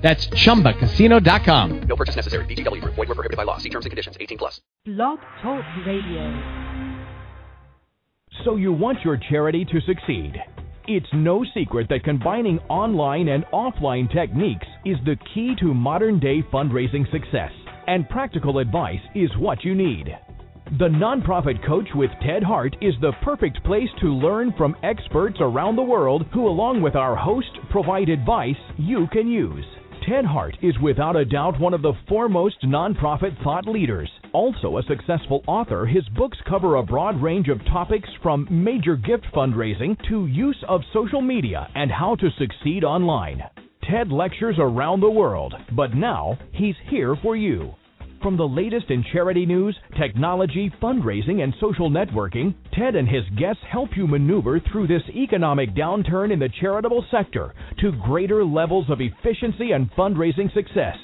That's 0.00 0.26
chumbacasino.com. 0.28 1.80
No 1.82 1.96
purchase 1.96 2.16
necessary. 2.16 2.46
VGW 2.46 2.80
Group. 2.80 2.94
Void 2.94 3.08
were 3.08 3.14
prohibited 3.14 3.36
by 3.36 3.44
law. 3.44 3.58
See 3.58 3.68
terms 3.68 3.84
and 3.84 3.90
conditions. 3.90 4.16
18 4.18 4.38
plus. 4.38 4.60
Blog 4.86 5.18
Talk 5.42 5.64
Radio. 5.86 6.70
So 8.44 8.56
you 8.56 8.72
want 8.72 9.04
your 9.04 9.18
charity 9.18 9.66
to 9.66 9.80
succeed. 9.82 10.42
It's 10.86 11.06
no 11.12 11.44
secret 11.54 11.88
that 11.90 12.04
combining 12.04 12.58
online 12.70 13.28
and 13.28 13.44
offline 13.52 14.10
techniques 14.10 14.66
is 14.86 14.96
the 15.04 15.16
key 15.34 15.54
to 15.60 15.74
modern 15.74 16.18
day 16.18 16.42
fundraising 16.52 17.08
success, 17.12 17.52
and 17.86 18.08
practical 18.08 18.58
advice 18.58 19.00
is 19.14 19.30
what 19.36 19.62
you 19.62 19.74
need. 19.74 20.16
The 20.78 20.88
Nonprofit 20.88 21.64
Coach 21.66 21.88
with 21.94 22.10
Ted 22.22 22.42
Hart 22.42 22.76
is 22.80 22.94
the 23.00 23.12
perfect 23.22 23.62
place 23.64 23.90
to 24.00 24.14
learn 24.14 24.54
from 24.56 24.76
experts 24.82 25.36
around 25.40 25.76
the 25.76 25.82
world 25.82 26.26
who, 26.32 26.48
along 26.48 26.80
with 26.80 26.96
our 26.96 27.14
host, 27.14 27.50
provide 27.70 28.08
advice 28.08 28.56
you 28.78 29.06
can 29.12 29.28
use. 29.28 29.64
Ted 30.08 30.24
Hart 30.24 30.56
is 30.62 30.78
without 30.78 31.14
a 31.14 31.24
doubt 31.24 31.60
one 31.60 31.74
of 31.74 31.82
the 31.82 31.92
foremost 32.08 32.62
nonprofit 32.62 33.36
thought 33.44 33.66
leaders. 33.66 34.08
Also 34.32 34.78
a 34.78 34.82
successful 34.84 35.44
author, 35.46 35.84
his 35.84 36.08
books 36.10 36.38
cover 36.48 36.76
a 36.76 36.82
broad 36.82 37.20
range 37.20 37.48
of 37.48 37.64
topics 37.66 38.08
from 38.22 38.48
major 38.50 38.96
gift 38.96 39.26
fundraising 39.34 39.96
to 40.08 40.26
use 40.26 40.56
of 40.68 40.80
social 40.94 41.20
media 41.20 41.68
and 41.74 41.90
how 41.90 42.14
to 42.16 42.30
succeed 42.38 42.82
online. 42.82 43.42
Ted 43.90 44.10
lectures 44.10 44.56
around 44.58 45.00
the 45.00 45.10
world, 45.10 45.54
but 45.72 45.94
now 45.94 46.38
he's 46.52 46.76
here 46.88 47.14
for 47.22 47.36
you. 47.36 47.74
From 48.22 48.36
the 48.36 48.46
latest 48.46 48.90
in 48.90 49.02
charity 49.14 49.46
news, 49.46 49.74
technology, 49.98 50.70
fundraising, 50.82 51.42
and 51.42 51.54
social 51.58 51.88
networking, 51.88 52.54
Ted 52.74 52.94
and 52.94 53.08
his 53.08 53.24
guests 53.38 53.62
help 53.70 53.96
you 53.96 54.06
maneuver 54.06 54.60
through 54.60 54.88
this 54.88 55.02
economic 55.14 55.74
downturn 55.74 56.30
in 56.30 56.38
the 56.38 56.50
charitable 56.60 57.02
sector 57.10 57.54
to 57.78 57.92
greater 58.04 58.44
levels 58.44 58.90
of 58.90 59.00
efficiency 59.00 59.72
and 59.72 59.90
fundraising 59.92 60.52
success. 60.52 60.96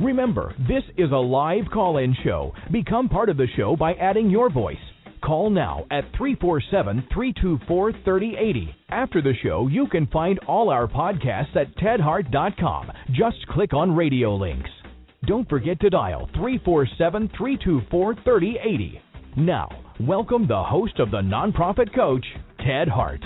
Remember, 0.00 0.54
this 0.66 0.82
is 0.96 1.10
a 1.12 1.16
live 1.16 1.64
call 1.70 1.98
in 1.98 2.16
show. 2.24 2.54
Become 2.72 3.10
part 3.10 3.28
of 3.28 3.36
the 3.36 3.48
show 3.54 3.76
by 3.76 3.92
adding 3.94 4.30
your 4.30 4.48
voice. 4.48 4.76
Call 5.22 5.50
now 5.50 5.84
at 5.90 6.04
347 6.16 7.08
324 7.12 7.92
3080. 7.92 8.74
After 8.88 9.20
the 9.20 9.34
show, 9.42 9.66
you 9.66 9.88
can 9.88 10.06
find 10.06 10.38
all 10.46 10.70
our 10.70 10.86
podcasts 10.86 11.54
at 11.54 11.76
tedhart.com. 11.76 12.92
Just 13.12 13.46
click 13.48 13.74
on 13.74 13.94
radio 13.94 14.34
links. 14.36 14.70
Don't 15.26 15.48
forget 15.48 15.80
to 15.80 15.90
dial 15.90 16.28
347 16.34 17.30
324 17.36 18.14
3080. 18.14 19.00
Now, 19.36 19.68
welcome 19.98 20.46
the 20.46 20.62
host 20.62 21.00
of 21.00 21.10
the 21.10 21.20
Nonprofit 21.20 21.92
Coach, 21.92 22.24
Ted 22.64 22.86
Hart. 22.86 23.24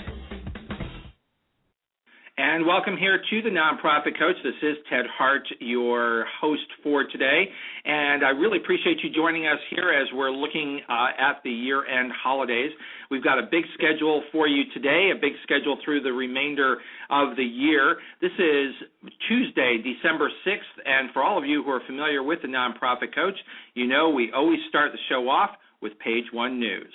And 2.43 2.65
welcome 2.65 2.97
here 2.97 3.19
to 3.19 3.41
the 3.43 3.51
Nonprofit 3.51 4.17
Coach. 4.17 4.35
This 4.43 4.57
is 4.63 4.75
Ted 4.89 5.05
Hart, 5.15 5.47
your 5.59 6.25
host 6.41 6.65
for 6.81 7.03
today. 7.03 7.45
And 7.85 8.25
I 8.25 8.29
really 8.29 8.57
appreciate 8.57 8.97
you 9.03 9.11
joining 9.13 9.45
us 9.45 9.59
here 9.69 9.91
as 9.91 10.07
we're 10.11 10.31
looking 10.31 10.81
uh, 10.89 11.09
at 11.19 11.43
the 11.43 11.51
year 11.51 11.85
end 11.85 12.11
holidays. 12.11 12.71
We've 13.11 13.23
got 13.23 13.37
a 13.37 13.43
big 13.43 13.65
schedule 13.75 14.23
for 14.31 14.47
you 14.47 14.63
today, 14.73 15.11
a 15.15 15.21
big 15.21 15.33
schedule 15.43 15.77
through 15.85 16.01
the 16.01 16.13
remainder 16.13 16.77
of 17.11 17.35
the 17.35 17.43
year. 17.43 17.97
This 18.21 18.33
is 18.39 18.73
Tuesday, 19.27 19.77
December 19.77 20.31
6th. 20.43 20.81
And 20.83 21.11
for 21.13 21.21
all 21.21 21.37
of 21.37 21.45
you 21.45 21.61
who 21.63 21.69
are 21.69 21.81
familiar 21.85 22.23
with 22.23 22.41
the 22.41 22.47
Nonprofit 22.47 23.13
Coach, 23.13 23.37
you 23.75 23.85
know 23.85 24.09
we 24.09 24.31
always 24.35 24.59
start 24.67 24.93
the 24.93 24.99
show 25.09 25.29
off 25.29 25.51
with 25.79 25.91
page 25.99 26.25
one 26.33 26.59
news. 26.59 26.91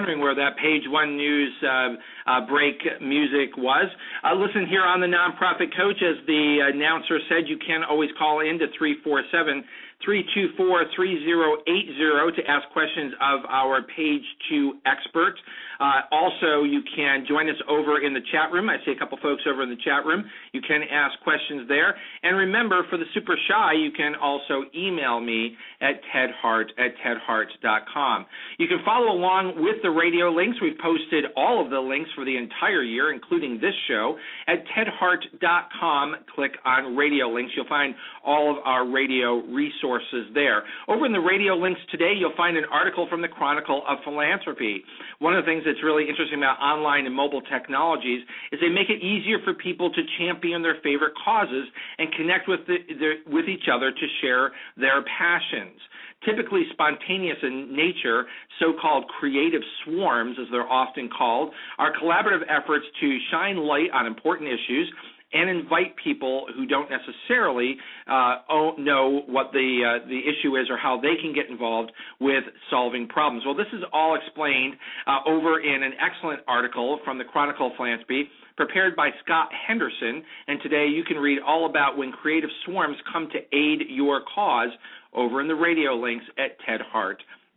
Wondering 0.00 0.20
where 0.20 0.34
that 0.34 0.56
page 0.56 0.88
one 0.88 1.14
news 1.14 1.52
uh, 1.62 1.92
uh, 2.26 2.46
break 2.48 2.80
music 3.02 3.54
was. 3.58 3.84
Uh, 4.24 4.32
listen 4.34 4.66
here 4.66 4.80
on 4.80 4.98
the 4.98 5.06
Nonprofit 5.06 5.76
Coach, 5.76 6.00
as 6.00 6.16
the 6.26 6.72
announcer 6.72 7.18
said, 7.28 7.44
you 7.46 7.58
can 7.58 7.84
always 7.84 8.08
call 8.16 8.40
in 8.40 8.58
to 8.60 8.66
347 8.78 9.62
324 10.04 10.96
3080 10.96 12.40
to 12.40 12.42
ask 12.48 12.64
questions 12.72 13.12
of 13.20 13.44
our 13.48 13.82
page 13.84 14.24
two 14.48 14.80
expert. 14.86 15.34
Uh, 15.80 16.04
also, 16.12 16.64
you 16.64 16.80
can 16.94 17.24
join 17.28 17.48
us 17.48 17.56
over 17.68 18.00
in 18.04 18.12
the 18.12 18.20
chat 18.32 18.52
room. 18.52 18.68
I 18.68 18.76
see 18.84 18.92
a 18.92 18.98
couple 18.98 19.18
folks 19.22 19.42
over 19.48 19.62
in 19.62 19.70
the 19.70 19.80
chat 19.84 20.04
room. 20.04 20.24
You 20.52 20.60
can 20.60 20.82
ask 20.90 21.18
questions 21.20 21.68
there. 21.68 21.96
And 22.22 22.36
remember, 22.36 22.84
for 22.88 22.96
the 22.98 23.08
super 23.14 23.36
shy, 23.48 23.72
you 23.72 23.90
can 23.90 24.14
also 24.14 24.64
email 24.76 25.20
me 25.20 25.56
at 25.80 26.00
tedhart 26.12 26.68
at 26.78 26.92
tedhart.com. 27.04 28.26
You 28.58 28.68
can 28.68 28.78
follow 28.84 29.12
along 29.12 29.54
with 29.56 29.82
the 29.82 29.90
radio 29.90 30.30
links. 30.30 30.58
We've 30.60 30.78
posted 30.82 31.24
all 31.36 31.64
of 31.64 31.70
the 31.70 31.80
links 31.80 32.10
for 32.14 32.24
the 32.24 32.36
entire 32.36 32.82
year, 32.82 33.12
including 33.12 33.60
this 33.60 33.74
show, 33.88 34.16
at 34.48 34.64
tedhart.com. 34.76 36.16
Click 36.34 36.52
on 36.64 36.96
radio 36.96 37.28
links. 37.28 37.52
You'll 37.56 37.68
find 37.68 37.94
all 38.24 38.50
of 38.50 38.58
our 38.64 38.86
radio 38.86 39.40
resources 39.46 39.89
there. 40.34 40.62
Over 40.88 41.06
in 41.06 41.12
the 41.12 41.20
radio 41.20 41.54
links 41.54 41.80
today, 41.90 42.12
you'll 42.16 42.36
find 42.36 42.56
an 42.56 42.64
article 42.70 43.06
from 43.08 43.22
the 43.22 43.28
Chronicle 43.28 43.82
of 43.88 43.98
Philanthropy. 44.04 44.82
One 45.18 45.34
of 45.34 45.42
the 45.42 45.48
things 45.48 45.62
that's 45.64 45.82
really 45.82 46.08
interesting 46.08 46.38
about 46.38 46.60
online 46.60 47.06
and 47.06 47.14
mobile 47.14 47.42
technologies 47.42 48.22
is 48.52 48.60
they 48.60 48.68
make 48.68 48.90
it 48.90 49.02
easier 49.02 49.38
for 49.42 49.54
people 49.54 49.90
to 49.90 50.02
champion 50.18 50.62
their 50.62 50.76
favorite 50.82 51.14
causes 51.24 51.66
and 51.98 52.12
connect 52.14 52.46
with 52.48 52.60
the, 52.66 52.76
the, 52.88 53.10
with 53.30 53.48
each 53.48 53.66
other 53.72 53.90
to 53.90 54.06
share 54.20 54.52
their 54.76 55.02
passions 55.18 55.80
typically 56.24 56.64
spontaneous 56.72 57.38
in 57.42 57.74
nature, 57.74 58.26
so 58.58 58.74
called 58.80 59.04
creative 59.18 59.62
swarms, 59.84 60.36
as 60.38 60.46
they're 60.50 60.68
often 60.68 61.08
called, 61.08 61.50
are 61.78 61.92
collaborative 61.96 62.42
efforts 62.48 62.84
to 63.00 63.18
shine 63.30 63.56
light 63.56 63.88
on 63.94 64.06
important 64.06 64.48
issues 64.48 64.92
and 65.32 65.48
invite 65.48 65.94
people 66.02 66.46
who 66.54 66.66
don't 66.66 66.88
necessarily 66.90 67.76
uh, 68.06 68.36
know 68.78 69.22
what 69.26 69.52
the 69.52 70.00
uh, 70.02 70.06
the 70.08 70.18
issue 70.18 70.56
is 70.56 70.68
or 70.68 70.76
how 70.76 71.00
they 71.00 71.20
can 71.20 71.32
get 71.34 71.48
involved 71.48 71.92
with 72.20 72.44
solving 72.70 73.06
problems. 73.06 73.44
Well, 73.46 73.54
this 73.54 73.72
is 73.72 73.82
all 73.92 74.16
explained 74.16 74.74
uh, 75.06 75.28
over 75.28 75.60
in 75.60 75.82
an 75.82 75.92
excellent 76.00 76.40
article 76.48 77.00
from 77.04 77.18
the 77.18 77.24
Chronicle 77.24 77.68
of 77.68 77.72
Philanthropy 77.76 78.28
prepared 78.56 78.94
by 78.94 79.10
Scott 79.24 79.48
Henderson. 79.66 80.22
And 80.46 80.60
today 80.62 80.86
you 80.86 81.04
can 81.04 81.16
read 81.16 81.38
all 81.46 81.66
about 81.68 81.96
when 81.96 82.12
creative 82.12 82.50
swarms 82.64 82.96
come 83.12 83.28
to 83.32 83.38
aid 83.56 83.88
your 83.88 84.22
cause 84.34 84.70
over 85.14 85.40
in 85.40 85.48
the 85.48 85.54
radio 85.54 85.94
links 85.94 86.24
at 86.38 86.58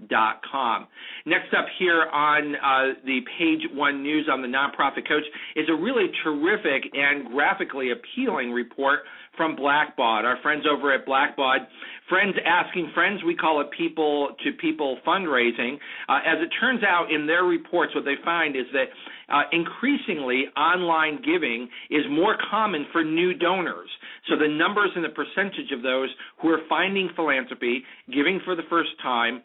tedhart.com. 0.01 0.87
Next 1.25 1.53
up 1.53 1.65
here 1.79 2.03
on 2.11 2.55
uh, 2.55 2.93
the 3.05 3.19
page 3.37 3.61
one 3.73 4.03
news 4.03 4.27
on 4.31 4.41
the 4.41 4.47
nonprofit 4.47 5.07
coach 5.07 5.23
is 5.55 5.65
a 5.69 5.73
really 5.73 6.07
terrific 6.23 6.91
and 6.93 7.27
graphically 7.27 7.91
appealing 7.91 8.51
report 8.51 8.99
from 9.35 9.55
Blackbaud, 9.55 10.23
our 10.25 10.37
friends 10.43 10.66
over 10.69 10.93
at 10.93 11.07
Blackbaud. 11.07 11.66
Friends 12.07 12.35
asking 12.45 12.91
friends, 12.93 13.22
we 13.25 13.35
call 13.35 13.61
it 13.61 13.67
people 13.75 14.35
to 14.43 14.51
people 14.61 14.99
fundraising. 15.07 15.78
Uh, 16.07 16.19
as 16.23 16.37
it 16.39 16.49
turns 16.59 16.84
out 16.84 17.11
in 17.11 17.25
their 17.25 17.43
reports, 17.43 17.96
what 17.96 18.05
they 18.05 18.16
find 18.23 18.55
is 18.55 18.66
that 18.73 18.85
uh, 19.34 19.43
increasingly 19.51 20.46
online 20.55 21.19
giving 21.25 21.67
is 21.89 22.03
more 22.11 22.37
common 22.51 22.85
for 22.91 23.03
new 23.03 23.34
donors. 23.34 23.89
So 24.29 24.37
the 24.37 24.47
numbers 24.47 24.91
and 24.96 25.03
the 25.03 25.09
percentage 25.09 25.72
of 25.75 25.81
those 25.81 26.09
who 26.39 26.49
are 26.49 26.59
finding 26.69 27.09
philanthropy, 27.16 27.84
giving 28.13 28.39
for 28.46 28.55
the 28.55 28.63
first 28.69 28.91
time, 29.01 29.41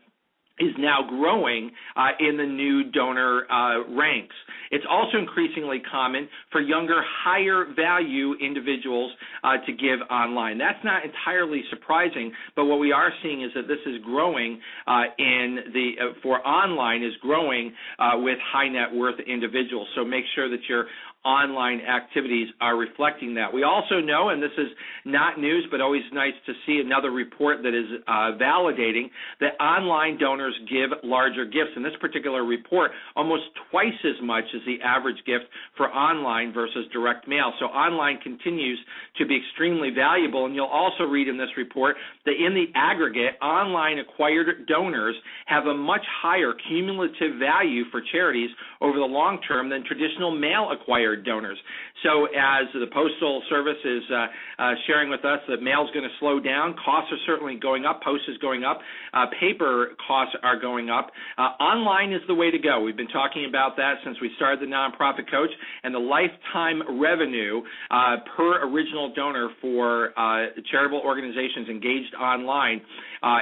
is 0.60 0.72
now 0.78 0.98
growing 1.08 1.70
uh, 1.96 2.08
in 2.20 2.36
the 2.36 2.46
new 2.46 2.90
donor 2.90 3.50
uh, 3.50 3.88
ranks. 3.94 4.34
It's 4.70 4.84
also 4.88 5.18
increasingly 5.18 5.80
common 5.90 6.28
for 6.52 6.60
younger, 6.60 7.02
higher 7.24 7.66
value 7.74 8.34
individuals 8.34 9.12
uh, 9.42 9.56
to 9.64 9.72
give 9.72 10.00
online. 10.10 10.58
That's 10.58 10.82
not 10.84 11.04
entirely 11.04 11.62
surprising, 11.70 12.32
but 12.54 12.66
what 12.66 12.78
we 12.78 12.92
are 12.92 13.10
seeing 13.22 13.42
is 13.42 13.50
that 13.54 13.66
this 13.68 13.78
is 13.86 14.02
growing 14.04 14.60
uh, 14.86 15.04
in 15.18 15.58
the 15.72 15.90
uh, 16.00 16.12
for 16.22 16.46
online 16.46 17.02
is 17.02 17.12
growing 17.20 17.72
uh, 17.98 18.12
with 18.16 18.38
high 18.52 18.68
net 18.68 18.94
worth 18.94 19.18
individuals. 19.20 19.88
So 19.96 20.04
make 20.04 20.24
sure 20.34 20.50
that 20.50 20.60
you're 20.68 20.86
online 21.24 21.80
activities 21.80 22.48
are 22.60 22.76
reflecting 22.76 23.34
that. 23.34 23.52
We 23.52 23.64
also 23.64 24.00
know, 24.00 24.28
and 24.28 24.40
this 24.40 24.54
is 24.56 24.68
not 25.04 25.38
news, 25.38 25.66
but 25.70 25.80
always 25.80 26.02
nice 26.12 26.32
to 26.46 26.52
see 26.64 26.80
another 26.84 27.10
report 27.10 27.58
that 27.64 27.74
is 27.74 28.00
uh, 28.06 28.38
validating 28.40 29.10
that 29.40 29.60
online 29.60 30.16
donors 30.18 30.54
give 30.70 30.90
larger 31.02 31.44
gifts. 31.44 31.74
In 31.76 31.82
this 31.82 31.96
particular 32.00 32.44
report, 32.44 32.92
almost 33.16 33.42
twice 33.70 33.98
as 34.04 34.22
much 34.22 34.44
as 34.54 34.60
the 34.64 34.78
average 34.84 35.18
gift 35.26 35.44
for 35.76 35.88
online 35.88 36.52
versus 36.52 36.86
direct 36.92 37.26
mail. 37.26 37.52
So 37.58 37.66
online 37.66 38.18
continues 38.22 38.78
to 39.16 39.26
be 39.26 39.36
extremely 39.36 39.90
valuable. 39.90 40.46
And 40.46 40.54
you'll 40.54 40.66
also 40.66 41.02
read 41.02 41.26
in 41.26 41.36
this 41.36 41.50
report 41.56 41.96
that 42.26 42.34
in 42.38 42.54
the 42.54 42.66
aggregate, 42.78 43.34
online 43.42 43.98
acquired 43.98 44.66
donors 44.68 45.16
have 45.46 45.66
a 45.66 45.74
much 45.74 46.04
higher 46.22 46.52
cumulative 46.68 47.40
value 47.40 47.82
for 47.90 48.00
charities 48.12 48.50
over 48.80 48.98
the 48.98 49.04
long 49.04 49.40
term 49.48 49.68
than 49.68 49.82
traditional 49.84 50.30
mail 50.30 50.70
acquired 50.70 51.07
donors. 51.16 51.58
So 52.02 52.26
as 52.26 52.66
the 52.74 52.86
Postal 52.92 53.42
Service 53.48 53.78
is 53.84 54.02
uh, 54.10 54.26
uh, 54.62 54.74
sharing 54.86 55.10
with 55.10 55.24
us 55.24 55.40
that 55.48 55.62
mail 55.62 55.82
is 55.82 55.90
going 55.92 56.04
to 56.04 56.14
slow 56.20 56.38
down, 56.38 56.76
costs 56.84 57.10
are 57.12 57.18
certainly 57.26 57.56
going 57.56 57.84
up, 57.84 58.02
post 58.02 58.22
is 58.28 58.38
going 58.38 58.62
up, 58.64 58.78
uh, 59.12 59.26
paper 59.40 59.90
costs 60.06 60.34
are 60.42 60.58
going 60.58 60.90
up. 60.90 61.10
Uh, 61.36 61.58
online 61.62 62.12
is 62.12 62.20
the 62.28 62.34
way 62.34 62.50
to 62.50 62.58
go. 62.58 62.80
We've 62.80 62.96
been 62.96 63.08
talking 63.08 63.46
about 63.48 63.76
that 63.76 63.94
since 64.04 64.16
we 64.20 64.30
started 64.36 64.60
the 64.60 64.70
nonprofit 64.70 65.30
coach, 65.30 65.50
and 65.82 65.94
the 65.94 65.98
lifetime 65.98 67.00
revenue 67.00 67.62
uh, 67.90 68.16
per 68.36 68.64
original 68.68 69.12
donor 69.14 69.48
for 69.60 70.10
uh, 70.18 70.46
charitable 70.70 71.00
organizations 71.04 71.68
engaged 71.68 72.14
online 72.20 72.80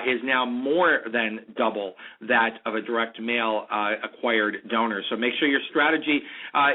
is 0.07 0.21
now 0.25 0.47
more 0.47 1.01
than 1.13 1.41
double 1.57 1.95
that 2.23 2.61
of 2.65 2.75
a 2.75 2.81
direct 2.81 3.21
mail 3.21 3.67
acquired 4.03 4.57
donor. 4.71 5.03
So 5.11 5.17
make 5.17 5.33
sure 5.39 5.49
your 5.49 5.61
strategy 5.69 6.23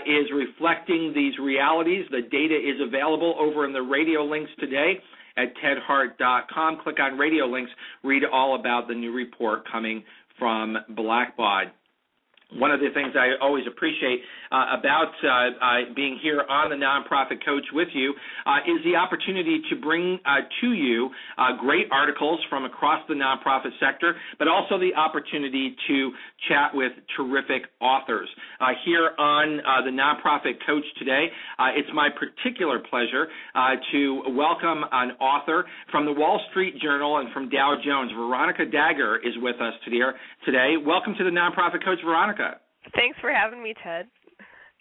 is 0.05 0.27
reflecting 0.81 1.13
these 1.13 1.37
realities. 1.39 2.05
The 2.11 2.21
data 2.21 2.55
is 2.55 2.79
available 2.85 3.35
over 3.39 3.65
in 3.65 3.73
the 3.73 3.81
radio 3.81 4.23
links 4.23 4.51
today 4.59 4.93
at 5.37 5.53
tedhart.com. 5.57 6.79
Click 6.83 6.97
on 6.99 7.17
radio 7.17 7.45
links, 7.45 7.71
read 8.03 8.23
all 8.31 8.59
about 8.59 8.87
the 8.87 8.93
new 8.93 9.13
report 9.13 9.63
coming 9.71 10.03
from 10.37 10.77
Blackbaud 10.91 11.71
one 12.57 12.71
of 12.71 12.79
the 12.79 12.89
things 12.93 13.13
I 13.15 13.39
always 13.41 13.63
appreciate 13.67 14.21
uh, 14.51 14.75
about 14.77 15.13
uh, 15.23 15.29
uh, 15.29 15.93
being 15.95 16.19
here 16.21 16.43
on 16.49 16.69
the 16.69 16.75
Nonprofit 16.75 17.43
Coach 17.45 17.63
with 17.71 17.87
you 17.93 18.13
uh, 18.45 18.57
is 18.67 18.83
the 18.83 18.95
opportunity 18.95 19.61
to 19.69 19.75
bring 19.77 20.19
uh, 20.25 20.43
to 20.59 20.73
you 20.73 21.09
uh, 21.37 21.55
great 21.59 21.87
articles 21.91 22.39
from 22.49 22.65
across 22.65 23.01
the 23.07 23.13
nonprofit 23.13 23.71
sector, 23.79 24.15
but 24.37 24.47
also 24.47 24.77
the 24.77 24.93
opportunity 24.95 25.75
to 25.87 26.11
chat 26.49 26.71
with 26.73 26.91
terrific 27.15 27.63
authors. 27.79 28.27
here 28.85 29.11
on 29.17 29.57
the 29.85 29.91
Nonprofit 29.91 30.59
Coach 30.65 30.83
today, 30.99 31.27
it's 31.77 31.89
my 31.93 32.09
particular 32.09 32.79
pleasure 32.79 33.27
to 33.91 34.23
welcome 34.35 34.83
an 34.91 35.11
author 35.21 35.65
from 35.91 36.05
the 36.05 36.11
Wall 36.11 36.41
Street 36.49 36.79
Journal 36.81 37.17
and 37.17 37.31
from 37.31 37.49
Dow 37.49 37.75
Jones. 37.83 38.11
Veronica 38.15 38.63
Dagher 38.65 39.17
is 39.17 39.33
with 39.37 39.55
us 39.61 39.73
today. 39.85 40.75
Welcome 40.85 41.15
to 41.17 41.23
the 41.23 41.29
Nonprofit 41.29 41.83
Coach, 41.85 41.99
Veronica. 42.03 42.40
Thanks 42.95 43.17
for 43.19 43.31
having 43.31 43.63
me, 43.63 43.73
Ted. 43.83 44.07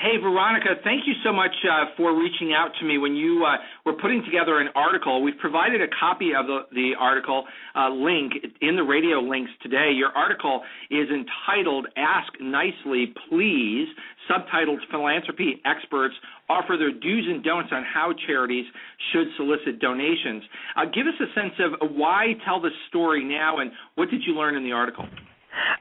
Hey, 0.00 0.17
Veronica, 0.17 0.81
thank 0.82 1.06
you 1.06 1.12
so 1.23 1.31
much 1.31 1.52
uh, 1.70 1.93
for 1.94 2.19
reaching 2.19 2.55
out 2.55 2.70
to 2.81 2.87
me 2.87 2.97
when 2.97 3.14
you 3.14 3.44
uh, 3.44 3.61
were 3.85 3.93
putting 4.00 4.25
together 4.25 4.58
an 4.58 4.69
article. 4.75 5.23
We've 5.23 5.37
provided 5.37 5.82
a 5.82 5.88
copy 6.00 6.31
of 6.32 6.47
the, 6.47 6.61
the 6.73 6.93
article 6.99 7.44
uh, 7.76 7.91
link 7.91 8.32
in 8.62 8.76
the 8.76 8.82
radio 8.82 9.20
links 9.20 9.50
today. 9.62 9.93
Your 9.94 10.08
article 10.17 10.62
is 10.91 11.06
entitled 11.11 11.87
Ask 11.99 12.32
Nicely, 12.41 13.12
Please, 13.29 13.88
subtitled 14.25 14.79
Philanthropy 14.91 15.61
Experts 15.67 16.14
Offer 16.49 16.79
Their 16.79 16.93
Do's 16.93 17.26
and 17.29 17.44
Don'ts 17.44 17.70
on 17.70 17.85
How 17.85 18.14
Charities 18.26 18.64
Should 19.12 19.26
Solicit 19.37 19.81
Donations. 19.81 20.43
Uh, 20.79 20.87
give 20.87 21.08
us 21.08 21.20
a 21.20 21.29
sense 21.38 21.53
of 21.61 21.91
why 21.94 22.32
tell 22.46 22.58
this 22.58 22.73
story 22.88 23.23
now 23.23 23.58
and 23.58 23.70
what 23.96 24.08
did 24.08 24.23
you 24.26 24.32
learn 24.32 24.56
in 24.56 24.64
the 24.64 24.73
article? 24.73 25.05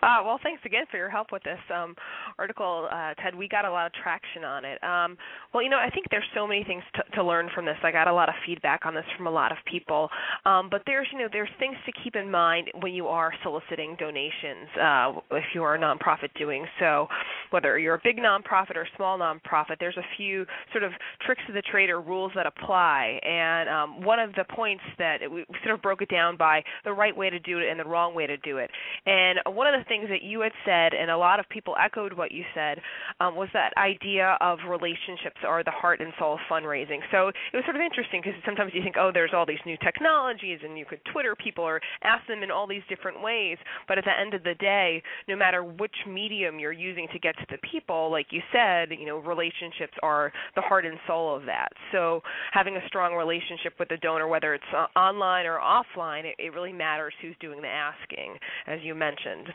Uh, 0.02 0.24
well, 0.26 0.40
thanks 0.42 0.62
again 0.66 0.86
for 0.90 0.98
your 0.98 1.10
help 1.10 1.28
with 1.32 1.44
this 1.44 1.60
um, 1.74 1.96
article, 2.38 2.88
uh, 2.92 3.14
Ted. 3.22 3.36
We 3.36 3.48
got 3.48 3.66
a 3.66 3.72
lot 3.72 3.86
of 3.86 3.94
traction 3.94 4.44
on 4.44 4.66
it. 4.66 4.82
Um, 4.84 5.18
well, 5.54 5.64
you 5.64 5.70
know, 5.70 5.78
I 5.78 5.90
think 5.90 6.08
there's 6.10 6.28
so 6.34 6.48
many 6.48 6.64
things 6.64 6.84
to, 6.96 7.04
to 7.16 7.24
learn 7.24 7.50
from 7.54 7.66
this. 7.66 7.76
I 7.84 7.92
got 7.92 8.08
a 8.08 8.14
lot 8.14 8.30
of 8.30 8.36
feedback 8.46 8.86
on 8.86 8.96
this 8.96 9.06
from 9.18 9.28
a 9.28 9.32
lot 9.32 9.52
of 9.52 9.58
people. 9.70 10.10
Um, 10.46 10.70
but 10.70 10.84
there's, 10.86 11.08
you 11.12 11.20
know, 11.20 11.28
there's 11.32 11.50
things 11.60 11.76
to 11.86 11.92
keep 12.04 12.16
in 12.16 12.32
mind 12.32 12.70
when 12.82 12.94
you 12.94 13.08
are 13.08 13.34
soliciting 13.44 13.96
donations. 14.00 14.70
Uh, 14.80 15.14
if 15.32 15.46
you 15.54 15.64
are 15.64 15.76
a 15.76 15.80
nonprofit 15.80 16.30
doing 16.38 16.66
so, 16.80 17.08
whether 17.52 17.78
you're 17.78 17.96
a 17.96 18.02
big 18.04 18.18
nonprofit 18.18 18.76
or 18.76 18.88
small 18.96 19.18
nonprofit, 19.18 19.76
there's 19.80 19.98
a 19.98 20.06
few 20.18 20.46
sort 20.72 20.84
of 20.84 20.92
tricks 21.26 21.42
of 21.48 21.56
the 21.56 21.62
trade 21.64 21.90
or 21.90 22.02
rules 22.02 22.32
that 22.36 22.46
apply. 22.46 23.20
And 23.24 23.70
um, 23.70 24.02
one 24.04 24.20
of 24.20 24.34
the 24.36 24.46
points 24.56 24.84
that 24.98 25.20
we 25.30 25.46
sort 25.64 25.76
of 25.76 25.82
broke 25.82 26.02
it 26.02 26.10
down 26.10 26.38
by 26.38 26.64
the 26.86 26.94
right 26.94 27.16
way 27.16 27.30
to 27.30 27.40
do 27.40 27.60
it 27.60 27.70
and 27.70 27.80
the 27.80 27.86
wrong 27.86 28.16
way 28.16 28.28
to 28.28 28.38
do 28.38 28.58
it. 28.58 28.70
And 29.06 29.40
one 29.60 29.68
of 29.68 29.76
the 29.76 29.84
things 29.92 30.08
that 30.08 30.24
you 30.24 30.40
had 30.40 30.54
said, 30.64 30.94
and 30.96 31.12
a 31.12 31.18
lot 31.18 31.38
of 31.38 31.50
people 31.50 31.76
echoed 31.76 32.14
what 32.14 32.32
you 32.32 32.46
said, 32.56 32.80
um, 33.20 33.36
was 33.36 33.50
that 33.52 33.74
idea 33.76 34.38
of 34.40 34.58
relationships 34.70 35.44
are 35.46 35.66
the 35.66 35.76
heart 35.76 36.00
and 36.00 36.14
soul 36.18 36.36
of 36.36 36.40
fundraising. 36.50 37.04
So 37.12 37.28
it 37.28 37.36
was 37.52 37.66
sort 37.66 37.76
of 37.76 37.82
interesting 37.82 38.22
because 38.24 38.40
sometimes 38.46 38.72
you 38.74 38.82
think, 38.82 38.96
oh, 38.98 39.12
there's 39.14 39.32
all 39.36 39.46
these 39.46 39.60
new 39.66 39.76
technologies, 39.84 40.60
and 40.64 40.78
you 40.78 40.86
could 40.86 41.02
Twitter 41.12 41.36
people 41.36 41.66
or 41.66 41.82
ask 42.04 42.26
them 42.28 42.42
in 42.42 42.52
all 42.52 42.68
these 42.68 42.88
different 42.88 43.22
ways. 43.22 43.58
But 43.86 43.98
at 43.98 44.06
the 44.06 44.18
end 44.18 44.34
of 44.34 44.44
the 44.44 44.56
day, 44.56 45.04
no 45.28 45.36
matter 45.36 45.62
which 45.62 46.08
medium 46.08 46.58
you're 46.58 46.72
using 46.72 47.10
to 47.12 47.20
get 47.20 47.36
to 47.40 47.46
the 47.52 47.58
people, 47.70 48.10
like 48.10 48.28
you 48.32 48.40
said, 48.54 48.96
you 48.98 49.06
know, 49.06 49.18
relationships 49.18 50.00
are 50.02 50.32
the 50.56 50.62
heart 50.62 50.86
and 50.86 50.98
soul 51.06 51.36
of 51.36 51.44
that. 51.48 51.68
So 51.92 52.24
having 52.54 52.78
a 52.78 52.88
strong 52.88 53.14
relationship 53.14 53.74
with 53.78 53.90
the 53.90 53.98
donor, 53.98 54.30
whether 54.30 54.54
it's 54.54 54.72
uh, 54.72 54.88
online 54.98 55.46
or 55.46 55.60
offline, 55.60 56.24
it, 56.24 56.36
it 56.40 56.54
really 56.54 56.72
matters 56.72 57.12
who's 57.22 57.36
doing 57.42 57.62
the 57.62 57.68
asking, 57.68 58.40
as 58.66 58.80
you 58.84 58.96
mentioned. 58.96 59.49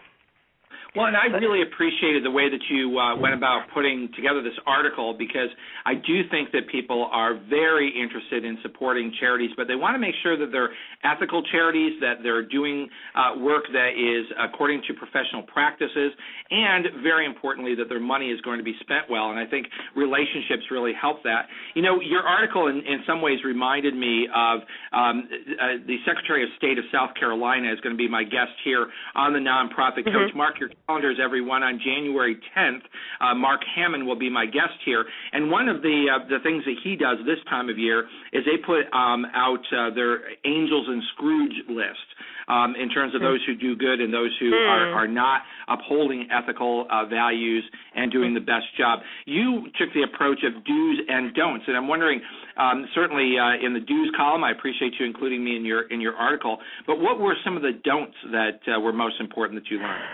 Well, 0.97 1.07
and 1.07 1.17
I 1.17 1.27
really 1.39 1.63
appreciated 1.63 2.25
the 2.25 2.31
way 2.31 2.49
that 2.49 2.63
you 2.71 2.99
uh, 2.99 3.17
went 3.17 3.35
about 3.35 3.67
putting 3.75 4.09
together 4.15 4.43
this 4.43 4.57
article 4.67 5.15
because 5.19 5.49
I 5.85 5.95
do 5.95 6.23
think 6.31 6.53
that 6.53 6.69
people 6.71 7.09
are 7.11 7.35
very 7.51 7.91
interested 7.91 8.45
in 8.45 8.59
supporting 8.63 9.13
charities, 9.19 9.51
but 9.57 9.67
they 9.67 9.75
want 9.75 9.95
to 9.95 9.99
make 9.99 10.15
sure 10.23 10.39
that 10.39 10.53
they're 10.53 10.71
ethical 11.03 11.43
charities, 11.51 12.01
that 12.01 12.23
they're 12.23 12.47
doing 12.47 12.89
uh, 13.15 13.39
work 13.39 13.65
that 13.73 13.99
is 13.99 14.27
according 14.39 14.83
to 14.89 14.95
professional 14.95 15.43
practices, 15.43 16.13
and 16.51 17.03
very 17.03 17.27
importantly, 17.27 17.75
that 17.75 17.89
their 17.89 18.01
money 18.01 18.31
is 18.31 18.41
going 18.43 18.59
to 18.59 18.65
be 18.65 18.75
spent 18.81 19.11
well. 19.11 19.31
And 19.31 19.39
I 19.39 19.47
think 19.47 19.67
relationships 19.97 20.71
really 20.71 20.93
help 20.95 21.23
that. 21.25 21.47
You 21.75 21.83
know, 21.83 22.01
your 22.01 22.23
article 22.23 22.69
in, 22.69 22.79
in 22.79 23.03
some 23.07 23.21
ways 23.21 23.39
reminded 23.45 23.95
me 23.95 24.29
of 24.35 24.61
um, 24.93 25.29
uh, 25.29 25.83
the 25.87 25.97
Secretary 26.07 26.43
of 26.43 26.51
State 26.57 26.79
of 26.79 26.85
South 26.93 27.11
Carolina 27.19 27.73
is 27.73 27.81
going 27.81 27.95
to 27.95 27.99
be 27.99 28.09
my 28.09 28.23
guest 28.23 28.55
here 28.65 28.87
on 29.15 29.33
the 29.33 29.39
nonprofit 29.39 30.07
mm-hmm. 30.07 30.15
coach. 30.15 30.35
Mark 30.35 30.55
your 30.65 30.73
calendars, 30.87 31.19
everyone. 31.23 31.63
On 31.63 31.79
January 31.79 32.37
10th, 32.57 32.83
uh, 33.21 33.35
Mark 33.35 33.61
Hammond 33.77 34.07
will 34.07 34.19
be 34.19 34.31
my 34.31 34.47
guest 34.47 34.79
here, 34.85 35.05
and 35.33 35.51
one 35.51 35.69
of 35.69 35.83
the 35.83 36.07
uh, 36.09 36.29
the 36.29 36.39
things 36.43 36.65
that 36.65 36.77
he 36.83 36.97
does 36.97 37.19
this 37.27 37.39
time 37.49 37.69
of 37.69 37.79
year 37.79 38.07
is 38.33 38.45
they 38.45 38.57
put 38.65 38.85
um, 38.97 39.27
out 39.35 39.65
uh, 39.73 39.95
their 39.95 40.21
Angels 40.45 40.87
and 40.89 41.03
Scrooge 41.15 41.55
list 41.69 42.09
um, 42.49 42.75
in 42.81 42.89
terms 42.89 43.15
of 43.15 43.21
those 43.21 43.41
who 43.47 43.55
do 43.55 43.77
good 43.77 44.01
and 44.01 44.13
those 44.13 44.31
who 44.41 44.53
are, 44.53 44.93
are 44.93 45.09
not 45.09 45.43
upholding 45.69 46.29
ethical 46.31 46.87
uh, 46.91 47.07
values 47.07 47.65
and 47.95 48.13
doing 48.13 48.35
the 48.35 48.41
best 48.41 48.67
job. 48.77 49.01
You 49.27 49.67
took 49.79 49.93
the 49.95 50.03
approach 50.03 50.41
of 50.45 50.53
do's 50.65 50.99
and 51.09 51.35
don'ts, 51.35 51.65
and 51.67 51.77
I'm 51.77 51.89
wondering, 51.89 52.21
um, 52.57 52.87
certainly 52.95 53.35
uh, 53.39 53.65
in 53.65 53.75
the 53.75 53.81
do's 53.81 54.13
column, 54.17 54.45
I 54.45 54.53
appreciate 54.53 54.93
you 54.99 55.07
including 55.07 55.45
me 55.45 55.57
in 55.57 55.65
your 55.65 55.83
in 55.89 56.01
your 56.01 56.15
article. 56.15 56.59
But 56.87 57.01
what 57.01 57.19
were 57.19 57.35
some 57.45 57.57
of 57.57 57.63
the 57.63 57.73
don'ts 57.85 58.17
that 58.33 58.61
uh, 58.69 58.81
were 58.81 58.93
most 58.93 59.17
important 59.21 59.63
that 59.63 59.71
you 59.71 59.79
learned? 59.79 60.05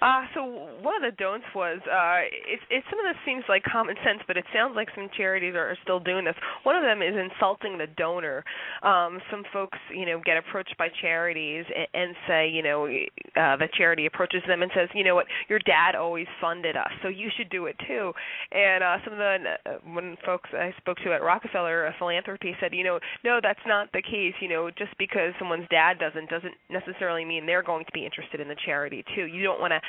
Uh, 0.00 0.22
so 0.34 0.44
one 0.82 0.96
of 0.96 1.02
the 1.02 1.16
don'ts 1.16 1.46
was 1.54 1.78
uh, 1.86 2.26
it, 2.26 2.60
it 2.70 2.84
some 2.90 2.98
of 2.98 3.06
this 3.06 3.20
seems 3.24 3.44
like 3.48 3.62
common 3.62 3.94
sense, 4.04 4.20
but 4.26 4.36
it 4.36 4.44
sounds 4.54 4.74
like 4.74 4.88
some 4.94 5.08
charities 5.16 5.54
are, 5.54 5.70
are 5.70 5.78
still 5.82 6.00
doing 6.00 6.24
this. 6.24 6.34
One 6.62 6.76
of 6.76 6.82
them 6.82 7.02
is 7.02 7.14
insulting 7.14 7.78
the 7.78 7.86
donor. 7.86 8.44
Um, 8.82 9.20
some 9.30 9.44
folks, 9.52 9.78
you 9.94 10.06
know, 10.06 10.20
get 10.24 10.36
approached 10.36 10.74
by 10.78 10.88
charities 11.00 11.64
and, 11.92 12.14
say, 12.28 12.48
you 12.48 12.62
know, 12.62 12.86
uh, 12.86 13.56
the 13.56 13.68
charity 13.76 14.06
approaches 14.06 14.42
them 14.46 14.62
and 14.62 14.70
says, 14.74 14.88
you 14.94 15.04
know 15.04 15.14
what, 15.14 15.26
your 15.48 15.58
dad 15.60 15.94
always 15.94 16.26
funded 16.40 16.76
us, 16.76 16.90
so 17.02 17.08
you 17.08 17.30
should 17.36 17.50
do 17.50 17.66
it 17.66 17.76
too. 17.86 18.12
And 18.52 18.82
uh, 18.82 18.96
some 19.04 19.12
of 19.12 19.18
the 19.18 19.36
uh, 19.66 19.70
when 19.92 20.16
folks 20.24 20.50
I 20.52 20.72
spoke 20.78 20.98
to 21.04 21.12
at 21.12 21.22
Rockefeller 21.22 21.86
uh, 21.86 21.92
Philanthropy 21.98 22.54
said, 22.60 22.72
you 22.72 22.84
know, 22.84 22.98
no, 23.24 23.40
that's 23.42 23.60
not 23.66 23.88
the 23.92 24.02
case. 24.02 24.34
You 24.40 24.48
know, 24.48 24.70
just 24.70 24.96
because 24.98 25.32
someone's 25.38 25.68
dad 25.70 25.98
doesn't 25.98 26.30
doesn't 26.30 26.54
necessarily 26.70 27.24
mean 27.24 27.46
they're 27.46 27.62
going 27.62 27.84
to 27.84 27.92
be 27.92 28.04
interested 28.04 28.40
in 28.40 28.48
the 28.48 28.56
charity 28.64 29.04
too. 29.14 29.24
You 29.24 29.42
don't 29.42 29.60
want 29.60 29.72
to 29.72 29.80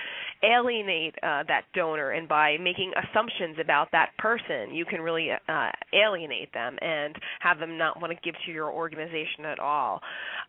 alienate 0.48 1.16
uh, 1.24 1.44
that 1.48 1.64
donor, 1.74 2.12
and 2.12 2.28
by 2.28 2.58
making 2.60 2.92
assumptions 2.96 3.58
about 3.62 3.90
that 3.92 4.10
person, 4.18 4.74
you 4.74 4.86
can 4.86 5.02
really 5.02 5.30
uh, 5.32 5.70
alienate 5.94 6.54
them 6.54 6.78
and 6.82 7.16
have 7.40 7.60
them 7.60 7.78
not 7.78 8.02
want 8.02 8.12
to 8.12 8.20
give 8.24 8.36
to 8.46 8.52
your 8.52 8.72
organization 8.72 9.46
at 9.46 9.60
all. 9.60 10.02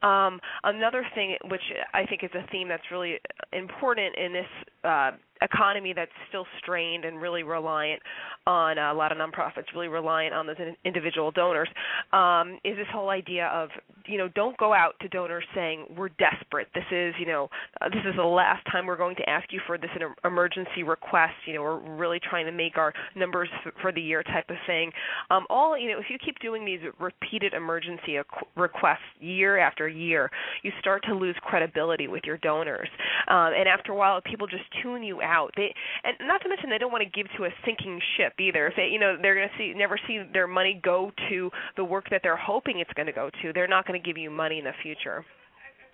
Um, 0.03 0.41
another 0.65 1.05
thing, 1.15 1.26
which 1.49 1.63
I 1.95 2.05
think 2.07 2.23
is 2.25 2.31
a 2.35 2.47
theme 2.51 2.69
that's 2.69 2.91
really 2.91 3.19
important 3.53 4.15
in 4.17 4.33
this 4.33 4.47
uh, 4.85 5.11
economy 5.43 5.93
that's 5.95 6.11
still 6.29 6.47
strained 6.59 7.05
and 7.05 7.21
really 7.21 7.43
reliant 7.43 8.01
on 8.47 8.79
uh, 8.79 8.93
a 8.93 8.95
lot 8.95 9.13
of 9.13 9.19
nonprofits 9.19 9.65
really 9.75 9.89
reliant 9.89 10.35
on 10.35 10.47
those 10.47 10.57
in- 10.59 10.77
individual 10.85 11.31
donors 11.31 11.69
um, 12.13 12.59
is 12.65 12.77
this 12.77 12.87
whole 12.93 13.11
idea 13.11 13.47
of 13.49 13.69
you 14.09 14.19
know 14.19 14.29
don't 14.29 14.57
go 14.59 14.73
out 14.73 14.95
to 15.01 15.09
donors 15.09 15.45
saying 15.55 15.87
we're 15.97 16.11
desperate 16.11 16.69
this 16.75 16.85
is 16.91 17.15
you 17.19 17.27
know 17.27 17.49
uh, 17.81 17.89
this 17.89 18.03
is 18.09 18.15
the 18.17 18.23
last 18.23 18.65
time 18.71 18.87
we're 18.87 18.97
going 18.97 19.17
to 19.17 19.29
ask 19.29 19.53
you 19.53 19.61
for 19.67 19.79
this 19.79 19.91
emergency 20.25 20.83
request 20.83 21.35
you 21.47 21.55
know 21.55 21.63
we're 21.63 21.97
really 21.97 22.21
trying 22.21 22.47
to 22.47 22.53
make 22.53 22.77
our 22.77 22.93
numbers 23.15 23.49
for 23.81 23.93
the 23.93 24.01
year 24.01 24.23
type 24.23 24.49
of 24.51 24.57
thing 24.67 24.91
um, 25.31 25.47
all 25.51 25.79
you 25.79 25.91
know 25.91 25.99
if 25.99 26.07
you 26.11 26.19
keep 26.25 26.39
doing 26.41 26.65
these 26.65 26.81
repeated 27.01 27.55
emergency 27.55 28.17
requests 28.57 28.99
year 29.21 29.59
after 29.59 29.89
year 29.89 30.31
you 30.63 30.71
start 30.81 31.03
to 31.05 31.15
lose 31.15 31.37
credibility 31.43 32.09
with 32.09 32.25
your 32.25 32.39
donors 32.39 32.89
um, 33.29 33.53
and 33.57 33.69
after 33.69 33.93
a 33.93 33.97
while 33.97 34.21
people 34.21 34.47
just 34.47 34.65
tune 34.83 35.03
you 35.03 35.23
out. 35.23 35.51
They 35.57 35.75
and 36.05 36.17
not 36.29 36.43
to 36.43 36.49
mention 36.49 36.71
they 36.71 36.79
don't 36.79 36.93
want 36.93 37.05
to 37.05 37.11
give 37.11 37.31
to 37.37 37.45
a 37.45 37.51
sinking 37.65 38.01
ship 38.17 38.35
either. 38.39 38.67
If 38.67 38.75
they, 38.77 38.89
you 38.93 38.99
know, 38.99 39.17
they're 39.21 39.35
going 39.35 39.49
to 39.49 39.55
see 39.59 39.73
never 39.77 39.99
see 40.07 40.23
their 40.33 40.47
money 40.47 40.81
go 40.83 41.11
to 41.31 41.51
the 41.77 41.85
work 41.85 42.07
that 42.11 42.21
they're 42.23 42.37
hoping 42.37 42.81
it's 42.81 42.93
going 42.95 43.07
to 43.07 43.13
go 43.13 43.31
to. 43.43 43.53
They're 43.53 43.69
not 43.69 43.87
going 43.87 43.96
to 44.01 44.07
give 44.07 44.19
you 44.19 44.31
money 44.31 44.59
in 44.59 44.65
the 44.65 44.77
future. 44.83 45.25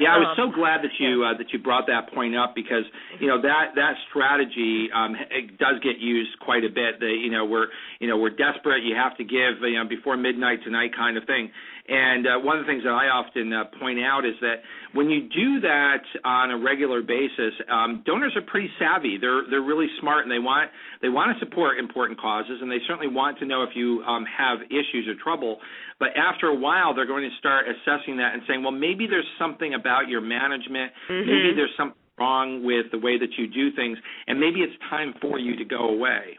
Yeah, 0.02 0.16
I 0.16 0.18
was 0.18 0.34
so 0.34 0.50
glad 0.50 0.82
that 0.82 0.90
you 0.98 1.22
uh, 1.22 1.38
that 1.38 1.52
you 1.52 1.62
brought 1.62 1.86
that 1.86 2.10
point 2.12 2.34
up 2.34 2.54
because 2.58 2.82
you 3.20 3.28
know 3.28 3.40
that 3.40 3.76
that 3.76 3.94
strategy 4.10 4.88
um, 4.90 5.14
it 5.30 5.58
does 5.58 5.78
get 5.78 6.02
used 6.02 6.34
quite 6.40 6.64
a 6.64 6.68
bit. 6.68 6.98
That 6.98 7.14
you 7.22 7.30
know 7.30 7.44
we're 7.44 7.68
you 8.00 8.08
know 8.08 8.18
we're 8.18 8.34
desperate. 8.34 8.82
You 8.82 8.96
have 8.96 9.16
to 9.18 9.24
give 9.24 9.62
you 9.62 9.78
know 9.78 9.86
before 9.88 10.16
midnight 10.16 10.58
tonight 10.64 10.90
kind 10.96 11.16
of 11.16 11.24
thing. 11.24 11.50
And 11.88 12.26
uh, 12.26 12.38
one 12.38 12.58
of 12.58 12.64
the 12.64 12.70
things 12.70 12.84
that 12.84 12.94
I 12.94 13.10
often 13.10 13.52
uh, 13.52 13.64
point 13.80 13.98
out 13.98 14.24
is 14.24 14.34
that 14.40 14.62
when 14.94 15.10
you 15.10 15.28
do 15.28 15.60
that 15.66 16.04
on 16.24 16.52
a 16.52 16.58
regular 16.58 17.02
basis, 17.02 17.52
um, 17.68 18.02
donors 18.06 18.32
are 18.36 18.42
pretty 18.42 18.70
savvy. 18.78 19.18
They're 19.20 19.42
they're 19.50 19.66
really 19.66 19.88
smart, 20.00 20.22
and 20.22 20.30
they 20.30 20.38
want 20.38 20.70
they 21.02 21.08
want 21.08 21.36
to 21.36 21.44
support 21.44 21.78
important 21.78 22.20
causes, 22.20 22.62
and 22.62 22.70
they 22.70 22.78
certainly 22.86 23.12
want 23.12 23.38
to 23.40 23.46
know 23.46 23.64
if 23.64 23.70
you 23.74 24.02
um, 24.06 24.24
have 24.26 24.62
issues 24.70 25.08
or 25.08 25.18
trouble. 25.22 25.58
But 25.98 26.10
after 26.16 26.46
a 26.46 26.54
while, 26.54 26.94
they're 26.94 27.06
going 27.06 27.28
to 27.28 27.36
start 27.38 27.66
assessing 27.66 28.16
that 28.18 28.34
and 28.34 28.42
saying, 28.46 28.62
well, 28.62 28.72
maybe 28.72 29.06
there's 29.06 29.28
something 29.38 29.74
about 29.74 30.08
your 30.08 30.20
management, 30.20 30.92
mm-hmm. 31.10 31.26
maybe 31.26 31.52
there's 31.54 31.74
something 31.76 31.98
wrong 32.18 32.64
with 32.64 32.86
the 32.92 32.98
way 32.98 33.18
that 33.18 33.30
you 33.38 33.48
do 33.48 33.74
things, 33.74 33.98
and 34.26 34.38
maybe 34.38 34.60
it's 34.60 34.74
time 34.90 35.14
for 35.20 35.38
you 35.38 35.56
to 35.56 35.64
go 35.64 35.88
away. 35.88 36.38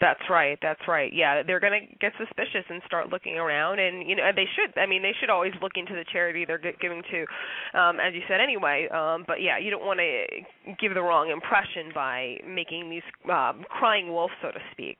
That's 0.00 0.20
right. 0.30 0.58
That's 0.62 0.80
right. 0.88 1.12
Yeah, 1.12 1.42
they're 1.46 1.60
going 1.60 1.88
to 1.88 1.96
get 1.98 2.12
suspicious 2.18 2.64
and 2.68 2.82
start 2.86 3.10
looking 3.10 3.36
around, 3.36 3.78
and 3.78 4.08
you 4.08 4.16
know 4.16 4.30
they 4.34 4.46
should. 4.56 4.78
I 4.78 4.86
mean, 4.86 5.02
they 5.02 5.12
should 5.20 5.30
always 5.30 5.52
look 5.62 5.72
into 5.76 5.92
the 5.92 6.04
charity 6.12 6.44
they're 6.44 6.58
giving 6.58 7.02
to, 7.10 7.78
um, 7.78 8.00
as 8.00 8.14
you 8.14 8.22
said 8.28 8.40
anyway. 8.40 8.88
Um, 8.88 9.24
but 9.26 9.40
yeah, 9.40 9.58
you 9.58 9.70
don't 9.70 9.84
want 9.84 10.00
to 10.00 10.74
give 10.80 10.94
the 10.94 11.02
wrong 11.02 11.30
impression 11.30 11.92
by 11.94 12.36
making 12.46 12.90
these 12.90 13.06
um, 13.30 13.64
crying 13.68 14.08
wolf, 14.08 14.30
so 14.42 14.48
to 14.50 14.60
speak. 14.72 14.98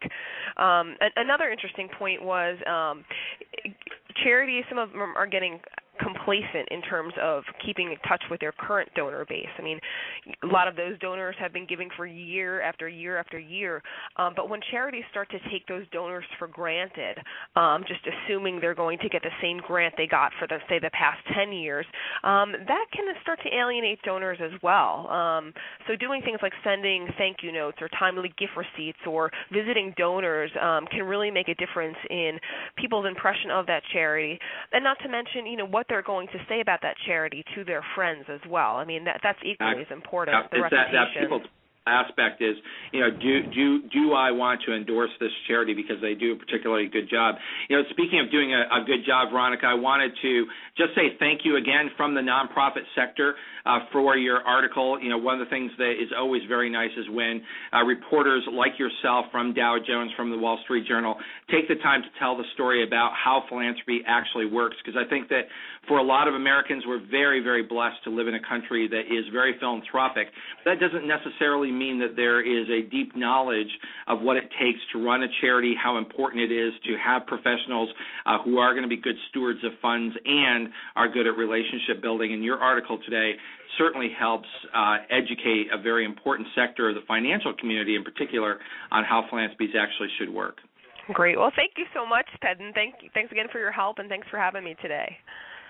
Um, 0.56 0.96
another 1.16 1.50
interesting 1.50 1.88
point 1.98 2.22
was 2.22 2.56
um, 2.66 3.04
charities. 4.22 4.64
Some 4.68 4.78
of 4.78 4.90
them 4.90 5.00
are 5.16 5.26
getting 5.26 5.60
complacent 6.24 6.68
in 6.70 6.82
terms 6.82 7.12
of 7.20 7.44
keeping 7.64 7.88
in 7.88 7.96
touch 8.08 8.22
with 8.30 8.40
their 8.40 8.52
current 8.52 8.88
donor 8.94 9.24
base. 9.28 9.48
I 9.58 9.62
mean, 9.62 9.78
a 10.42 10.46
lot 10.46 10.68
of 10.68 10.76
those 10.76 10.98
donors 10.98 11.34
have 11.38 11.52
been 11.52 11.66
giving 11.66 11.88
for 11.96 12.06
year 12.06 12.62
after 12.62 12.88
year 12.88 13.18
after 13.18 13.38
year. 13.38 13.82
Um, 14.16 14.32
but 14.36 14.48
when 14.48 14.60
charities 14.70 15.04
start 15.10 15.30
to 15.30 15.38
take 15.50 15.66
those 15.66 15.84
donors 15.92 16.24
for 16.38 16.48
granted, 16.48 17.18
um, 17.56 17.84
just 17.86 18.00
assuming 18.06 18.60
they're 18.60 18.74
going 18.74 18.98
to 18.98 19.08
get 19.08 19.22
the 19.22 19.30
same 19.42 19.60
grant 19.66 19.94
they 19.96 20.06
got 20.06 20.32
for 20.38 20.46
the 20.46 20.58
say 20.68 20.78
the 20.78 20.90
past 20.90 21.18
10 21.34 21.52
years, 21.52 21.86
um, 22.22 22.52
that 22.52 22.86
can 22.92 23.04
start 23.22 23.38
to 23.42 23.48
alienate 23.54 24.00
donors 24.02 24.38
as 24.42 24.52
well. 24.62 25.08
Um, 25.08 25.52
so 25.86 25.96
doing 25.96 26.22
things 26.22 26.38
like 26.42 26.52
sending 26.62 27.08
thank 27.18 27.38
you 27.42 27.52
notes 27.52 27.78
or 27.80 27.88
timely 27.98 28.32
gift 28.38 28.52
receipts 28.56 28.98
or 29.06 29.30
visiting 29.52 29.94
donors 29.96 30.50
um, 30.60 30.86
can 30.90 31.02
really 31.04 31.30
make 31.30 31.48
a 31.48 31.54
difference 31.54 31.96
in 32.10 32.38
people's 32.76 33.06
impression 33.06 33.50
of 33.50 33.66
that 33.66 33.82
charity. 33.92 34.38
And 34.72 34.84
not 34.84 34.96
to 35.02 35.08
mention, 35.08 35.46
you 35.46 35.56
know, 35.56 35.66
what 35.66 35.86
they're 35.88 36.02
going 36.02 36.13
to 36.22 36.38
say 36.48 36.60
about 36.60 36.80
that 36.82 36.96
charity 37.06 37.44
to 37.54 37.64
their 37.64 37.84
friends 37.94 38.24
as 38.28 38.40
well. 38.48 38.76
I 38.76 38.84
mean, 38.84 39.04
that 39.04 39.20
that's 39.22 39.38
equally 39.44 39.82
as 39.82 39.90
important. 39.90 40.36
Yeah, 40.36 40.48
the 40.50 40.62
reputation. 40.62 40.94
That, 40.94 41.08
that 41.14 41.20
people 41.20 41.40
aspect 41.86 42.40
is, 42.40 42.56
you 42.92 43.00
know, 43.00 43.10
do 43.10 43.42
do 43.52 43.82
do 43.92 44.12
I 44.12 44.30
want 44.30 44.62
to 44.66 44.74
endorse 44.74 45.10
this 45.20 45.30
charity 45.46 45.74
because 45.74 45.96
they 46.00 46.14
do 46.14 46.32
a 46.32 46.36
particularly 46.36 46.88
good 46.88 47.10
job? 47.10 47.36
You 47.68 47.76
know, 47.76 47.82
speaking 47.90 48.20
of 48.24 48.30
doing 48.30 48.54
a, 48.54 48.64
a 48.72 48.84
good 48.86 49.04
job, 49.06 49.30
Veronica, 49.30 49.66
I 49.66 49.74
wanted 49.74 50.12
to 50.22 50.46
just 50.78 50.94
say 50.94 51.12
thank 51.18 51.44
you 51.44 51.56
again 51.56 51.90
from 51.96 52.14
the 52.14 52.22
nonprofit 52.22 52.88
sector 52.96 53.34
uh, 53.66 53.80
for 53.92 54.16
your 54.16 54.40
article. 54.40 54.98
You 55.00 55.10
know, 55.10 55.18
one 55.18 55.40
of 55.40 55.46
the 55.46 55.50
things 55.50 55.72
that 55.76 55.92
is 56.00 56.08
always 56.16 56.42
very 56.48 56.70
nice 56.70 56.90
is 56.96 57.04
when 57.10 57.42
uh, 57.72 57.84
reporters 57.84 58.42
like 58.50 58.78
yourself 58.78 59.26
from 59.30 59.52
Dow 59.52 59.76
Jones, 59.86 60.10
from 60.16 60.30
the 60.30 60.38
Wall 60.38 60.58
Street 60.64 60.86
Journal, 60.86 61.16
take 61.50 61.68
the 61.68 61.76
time 61.82 62.00
to 62.00 62.08
tell 62.18 62.36
the 62.36 62.44
story 62.54 62.86
about 62.86 63.12
how 63.12 63.44
philanthropy 63.48 64.00
actually 64.06 64.46
works. 64.46 64.76
Because 64.84 64.98
I 64.98 65.08
think 65.08 65.28
that 65.28 65.52
for 65.86 65.98
a 65.98 66.02
lot 66.02 66.28
of 66.28 66.34
Americans, 66.34 66.84
we're 66.86 67.04
very, 67.10 67.40
very 67.40 67.62
blessed 67.62 68.02
to 68.04 68.10
live 68.10 68.26
in 68.26 68.34
a 68.34 68.48
country 68.48 68.88
that 68.88 69.12
is 69.12 69.24
very 69.32 69.54
philanthropic. 69.60 70.28
That 70.64 70.80
doesn't 70.80 71.06
necessarily 71.06 71.73
mean 71.74 71.98
that 72.00 72.16
there 72.16 72.40
is 72.40 72.68
a 72.70 72.88
deep 72.88 73.16
knowledge 73.16 73.70
of 74.06 74.20
what 74.22 74.36
it 74.36 74.44
takes 74.60 74.78
to 74.92 75.04
run 75.04 75.22
a 75.22 75.28
charity, 75.40 75.74
how 75.80 75.98
important 75.98 76.42
it 76.42 76.52
is 76.54 76.72
to 76.86 76.96
have 76.96 77.26
professionals 77.26 77.90
uh, 78.26 78.38
who 78.44 78.58
are 78.58 78.72
going 78.72 78.82
to 78.82 78.88
be 78.88 78.96
good 79.00 79.16
stewards 79.30 79.60
of 79.64 79.72
funds 79.82 80.14
and 80.24 80.68
are 80.96 81.08
good 81.08 81.26
at 81.26 81.36
relationship 81.36 82.00
building. 82.00 82.32
And 82.32 82.42
your 82.44 82.58
article 82.58 82.98
today 83.04 83.32
certainly 83.78 84.10
helps 84.16 84.48
uh, 84.74 84.98
educate 85.10 85.66
a 85.72 85.80
very 85.80 86.04
important 86.04 86.48
sector 86.54 86.88
of 86.88 86.94
the 86.94 87.02
financial 87.06 87.52
community 87.54 87.96
in 87.96 88.04
particular 88.04 88.58
on 88.90 89.04
how 89.04 89.24
philanthropies 89.28 89.74
actually 89.78 90.08
should 90.18 90.32
work. 90.32 90.58
Great. 91.12 91.38
Well, 91.38 91.52
thank 91.54 91.72
you 91.76 91.84
so 91.92 92.06
much, 92.06 92.26
Ted, 92.40 92.60
and 92.60 92.72
thank 92.72 92.94
thanks 93.12 93.30
again 93.30 93.46
for 93.52 93.58
your 93.58 93.72
help 93.72 93.98
and 93.98 94.08
thanks 94.08 94.26
for 94.30 94.38
having 94.38 94.64
me 94.64 94.74
today. 94.80 95.16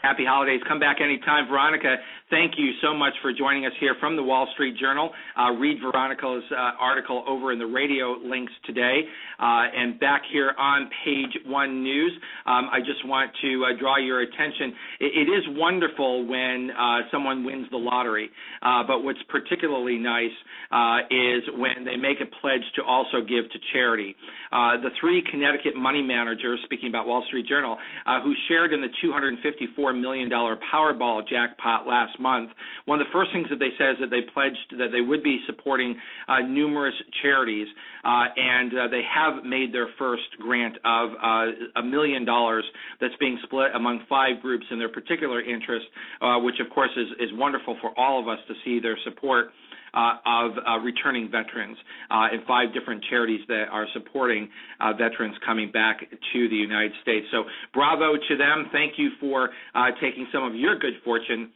Happy 0.04 0.26
holidays. 0.28 0.60
Come 0.68 0.78
back 0.78 1.00
anytime. 1.00 1.48
Veronica, 1.48 1.96
thank 2.28 2.58
you 2.58 2.72
so 2.82 2.92
much 2.92 3.14
for 3.22 3.32
joining 3.32 3.64
us 3.64 3.72
here 3.80 3.96
from 4.00 4.16
the 4.16 4.22
Wall 4.22 4.46
Street 4.52 4.76
Journal. 4.76 5.08
Uh, 5.34 5.52
read 5.52 5.78
Veronica's 5.80 6.44
uh, 6.52 6.76
article 6.78 7.24
over 7.26 7.54
in 7.54 7.58
the 7.58 7.64
radio 7.64 8.12
links 8.22 8.52
today. 8.66 9.00
Uh, 9.40 9.64
and 9.74 9.98
back 9.98 10.20
here 10.30 10.52
on 10.58 10.90
page 11.06 11.32
one 11.46 11.82
news, 11.82 12.12
um, 12.44 12.68
I 12.70 12.80
just 12.80 13.00
want 13.08 13.30
to 13.40 13.64
uh, 13.64 13.80
draw 13.80 13.96
your 13.96 14.20
attention. 14.20 14.74
it, 15.00 15.26
it 15.26 15.32
is 15.32 15.42
wonderful 15.56 16.26
when 16.28 16.70
uh, 16.70 17.08
someone 17.10 17.42
wins 17.42 17.66
the 17.70 17.78
lottery. 17.78 18.28
Uh, 18.60 18.82
but 18.86 19.04
what's 19.04 19.22
particularly 19.30 19.96
nice 19.96 20.36
is 21.10 21.42
when 21.56 21.86
they 21.86 21.96
make 21.96 22.20
a 22.20 22.28
pledge 22.42 22.64
to 22.76 22.82
also 22.84 23.20
give 23.20 23.48
to 23.52 23.58
charity. 23.72 24.14
the 24.52 24.90
three 25.00 25.24
Connecticut 25.30 25.76
money 25.76 26.02
managers, 26.02 26.60
speaking 26.64 26.90
about 26.90 27.06
Wall 27.06 27.24
Street 27.28 27.46
Journal, 27.46 27.78
who 28.22 28.34
shared 28.48 28.74
in 28.74 28.82
the 28.82 28.92
254 29.00 29.93
million 29.94 30.30
Powerball 30.30 31.26
jackpot 31.28 31.86
last 31.86 32.18
month. 32.20 32.50
One 32.86 33.00
of 33.00 33.06
the 33.06 33.12
first 33.12 33.30
things 33.32 33.46
that 33.50 33.58
they 33.58 33.70
said 33.78 33.92
is 33.92 33.96
that 34.00 34.10
they 34.10 34.22
pledged 34.32 34.78
that 34.78 34.88
they 34.92 35.00
would 35.00 35.22
be 35.22 35.40
supporting 35.46 35.96
uh, 36.28 36.40
numerous 36.40 36.94
charities, 37.22 37.66
uh, 38.04 38.24
and 38.36 38.72
uh, 38.72 38.88
they 38.88 39.02
have 39.02 39.44
made 39.44 39.72
their 39.72 39.88
first 39.98 40.24
grant 40.40 40.76
of 40.84 41.10
uh, 41.22 41.80
a 41.80 41.82
million 41.82 42.24
dollars 42.24 42.64
that's 43.00 43.14
being 43.20 43.38
split 43.44 43.70
among 43.74 44.00
five 44.08 44.40
groups 44.42 44.64
in 44.70 44.78
their 44.78 44.88
particular 44.88 45.40
interest, 45.40 45.86
uh, 46.20 46.38
which 46.38 46.56
of 46.60 46.72
course 46.74 46.90
is, 46.96 47.08
is 47.20 47.30
wonderful 47.34 47.76
for 47.80 47.98
all 47.98 48.20
of 48.20 48.28
us 48.28 48.38
to 48.48 48.54
see 48.64 48.80
their 48.80 48.98
support 49.04 49.48
of 49.94 50.52
uh, 50.66 50.78
returning 50.78 51.30
veterans 51.30 51.76
uh, 52.10 52.28
and 52.32 52.42
five 52.46 52.72
different 52.74 53.04
charities 53.08 53.40
that 53.48 53.64
are 53.70 53.86
supporting 53.92 54.48
uh, 54.80 54.92
veterans 54.92 55.36
coming 55.44 55.70
back 55.70 56.00
to 56.32 56.48
the 56.48 56.56
United 56.56 56.92
States. 57.02 57.26
So, 57.30 57.44
bravo 57.72 58.14
to 58.16 58.36
them. 58.36 58.68
Thank 58.72 58.94
you 58.96 59.10
for 59.20 59.50
uh, 59.74 59.86
taking 60.00 60.26
some 60.32 60.44
of 60.44 60.54
your 60.54 60.78
good 60.78 60.94
fortune 61.04 61.50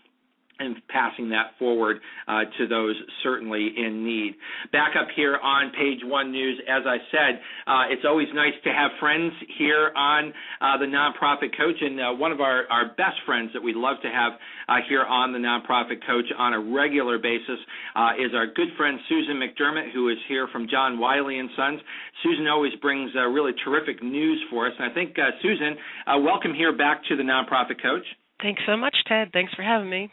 and 0.58 0.76
passing 0.88 1.28
that 1.30 1.52
forward 1.58 1.98
uh, 2.26 2.42
to 2.58 2.66
those 2.66 2.96
certainly 3.22 3.70
in 3.76 4.04
need. 4.04 4.34
Back 4.72 4.94
up 5.00 5.08
here 5.14 5.36
on 5.36 5.70
page 5.70 6.00
one 6.02 6.32
news, 6.32 6.60
as 6.68 6.82
I 6.86 6.98
said, 7.10 7.40
uh, 7.66 7.84
it's 7.90 8.02
always 8.06 8.28
nice 8.34 8.54
to 8.64 8.70
have 8.70 8.90
friends 9.00 9.32
here 9.58 9.92
on 9.96 10.32
uh, 10.60 10.78
the 10.78 10.86
Nonprofit 10.86 11.56
Coach, 11.56 11.76
and 11.80 12.00
uh, 12.00 12.12
one 12.12 12.32
of 12.32 12.40
our, 12.40 12.64
our 12.70 12.88
best 12.96 13.18
friends 13.24 13.50
that 13.54 13.62
we'd 13.62 13.76
love 13.76 13.96
to 14.02 14.08
have 14.08 14.32
uh, 14.68 14.76
here 14.88 15.04
on 15.04 15.32
the 15.32 15.38
Nonprofit 15.38 16.04
Coach 16.06 16.26
on 16.36 16.52
a 16.52 16.60
regular 16.60 17.18
basis 17.18 17.58
uh, 17.94 18.10
is 18.18 18.34
our 18.34 18.46
good 18.46 18.68
friend 18.76 18.98
Susan 19.08 19.40
McDermott, 19.40 19.92
who 19.92 20.08
is 20.08 20.18
here 20.28 20.48
from 20.52 20.68
John 20.68 20.98
Wiley 20.98 21.38
and 21.38 21.50
Sons. 21.56 21.80
Susan 22.22 22.46
always 22.48 22.74
brings 22.82 23.12
really 23.14 23.52
terrific 23.64 24.02
news 24.02 24.42
for 24.50 24.66
us, 24.66 24.72
and 24.78 24.90
I 24.90 24.94
think 24.94 25.16
Susan, 25.42 25.76
welcome 26.06 26.52
here 26.54 26.76
back 26.76 27.02
to 27.08 27.16
the 27.16 27.22
Nonprofit 27.22 27.80
Coach. 27.80 28.04
Thanks 28.42 28.62
so 28.66 28.76
much, 28.76 28.94
Ted. 29.06 29.30
Thanks 29.32 29.52
for 29.54 29.62
having 29.62 29.90
me. 29.90 30.10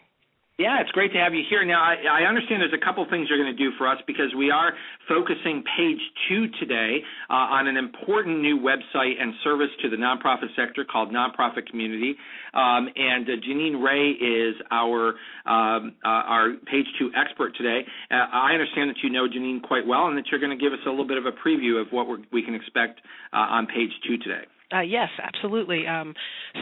Yeah, 0.58 0.80
it's 0.80 0.92
great 0.92 1.12
to 1.12 1.20
have 1.20 1.34
you 1.34 1.44
here. 1.50 1.66
Now, 1.66 1.84
I, 1.84 2.24
I 2.24 2.30
understand 2.30 2.62
there's 2.62 2.72
a 2.72 2.80
couple 2.80 3.06
things 3.10 3.28
you're 3.28 3.44
going 3.44 3.52
to 3.52 3.60
do 3.60 3.76
for 3.78 3.90
us 3.92 3.98
because 4.08 4.32
we 4.38 4.52
are 4.52 4.72
focusing 5.06 5.62
page 5.76 6.00
two 6.30 6.48
today 6.62 7.04
uh, 7.30 7.60
on 7.60 7.68
an 7.68 7.76
important 7.76 8.40
new 8.40 8.58
website 8.58 9.20
and 9.20 9.34
service 9.44 9.68
to 9.84 9.90
the 9.90 9.98
nonprofit 9.98 10.56
sector 10.56 10.86
called 10.86 11.12
Nonprofit 11.12 11.68
Community. 11.70 12.16
Um, 12.54 12.88
and 12.96 13.28
uh, 13.28 13.36
Jeanenne 13.44 13.84
Ray 13.84 14.12
is 14.12 14.56
our 14.72 15.16
um, 15.46 15.92
uh, 16.06 16.24
our 16.24 16.54
page 16.72 16.88
two 17.00 17.12
expert 17.20 17.52
today. 17.58 17.82
Uh, 18.10 18.16
I 18.16 18.54
understand 18.54 18.90
that 18.90 19.04
you 19.04 19.10
know 19.10 19.28
Jeanenne 19.28 19.60
quite 19.62 19.86
well 19.86 20.08
and 20.08 20.18
that 20.18 20.24
you're 20.32 20.40
going 20.40 20.58
to 20.58 20.64
give 20.64 20.72
us 20.72 20.80
a 20.88 20.90
little 20.90 21.06
bit 21.06 21.18
of 21.18 21.26
a 21.26 21.34
preview 21.36 21.82
of 21.82 21.92
what 21.92 22.08
we 22.32 22.42
can 22.42 22.56
expect 22.56 23.02
uh, 23.34 23.60
on 23.60 23.68
page 23.68 23.92
two 24.08 24.18
today. 24.20 24.48
Uh, 24.74 24.82
yes, 24.82 25.10
absolutely. 25.22 25.86
Um, 25.88 26.14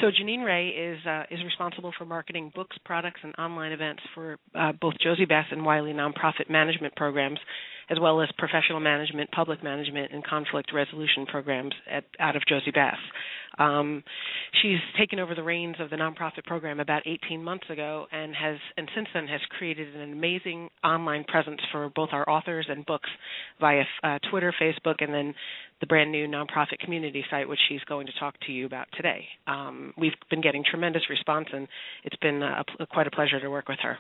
so 0.02 0.08
Jeanenne 0.12 0.42
Ray 0.44 0.70
is 0.70 1.06
uh, 1.06 1.24
is 1.32 1.44
responsible 1.44 1.94
for 1.98 2.06
marketing 2.06 2.52
books, 2.54 2.76
products, 2.86 3.22
and 3.24 3.34
online 3.38 3.72
events 3.72 4.02
for 4.14 4.38
uh, 4.56 4.74
both 4.74 4.96
Jossey-Bass 5.04 5.46
and 5.52 5.66
Wiley 5.66 5.94
nonprofit 5.94 6.50
management 6.50 6.96
programs, 6.96 7.40
as 7.90 8.00
well 8.00 8.22
as 8.22 8.30
professional 8.38 8.80
management, 8.80 9.32
public 9.32 9.64
management, 9.64 10.12
and 10.12 10.24
conflict 10.24 10.74
resolution 10.74 11.26
programs 11.26 11.74
at, 11.90 12.04
out 12.20 12.36
of 12.36 12.44
Jossey-Bass. 12.46 12.98
Um, 13.58 14.04
she's 14.62 14.80
taken 14.98 15.20
over 15.20 15.36
the 15.36 15.44
reins 15.44 15.76
of 15.80 15.90
the 15.90 15.96
nonprofit 15.96 16.44
program 16.46 16.80
about 16.80 17.04
18 17.06 17.44
months 17.44 17.66
ago, 17.70 18.08
and 18.12 18.36
has 18.36 18.58
and 18.78 18.90
since 18.96 19.08
then 19.14 19.28
has 19.28 19.42
created 19.58 19.96
an 19.96 20.12
amazing 20.12 20.70
online 20.84 21.24
presence 21.26 21.62
for 21.72 21.90
both 21.96 22.10
our 22.12 22.28
authors 22.30 22.68
and 22.70 22.86
books 22.86 23.10
via 23.60 23.84
uh, 24.04 24.20
Twitter, 24.30 24.54
Facebook, 24.62 24.96
and 25.00 25.14
then 25.14 25.34
the 25.80 25.88
brand 25.88 26.12
new 26.12 26.28
nonprofit 26.28 26.80
community 26.80 27.24
site, 27.30 27.48
which 27.48 27.60
she's 27.68 27.84
going 27.86 28.08
to 28.08 28.14
talk 28.20 28.36
to 28.46 28.52
you 28.52 28.66
about 28.66 28.88
today. 28.96 29.26
Um, 29.48 29.94
we've 29.98 30.14
been 30.30 30.42
getting 30.42 30.64
tremendous 30.64 31.04
response, 31.10 31.48
and 31.52 31.68
it's 32.04 32.16
been 32.18 32.42
a, 32.42 32.64
a, 32.80 32.88
quite 32.88 33.08
a 33.08 33.12
pleasure 33.12 33.40
to 33.40 33.50
work 33.50 33.68
with 33.68 33.80
her. 33.82 33.98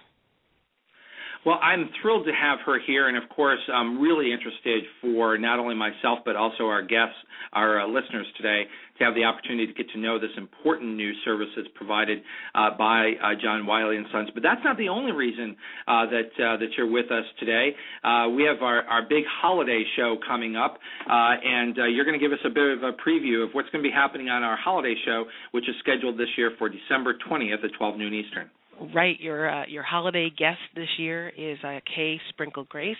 Well, 1.45 1.59
I'm 1.62 1.89
thrilled 2.01 2.25
to 2.25 2.31
have 2.31 2.59
her 2.65 2.79
here, 2.88 3.09
and 3.09 3.17
of 3.17 3.27
course, 3.27 3.59
I'm 3.67 4.00
really 4.00 4.31
interested 4.31 4.85
for 5.01 5.38
not 5.38 5.59
only 5.59 5.75
myself 5.75 6.19
but 6.23 6.38
also 6.38 6.67
our 6.67 6.81
guests, 6.81 7.19
our 7.51 7.81
uh, 7.81 7.88
listeners 7.88 8.25
today, 8.38 8.63
to 8.97 9.03
have 9.03 9.13
the 9.13 9.25
opportunity 9.25 9.67
to 9.67 9.73
get 9.73 9.89
to 9.91 10.00
know 10.00 10.17
this 10.17 10.31
important 10.38 10.95
new 10.95 11.12
service 11.25 11.50
that's 11.57 11.67
provided 11.75 12.19
uh, 12.55 12.69
by 12.77 13.12
uh, 13.21 13.35
John 13.41 13.65
Wiley 13.65 13.97
and 13.97 14.05
Sons. 14.13 14.29
But 14.33 14.41
that's 14.41 14.62
not 14.63 14.77
the 14.77 14.88
only 14.88 15.12
reason 15.12 15.57
uh, 15.85 16.05
that 16.05 16.31
uh, 16.39 16.57
that 16.63 16.69
you're 16.77 16.89
with 16.89 17.12
us 17.12 17.25
today. 17.41 17.75
Uh, 18.05 18.29
we 18.29 18.43
have 18.43 18.63
our, 18.63 18.83
our 18.83 19.01
big 19.01 19.25
holiday 19.41 19.83
show 19.97 20.15
coming 20.25 20.55
up, 20.55 20.79
and 21.07 21.75
you're 21.75 22.05
going 22.05 22.17
to 22.17 22.23
give 22.23 22.31
us 22.31 22.43
a 22.45 22.50
bit 22.50 22.71
of 22.71 22.83
a 22.83 22.93
preview 22.93 23.43
of 23.43 23.50
what's 23.51 23.67
going 23.71 23.83
to 23.83 23.89
be 23.89 23.93
happening 23.93 24.29
on 24.29 24.43
our 24.43 24.55
holiday 24.55 24.95
show, 25.03 25.25
which 25.51 25.67
is 25.67 25.75
scheduled 25.79 26.17
this 26.17 26.29
year 26.38 26.51
for 26.57 26.69
December 26.69 27.15
20th 27.29 27.65
at 27.65 27.71
12 27.77 27.97
noon 27.97 28.13
Eastern. 28.13 28.50
Right, 28.82 29.20
your 29.20 29.50
uh, 29.50 29.65
your 29.68 29.84
holiday 29.84 30.30
guest 30.30 30.60
this 30.75 30.88
year 30.98 31.30
is 31.30 31.58
uh, 31.63 31.80
Kay 31.96 32.20
Sprinkle 32.30 32.65
Grace, 32.68 32.98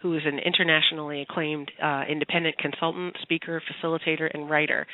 who 0.00 0.16
is 0.16 0.22
an 0.26 0.38
internationally 0.38 1.22
acclaimed 1.22 1.70
uh, 1.82 2.02
independent 2.10 2.58
consultant, 2.58 3.16
speaker, 3.22 3.62
facilitator, 3.62 4.28
and 4.34 4.50
writer. 4.50 4.86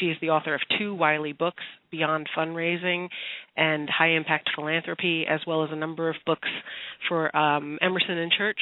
She 0.00 0.06
is 0.06 0.16
the 0.20 0.30
author 0.30 0.54
of 0.54 0.60
two 0.76 0.94
Wiley 0.94 1.32
books, 1.32 1.62
Beyond 1.90 2.28
Fundraising 2.36 3.08
and 3.56 3.88
High 3.88 4.10
Impact 4.16 4.50
Philanthropy, 4.56 5.24
as 5.28 5.40
well 5.46 5.62
as 5.62 5.70
a 5.72 5.76
number 5.76 6.08
of 6.10 6.16
books 6.26 6.48
for 7.08 7.34
um, 7.34 7.78
Emerson 7.80 8.18
and 8.18 8.32
Church 8.32 8.60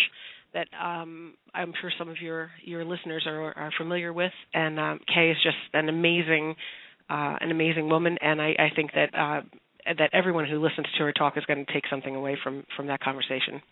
that 0.52 0.68
um, 0.80 1.34
I'm 1.52 1.72
sure 1.80 1.90
some 1.98 2.08
of 2.08 2.20
your 2.20 2.50
your 2.62 2.84
listeners 2.84 3.24
are, 3.26 3.56
are 3.56 3.70
familiar 3.78 4.12
with. 4.12 4.32
And 4.52 4.78
um, 4.78 5.00
Kay 5.12 5.30
is 5.30 5.38
just 5.42 5.56
an 5.72 5.88
amazing 5.88 6.54
uh, 7.08 7.36
an 7.40 7.50
amazing 7.50 7.88
woman, 7.88 8.18
and 8.20 8.40
I, 8.40 8.54
I 8.58 8.68
think 8.74 8.92
that 8.92 9.14
uh, 9.14 9.40
that 9.86 10.10
everyone 10.12 10.46
who 10.46 10.60
listens 10.60 10.86
to 10.96 11.04
her 11.04 11.12
talk 11.12 11.36
is 11.36 11.44
going 11.44 11.64
to 11.64 11.72
take 11.72 11.84
something 11.88 12.14
away 12.14 12.36
from 12.42 12.64
from 12.76 12.86
that 12.88 13.00
conversation. 13.00 13.62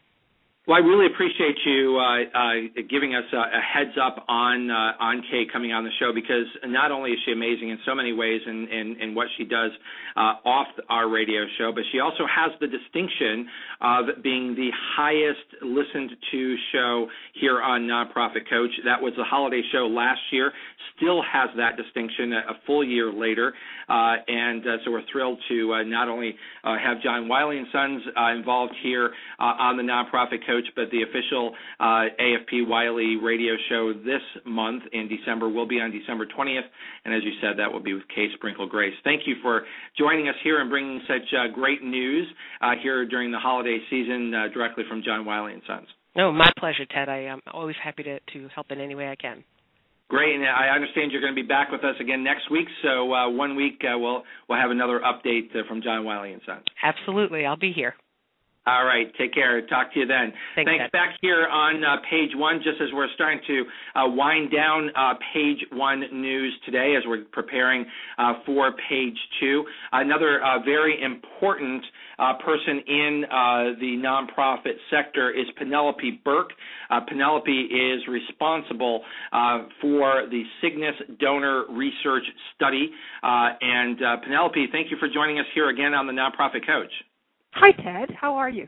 Well, 0.64 0.76
I 0.76 0.87
really 0.87 1.07
appreciate 1.07 1.57
you 1.66 1.99
uh, 1.99 2.38
uh, 2.38 2.83
giving 2.88 3.16
us 3.16 3.25
a, 3.33 3.37
a, 3.37 3.61
heads 3.61 3.99
up 4.00 4.25
on 4.28 4.71
uh, 4.71 4.92
on 5.02 5.25
Kay 5.28 5.42
coming 5.52 5.73
on 5.73 5.83
the 5.83 5.90
show 5.99 6.12
because 6.14 6.47
not 6.66 6.92
only 6.92 7.11
is 7.11 7.19
she 7.26 7.33
amazing 7.33 7.71
in 7.71 7.78
so 7.85 7.97
many 7.97 8.12
ways 8.12 8.40
in, 8.47 8.69
in, 8.69 8.97
in 9.00 9.12
what 9.12 9.26
she 9.37 9.42
does 9.42 9.73
uh, 10.14 10.38
off 10.47 10.69
our 10.88 11.11
radio 11.11 11.47
show, 11.59 11.73
but 11.75 11.83
she 11.90 11.99
also 11.99 12.23
has 12.31 12.52
the 12.61 12.69
distinction 12.69 13.49
of 13.81 14.23
being 14.23 14.54
the 14.54 14.71
highest 14.95 15.42
listened 15.62 16.12
to 16.31 16.57
show 16.71 17.09
here 17.35 17.61
on 17.61 17.83
Nonprofit 17.83 18.49
Coach. 18.49 18.71
That 18.85 19.02
was 19.02 19.14
the 19.16 19.25
holiday 19.25 19.62
show 19.73 19.88
last 19.88 20.21
year. 20.31 20.52
Still 20.95 21.23
has 21.23 21.50
that 21.57 21.76
distinction 21.76 22.35
a, 22.35 22.52
a 22.52 22.54
full 22.69 22.85
year 22.87 23.12
later, 23.12 23.52
uh, 23.88 24.14
and 24.28 24.62
uh, 24.62 24.76
so 24.85 24.92
we're 24.92 25.02
thrilled 25.11 25.40
to 25.49 25.83
not 25.87 26.09
only 26.09 26.37
have 26.62 27.02
John 27.02 27.26
Wiley 27.26 27.59
and 27.59 27.66
Sons 27.73 28.00
involved 28.38 28.75
here 28.81 29.11
on 29.40 29.76
the 29.76 29.83
Nonprofit 29.83 30.46
Coach 30.46 30.51
coach, 30.52 30.68
but 30.76 30.90
the 30.90 31.02
official 31.02 31.54
uh, 31.80 32.12
AFP 32.20 32.68
Wiley 32.68 33.16
radio 33.16 33.54
show 33.68 33.92
this 33.92 34.22
month 34.44 34.82
in 34.92 35.08
December 35.08 35.48
will 35.48 35.66
be 35.66 35.80
on 35.80 35.90
December 35.90 36.26
20th. 36.26 36.68
And 37.04 37.14
as 37.14 37.22
you 37.24 37.32
said, 37.40 37.58
that 37.58 37.72
will 37.72 37.82
be 37.82 37.94
with 37.94 38.04
Kay 38.14 38.26
Sprinkle 38.34 38.68
Grace. 38.68 38.94
Thank 39.04 39.22
you 39.26 39.36
for 39.42 39.62
joining 39.98 40.28
us 40.28 40.36
here 40.44 40.60
and 40.60 40.68
bringing 40.70 41.00
such 41.08 41.28
uh, 41.32 41.52
great 41.52 41.82
news 41.82 42.26
uh, 42.60 42.72
here 42.82 43.06
during 43.06 43.32
the 43.32 43.38
holiday 43.38 43.78
season 43.90 44.32
uh, 44.34 44.52
directly 44.52 44.84
from 44.88 45.02
John 45.04 45.24
Wiley 45.24 45.54
and 45.54 45.62
Sons. 45.66 45.86
No, 46.14 46.30
my 46.30 46.50
pleasure, 46.58 46.84
Ted. 46.84 47.08
I 47.08 47.24
am 47.24 47.40
always 47.52 47.76
happy 47.82 48.02
to, 48.02 48.18
to 48.34 48.48
help 48.54 48.66
in 48.70 48.80
any 48.80 48.94
way 48.94 49.08
I 49.08 49.16
can. 49.16 49.44
Great, 50.08 50.34
and 50.34 50.44
I 50.44 50.68
understand 50.74 51.10
you're 51.10 51.22
going 51.22 51.34
to 51.34 51.42
be 51.42 51.48
back 51.48 51.72
with 51.72 51.82
us 51.84 51.94
again 51.98 52.22
next 52.22 52.50
week. 52.50 52.66
So 52.82 53.14
uh, 53.14 53.30
one 53.30 53.56
week 53.56 53.80
uh, 53.82 53.98
we'll 53.98 54.24
we'll 54.46 54.58
have 54.58 54.70
another 54.70 55.00
update 55.00 55.56
uh, 55.56 55.66
from 55.66 55.80
John 55.80 56.04
Wiley 56.04 56.34
and 56.34 56.42
Sons. 56.44 56.64
Absolutely, 56.82 57.46
I'll 57.46 57.56
be 57.56 57.72
here. 57.72 57.94
All 58.64 58.85
right. 58.85 59.12
Take 59.18 59.35
care. 59.35 59.61
Talk 59.66 59.92
to 59.94 60.01
you 60.01 60.07
then. 60.07 60.33
Thanks. 60.55 60.70
Thanks. 60.70 60.92
Back 60.92 61.16
here 61.20 61.48
on 61.48 61.83
uh, 61.83 61.96
page 62.09 62.31
one, 62.37 62.59
just 62.59 62.81
as 62.81 62.90
we're 62.92 63.09
starting 63.16 63.40
to 63.48 63.64
uh, 63.96 64.09
wind 64.09 64.53
down 64.53 64.90
uh, 64.94 65.14
page 65.35 65.59
one 65.72 66.05
news 66.12 66.55
today, 66.64 66.94
as 66.96 67.03
we're 67.05 67.25
preparing 67.33 67.85
uh, 68.18 68.35
for 68.46 68.72
page 68.88 69.16
two. 69.40 69.64
Another 69.90 70.40
uh, 70.44 70.62
very 70.64 71.03
important 71.03 71.83
uh, 72.20 72.35
person 72.35 72.79
in 72.87 73.25
the 73.81 73.96
nonprofit 73.98 74.77
sector 74.90 75.33
is 75.33 75.46
Penelope 75.59 76.20
Burk. 76.25 76.51
Penelope 77.09 77.51
is 77.51 78.07
responsible 78.07 79.03
for 79.81 80.27
the 80.31 80.42
Cygnus 80.61 80.94
Donor 81.18 81.64
Research 81.68 82.25
Study. 82.55 82.92
and 83.22 83.98
Penelope, 84.22 84.66
thank 84.70 84.92
you 84.92 84.98
for 85.01 85.09
joining 85.12 85.40
us 85.40 85.46
here 85.53 85.68
again 85.68 85.94
on 85.94 86.07
the 86.07 86.12
Nonprofit 86.12 86.64
Coach. 86.64 86.92
Hi, 87.52 87.70
Ted. 87.72 88.16
How 88.18 88.34
are 88.36 88.50
you? 88.50 88.66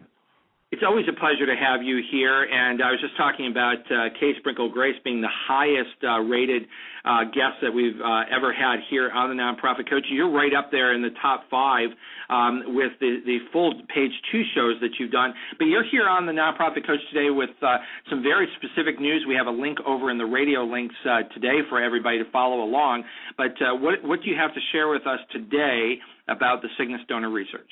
It's 0.70 0.82
always 0.84 1.06
a 1.08 1.14
pleasure 1.14 1.46
to 1.46 1.54
have 1.54 1.82
you 1.82 2.02
here. 2.10 2.50
And 2.50 2.82
I 2.82 2.90
was 2.90 3.00
just 3.00 3.16
talking 3.16 3.46
about 3.46 3.78
uh, 3.86 4.10
Kay 4.18 4.32
Sprinkle 4.38 4.68
Grace 4.68 4.96
being 5.04 5.20
the 5.20 5.30
highest 5.30 5.96
uh, 6.02 6.18
rated 6.18 6.66
uh, 7.04 7.24
guest 7.30 7.62
that 7.62 7.70
we've 7.70 7.94
uh, 8.02 8.26
ever 8.26 8.52
had 8.52 8.82
here 8.90 9.08
on 9.10 9.30
the 9.30 9.38
Nonprofit 9.38 9.88
Coach. 9.88 10.02
You're 10.10 10.32
right 10.32 10.52
up 10.52 10.72
there 10.72 10.92
in 10.92 11.00
the 11.00 11.14
top 11.22 11.44
five 11.48 11.90
um, 12.28 12.74
with 12.74 12.90
the, 12.98 13.22
the 13.24 13.38
full 13.52 13.72
page 13.94 14.10
two 14.32 14.42
shows 14.54 14.74
that 14.80 14.98
you've 14.98 15.12
done. 15.12 15.32
But 15.58 15.66
you're 15.66 15.86
here 15.88 16.08
on 16.08 16.26
the 16.26 16.32
Nonprofit 16.32 16.84
Coach 16.84 17.00
today 17.12 17.30
with 17.30 17.54
uh, 17.62 17.78
some 18.10 18.20
very 18.22 18.48
specific 18.58 18.98
news. 18.98 19.24
We 19.28 19.36
have 19.36 19.46
a 19.46 19.54
link 19.54 19.78
over 19.86 20.10
in 20.10 20.18
the 20.18 20.26
radio 20.26 20.64
links 20.64 20.96
uh, 21.06 21.22
today 21.32 21.62
for 21.70 21.80
everybody 21.80 22.18
to 22.18 22.28
follow 22.32 22.64
along. 22.64 23.04
But 23.38 23.54
what, 23.80 24.02
what 24.02 24.22
do 24.22 24.28
you 24.28 24.36
have 24.36 24.52
to 24.54 24.60
share 24.72 24.88
with 24.88 25.06
us 25.06 25.20
today 25.30 26.02
about 26.26 26.62
the 26.62 26.68
Cygnus 26.76 27.00
Donor 27.06 27.30
Research? 27.30 27.70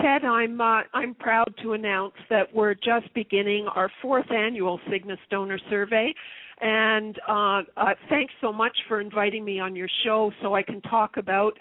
Ted, 0.00 0.24
I'm 0.24 0.60
uh, 0.60 0.82
I'm 0.92 1.14
proud 1.14 1.54
to 1.62 1.74
announce 1.74 2.14
that 2.28 2.52
we're 2.52 2.74
just 2.74 3.12
beginning 3.14 3.68
our 3.74 3.90
fourth 4.02 4.30
annual 4.30 4.80
Cygnus 4.90 5.20
Donor 5.30 5.58
Survey, 5.70 6.12
and 6.60 7.18
uh, 7.28 7.62
uh, 7.76 7.94
thanks 8.08 8.32
so 8.40 8.52
much 8.52 8.76
for 8.88 9.00
inviting 9.00 9.44
me 9.44 9.60
on 9.60 9.76
your 9.76 9.88
show 10.04 10.32
so 10.42 10.54
I 10.54 10.62
can 10.62 10.80
talk 10.82 11.16
about 11.16 11.52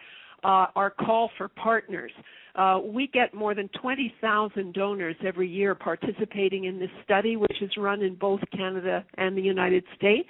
uh, 0.44 0.68
our 0.76 0.90
call 0.90 1.30
for 1.38 1.48
partners. 1.48 2.12
Uh, 2.56 2.80
we 2.84 3.08
get 3.08 3.34
more 3.34 3.56
than 3.56 3.68
20,000 3.82 4.74
donors 4.76 5.16
every 5.26 5.50
year 5.50 5.74
participating 5.74 6.66
in 6.66 6.80
this 6.80 6.90
study, 7.04 7.36
which 7.36 7.62
is 7.62 7.72
run 7.78 8.04
in 8.04 8.14
both 8.14 8.40
Canada 8.56 9.04
and 9.18 9.36
the 9.36 9.42
United 9.42 9.84
States. 9.96 10.30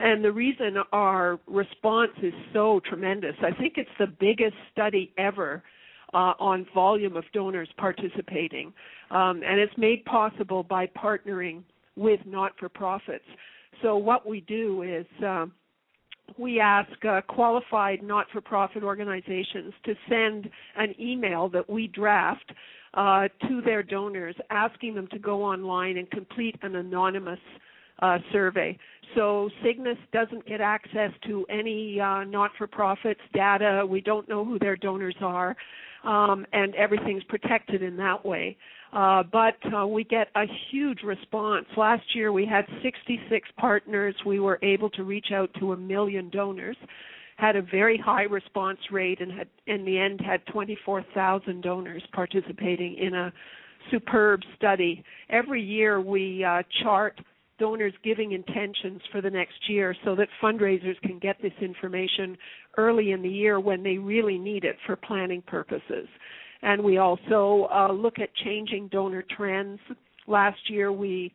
And 0.00 0.24
the 0.24 0.32
reason 0.32 0.76
our 0.92 1.38
response 1.46 2.10
is 2.24 2.32
so 2.52 2.80
tremendous, 2.88 3.36
I 3.40 3.52
think 3.56 3.74
it's 3.76 3.88
the 4.00 4.08
biggest 4.08 4.56
study 4.72 5.12
ever 5.16 5.62
uh, 6.12 6.34
on 6.38 6.66
volume 6.74 7.16
of 7.16 7.24
donors 7.32 7.68
participating. 7.76 8.72
Um, 9.10 9.42
and 9.44 9.60
it's 9.60 9.76
made 9.76 10.04
possible 10.04 10.62
by 10.62 10.86
partnering 10.86 11.62
with 11.96 12.20
not 12.26 12.52
for 12.58 12.68
profits. 12.68 13.24
So, 13.82 13.96
what 13.96 14.26
we 14.26 14.40
do 14.42 14.82
is 14.82 15.06
uh, 15.24 15.46
we 16.38 16.60
ask 16.60 16.90
uh, 17.04 17.20
qualified 17.22 18.02
not 18.02 18.26
for 18.32 18.40
profit 18.40 18.82
organizations 18.82 19.72
to 19.84 19.94
send 20.08 20.50
an 20.76 20.94
email 21.00 21.48
that 21.50 21.68
we 21.68 21.86
draft 21.88 22.52
uh, 22.94 23.28
to 23.48 23.60
their 23.62 23.82
donors 23.82 24.34
asking 24.50 24.94
them 24.94 25.06
to 25.08 25.18
go 25.18 25.42
online 25.42 25.96
and 25.96 26.10
complete 26.10 26.56
an 26.62 26.76
anonymous 26.76 27.38
uh, 28.02 28.18
survey. 28.32 28.76
So 29.14 29.50
Cygnus 29.62 29.98
doesn't 30.12 30.46
get 30.46 30.60
access 30.60 31.10
to 31.26 31.44
any 31.50 32.00
uh, 32.00 32.24
not-for-profits 32.24 33.20
data. 33.34 33.84
We 33.88 34.00
don't 34.00 34.28
know 34.28 34.44
who 34.44 34.58
their 34.58 34.76
donors 34.76 35.16
are. 35.20 35.56
Um, 36.04 36.46
and 36.52 36.74
everything's 36.74 37.24
protected 37.24 37.82
in 37.82 37.96
that 37.96 38.24
way. 38.24 38.56
Uh, 38.92 39.22
but 39.22 39.56
uh, 39.74 39.86
we 39.86 40.02
get 40.04 40.28
a 40.34 40.44
huge 40.70 41.02
response. 41.04 41.66
Last 41.76 42.02
year 42.14 42.32
we 42.32 42.44
had 42.44 42.64
66 42.82 43.48
partners. 43.56 44.14
We 44.26 44.40
were 44.40 44.58
able 44.62 44.90
to 44.90 45.04
reach 45.04 45.28
out 45.32 45.50
to 45.60 45.72
a 45.72 45.76
million 45.76 46.28
donors. 46.30 46.76
Had 47.36 47.56
a 47.56 47.62
very 47.62 47.96
high 47.96 48.24
response 48.24 48.80
rate, 48.90 49.20
and 49.20 49.32
had 49.32 49.48
in 49.66 49.84
the 49.84 49.98
end 49.98 50.20
had 50.20 50.44
24,000 50.46 51.62
donors 51.62 52.02
participating 52.12 52.96
in 52.96 53.14
a 53.14 53.32
superb 53.90 54.40
study. 54.56 55.04
Every 55.30 55.62
year 55.62 56.00
we 56.00 56.44
uh, 56.44 56.62
chart 56.82 57.18
donors' 57.60 57.94
giving 58.02 58.32
intentions 58.32 59.00
for 59.12 59.20
the 59.20 59.30
next 59.30 59.68
year 59.68 59.94
so 60.04 60.16
that 60.16 60.28
fundraisers 60.42 61.00
can 61.02 61.18
get 61.18 61.36
this 61.40 61.52
information 61.60 62.36
early 62.76 63.12
in 63.12 63.22
the 63.22 63.28
year 63.28 63.60
when 63.60 63.82
they 63.82 63.98
really 63.98 64.38
need 64.38 64.64
it 64.64 64.76
for 64.86 64.96
planning 64.96 65.42
purposes. 65.42 66.08
And 66.62 66.82
we 66.82 66.98
also 66.98 67.68
uh, 67.72 67.92
look 67.92 68.18
at 68.18 68.34
changing 68.44 68.88
donor 68.88 69.24
trends. 69.36 69.80
Last 70.26 70.68
year 70.68 70.92
we 70.92 71.32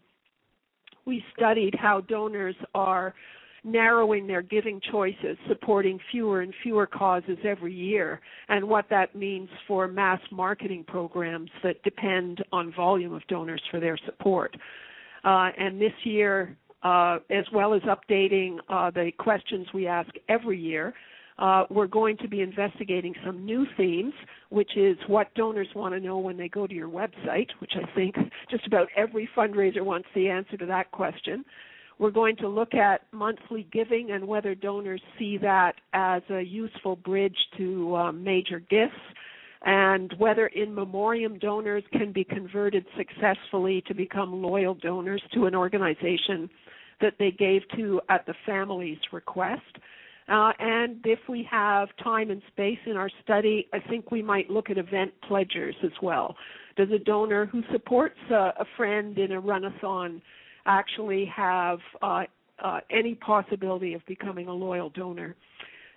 we 1.05 1.23
studied 1.35 1.75
how 1.75 2.01
donors 2.01 2.55
are 2.73 3.13
narrowing 3.63 4.27
their 4.27 4.41
giving 4.41 4.79
choices, 4.91 5.37
supporting 5.47 5.99
fewer 6.11 6.41
and 6.41 6.53
fewer 6.61 6.85
causes 6.85 7.37
every 7.43 7.73
year, 7.73 8.21
and 8.47 8.63
what 8.67 8.85
that 8.89 9.15
means 9.15 9.49
for 9.67 9.87
mass 9.87 10.19
marketing 10.31 10.83
programs 10.87 11.49
that 11.63 11.81
depend 11.83 12.43
on 12.51 12.71
volume 12.73 13.13
of 13.13 13.25
donors 13.27 13.61
for 13.71 13.79
their 13.79 13.97
support. 14.05 14.55
Uh, 15.23 15.49
and 15.57 15.81
this 15.81 15.93
year, 16.03 16.55
uh, 16.83 17.17
as 17.31 17.45
well 17.51 17.73
as 17.73 17.81
updating 17.83 18.57
uh, 18.69 18.91
the 18.91 19.11
questions 19.17 19.65
we 19.73 19.87
ask 19.87 20.09
every 20.29 20.59
year, 20.59 20.93
uh, 21.37 21.65
we're 21.69 21.87
going 21.87 22.17
to 22.17 22.27
be 22.27 22.41
investigating 22.41 23.13
some 23.25 23.45
new 23.45 23.65
themes, 23.75 24.13
which 24.49 24.77
is 24.77 24.97
what 25.07 25.33
donors 25.35 25.67
want 25.75 25.93
to 25.93 25.99
know 25.99 26.17
when 26.17 26.37
they 26.37 26.47
go 26.47 26.65
to 26.65 26.73
your 26.73 26.87
website, 26.87 27.47
which 27.59 27.73
I 27.75 27.93
think 27.93 28.15
just 28.49 28.65
about 28.65 28.87
every 28.95 29.29
fundraiser 29.35 29.81
wants 29.81 30.07
the 30.15 30.29
answer 30.29 30.55
to 30.57 30.65
that 30.67 30.91
question. 30.91 31.43
We're 31.99 32.11
going 32.11 32.35
to 32.37 32.47
look 32.47 32.73
at 32.73 33.01
monthly 33.11 33.67
giving 33.71 34.11
and 34.11 34.27
whether 34.27 34.53
donors 34.53 35.01
see 35.17 35.37
that 35.39 35.75
as 35.93 36.21
a 36.29 36.41
useful 36.41 36.97
bridge 36.97 37.37
to 37.57 37.95
uh, 37.95 38.11
major 38.11 38.59
gifts 38.59 38.93
and 39.65 40.13
whether 40.17 40.47
in 40.47 40.73
memoriam 40.73 41.39
donors 41.39 41.83
can 41.91 42.11
be 42.11 42.23
converted 42.23 42.85
successfully 42.97 43.83
to 43.87 43.93
become 43.93 44.41
loyal 44.41 44.75
donors 44.75 45.23
to 45.33 45.45
an 45.45 45.55
organization 45.55 46.49
that 47.01 47.13
they 47.17 47.31
gave 47.31 47.61
to 47.75 47.99
at 48.09 48.25
the 48.25 48.33
family's 48.45 48.99
request. 49.11 49.61
Uh, 50.27 50.51
and 50.59 50.97
if 51.05 51.19
we 51.29 51.47
have 51.49 51.89
time 52.03 52.31
and 52.31 52.41
space 52.47 52.79
in 52.87 52.97
our 52.97 53.09
study, 53.23 53.67
I 53.73 53.79
think 53.79 54.11
we 54.11 54.23
might 54.23 54.49
look 54.49 54.69
at 54.69 54.77
event 54.77 55.11
pledgers 55.27 55.75
as 55.83 55.91
well. 56.01 56.35
Does 56.77 56.89
a 56.91 56.99
donor 56.99 57.45
who 57.45 57.61
supports 57.71 58.17
uh, 58.31 58.51
a 58.59 58.65
friend 58.75 59.17
in 59.17 59.33
a 59.33 59.41
runathon 59.41 60.21
actually 60.65 61.25
have 61.25 61.79
uh, 62.01 62.23
uh 62.63 62.79
any 62.89 63.15
possibility 63.15 63.93
of 63.93 64.05
becoming 64.07 64.47
a 64.47 64.53
loyal 64.53 64.89
donor? 64.89 65.35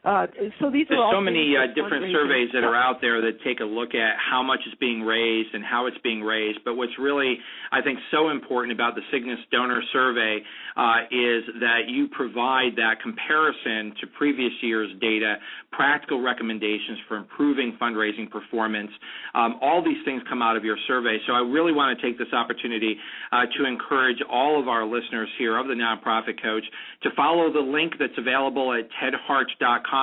Uh, 0.04 0.26
so 0.60 0.70
these 0.70 0.86
There's 0.88 1.00
are 1.00 1.12
so 1.12 1.20
many 1.20 1.54
uh, 1.58 1.74
different 1.74 2.06
surveys 2.14 2.48
that 2.54 2.62
are 2.62 2.76
out 2.76 3.00
there 3.00 3.20
that 3.20 3.42
take 3.42 3.58
a 3.58 3.66
look 3.66 3.94
at 3.98 4.14
how 4.14 4.42
much 4.42 4.60
is 4.66 4.74
being 4.78 5.02
raised 5.02 5.52
and 5.54 5.64
how 5.64 5.86
it's 5.86 5.98
being 6.04 6.22
raised. 6.22 6.60
But 6.64 6.76
what's 6.76 6.94
really, 6.98 7.36
I 7.72 7.82
think, 7.82 7.98
so 8.12 8.30
important 8.30 8.72
about 8.72 8.94
the 8.94 9.02
Cygnus 9.10 9.40
Donor 9.50 9.82
Survey 9.92 10.38
uh, 10.76 11.10
is 11.10 11.42
that 11.58 11.90
you 11.90 12.06
provide 12.14 12.78
that 12.78 13.02
comparison 13.02 13.92
to 14.00 14.06
previous 14.16 14.52
year's 14.62 14.90
data, 15.00 15.36
practical 15.72 16.22
recommendations 16.22 17.02
for 17.08 17.16
improving 17.16 17.76
fundraising 17.82 18.30
performance. 18.30 18.90
Um, 19.34 19.58
all 19.60 19.82
these 19.82 19.98
things 20.04 20.22
come 20.28 20.42
out 20.42 20.56
of 20.56 20.64
your 20.64 20.78
survey. 20.86 21.18
So 21.26 21.32
I 21.32 21.40
really 21.40 21.72
want 21.72 21.98
to 21.98 22.06
take 22.06 22.18
this 22.18 22.32
opportunity 22.32 22.96
uh, 23.32 23.50
to 23.58 23.66
encourage 23.66 24.18
all 24.30 24.60
of 24.60 24.68
our 24.68 24.86
listeners 24.86 25.28
here 25.38 25.58
of 25.58 25.66
the 25.66 25.74
Nonprofit 25.74 26.40
Coach 26.40 26.64
to 27.02 27.10
follow 27.16 27.52
the 27.52 27.60
link 27.60 27.94
that's 27.98 28.16
available 28.16 28.72
at 28.72 28.86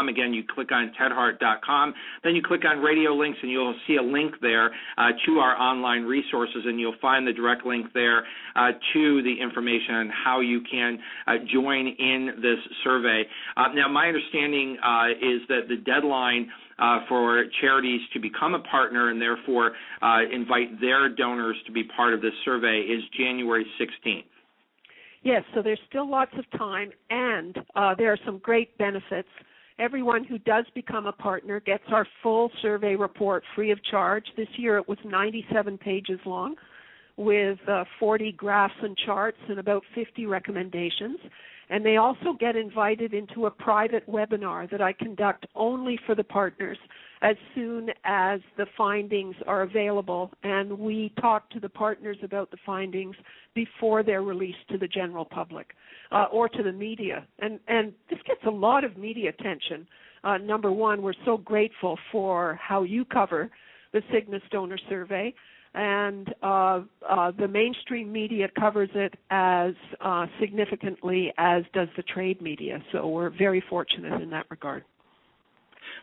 Again, 0.09 0.33
you 0.33 0.43
click 0.43 0.71
on 0.71 0.91
tedhart.com, 0.99 1.93
then 2.23 2.35
you 2.35 2.41
click 2.41 2.61
on 2.65 2.79
radio 2.79 3.11
links, 3.11 3.37
and 3.41 3.51
you'll 3.51 3.75
see 3.87 3.97
a 3.97 4.01
link 4.01 4.33
there 4.41 4.71
uh, 4.97 5.09
to 5.25 5.39
our 5.39 5.55
online 5.59 6.03
resources, 6.03 6.63
and 6.65 6.79
you'll 6.79 6.95
find 7.01 7.27
the 7.27 7.33
direct 7.33 7.65
link 7.65 7.87
there 7.93 8.25
uh, 8.55 8.71
to 8.93 9.21
the 9.23 9.35
information 9.41 9.95
on 9.95 10.09
how 10.09 10.39
you 10.39 10.61
can 10.69 10.97
uh, 11.27 11.33
join 11.53 11.87
in 11.87 12.31
this 12.37 12.57
survey. 12.83 13.23
Uh, 13.57 13.67
now, 13.73 13.87
my 13.87 14.07
understanding 14.07 14.77
uh, 14.83 15.09
is 15.11 15.41
that 15.49 15.67
the 15.67 15.77
deadline 15.77 16.49
uh, 16.79 16.99
for 17.07 17.45
charities 17.61 18.01
to 18.13 18.19
become 18.19 18.53
a 18.53 18.59
partner 18.59 19.09
and 19.09 19.21
therefore 19.21 19.71
uh, 20.01 20.19
invite 20.31 20.79
their 20.81 21.09
donors 21.09 21.55
to 21.65 21.71
be 21.71 21.83
part 21.95 22.13
of 22.13 22.21
this 22.21 22.33
survey 22.43 22.81
is 22.81 23.01
January 23.17 23.65
16th. 23.79 24.23
Yes, 25.23 25.43
so 25.55 25.63
there's 25.63 25.79
still 25.89 26.07
lots 26.07 26.31
of 26.37 26.45
time, 26.59 26.91
and 27.09 27.57
uh, 27.75 27.95
there 27.97 28.11
are 28.11 28.19
some 28.25 28.37
great 28.37 28.77
benefits 28.77 29.27
Everyone 29.77 30.23
who 30.23 30.38
does 30.38 30.65
become 30.73 31.05
a 31.05 31.11
partner 31.11 31.59
gets 31.59 31.83
our 31.89 32.07
full 32.23 32.49
survey 32.61 32.95
report 32.95 33.43
free 33.55 33.71
of 33.71 33.83
charge. 33.83 34.25
This 34.38 34.47
year 34.55 34.77
it 34.77 34.88
was 34.88 34.97
97 35.03 35.77
pages 35.77 36.19
long 36.25 36.55
with 37.17 37.59
uh, 37.67 37.83
40 37.99 38.31
graphs 38.33 38.73
and 38.81 38.97
charts 38.97 39.38
and 39.49 39.59
about 39.59 39.83
50 39.93 40.25
recommendations. 40.27 41.17
And 41.69 41.85
they 41.85 41.97
also 41.97 42.33
get 42.39 42.55
invited 42.55 43.13
into 43.13 43.47
a 43.47 43.51
private 43.51 44.07
webinar 44.09 44.69
that 44.69 44.81
I 44.81 44.93
conduct 44.93 45.45
only 45.55 45.99
for 46.05 46.15
the 46.15 46.23
partners 46.23 46.77
as 47.25 47.35
soon 47.55 47.89
as 48.03 48.39
the 48.55 48.67
findings 48.77 49.35
are 49.47 49.63
available. 49.63 50.31
And 50.43 50.77
we 50.77 51.11
talk 51.19 51.49
to 51.49 51.59
the 51.59 51.69
partners 51.69 52.17
about 52.21 52.51
the 52.51 52.57
findings 52.63 53.15
before 53.55 54.03
they're 54.03 54.21
released 54.21 54.67
to 54.69 54.77
the 54.77 54.88
general 54.88 55.25
public 55.25 55.71
uh, 56.11 56.25
or 56.31 56.47
to 56.47 56.61
the 56.61 56.71
media. 56.71 57.25
And, 57.39 57.59
and 57.67 57.93
this 58.11 58.19
gets 58.27 58.41
a 58.45 58.51
lot 58.51 58.83
of 58.83 58.95
media 58.95 59.29
attention. 59.29 59.88
Uh, 60.23 60.38
number 60.38 60.71
one, 60.71 61.01
we're 61.01 61.13
so 61.25 61.38
grateful 61.38 61.97
for 62.11 62.59
how 62.61 62.83
you 62.83 63.03
cover 63.05 63.49
the 63.91 64.03
Cygnus 64.11 64.43
Donor 64.51 64.77
Survey 64.88 65.33
and 65.73 66.33
uh, 66.41 66.81
uh, 67.09 67.31
the 67.38 67.47
mainstream 67.47 68.11
media 68.11 68.47
covers 68.57 68.89
it 68.93 69.15
as 69.29 69.73
uh, 69.99 70.25
significantly 70.39 71.33
as 71.38 71.63
does 71.73 71.89
the 71.97 72.03
trade 72.03 72.41
media. 72.41 72.81
So 72.91 73.07
we're 73.07 73.29
very 73.29 73.63
fortunate 73.69 74.21
in 74.21 74.29
that 74.29 74.45
regard. 74.49 74.85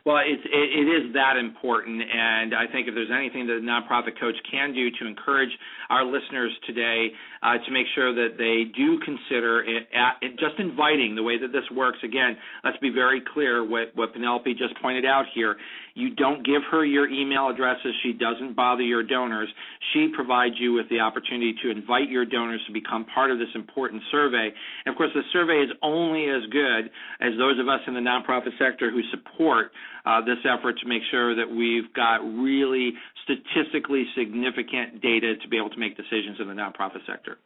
Well, 0.05 0.19
it's, 0.19 0.43
it, 0.43 0.69
it 0.83 0.89
is 0.91 1.15
that 1.15 1.39
important, 1.39 2.03
and 2.03 2.55
I 2.59 2.67
think 2.67 2.89
if 2.89 2.95
there's 2.95 3.15
anything 3.15 3.47
that 3.47 3.59
a 3.59 3.61
nonprofit 3.63 4.19
coach 4.19 4.35
can 4.51 4.75
do 4.75 4.91
to 4.99 5.07
encourage 5.07 5.51
our 5.91 6.05
listeners 6.05 6.51
today 6.67 7.15
uh, 7.41 7.63
to 7.65 7.71
make 7.71 7.87
sure 7.95 8.13
that 8.13 8.35
they 8.35 8.67
do 8.75 8.99
consider 9.07 9.63
it, 9.63 9.87
at, 9.95 10.19
just 10.43 10.59
inviting 10.59 11.15
the 11.15 11.23
way 11.23 11.39
that 11.39 11.53
this 11.53 11.63
works. 11.71 11.99
Again, 12.03 12.37
let's 12.65 12.79
be 12.79 12.91
very 12.91 13.23
clear 13.33 13.63
what, 13.63 13.95
what 13.95 14.13
Penelope 14.13 14.53
just 14.55 14.75
pointed 14.83 15.07
out 15.07 15.27
here. 15.35 15.57
You 15.95 16.15
don't 16.15 16.45
give 16.45 16.63
her 16.71 16.85
your 16.85 17.09
email 17.09 17.49
addresses. 17.49 17.93
She 18.03 18.13
doesn't 18.13 18.57
bother 18.57 18.83
your 18.83 19.03
donors. 19.03 19.49
She 19.93 20.09
provides 20.15 20.55
you 20.59 20.73
with 20.73 20.89
the 20.89 20.99
opportunity 20.99 21.55
to 21.63 21.71
invite 21.71 22.09
your 22.09 22.25
donors 22.25 22.63
to 22.67 22.73
become 22.73 23.05
part 23.15 23.31
of 23.31 23.39
this 23.39 23.53
important 23.55 24.03
survey. 24.11 24.51
And 24.85 24.93
of 24.93 24.97
course, 24.97 25.11
the 25.15 25.23
survey 25.33 25.63
is 25.63 25.71
only 25.83 26.27
as 26.31 26.43
good 26.51 26.91
as 27.21 27.39
those 27.39 27.61
of 27.61 27.69
us 27.69 27.81
in 27.87 27.95
the 27.95 28.01
nonprofit 28.01 28.57
sector 28.59 28.91
who 28.91 29.03
support 29.11 29.71
uh, 30.05 30.21
this 30.21 30.39
effort 30.45 30.79
to 30.81 30.89
make 30.89 31.03
sure 31.11 31.35
that 31.35 31.49
we've 31.49 31.93
got 31.95 32.17
really 32.19 32.93
statistically 33.25 34.05
significant 34.17 35.01
data 35.01 35.37
to 35.37 35.49
be 35.49 35.57
able 35.57 35.71
to 35.71 35.79
make 35.79 35.97
decisions 35.97 36.39
in 36.41 36.49
the 36.49 36.55
nonprofit 36.55 37.07
sector. 37.07 37.39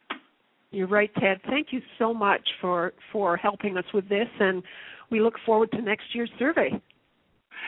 You're 0.71 0.87
right, 0.87 1.11
Ted. 1.15 1.39
Thank 1.47 1.67
you 1.71 1.81
so 1.97 2.13
much 2.13 2.41
for 2.59 2.93
for 3.11 3.37
helping 3.37 3.77
us 3.77 3.85
with 3.93 4.09
this, 4.09 4.27
and 4.39 4.61
we 5.09 5.21
look 5.21 5.35
forward 5.45 5.71
to 5.71 5.81
next 5.81 6.13
year's 6.13 6.31
survey. 6.37 6.81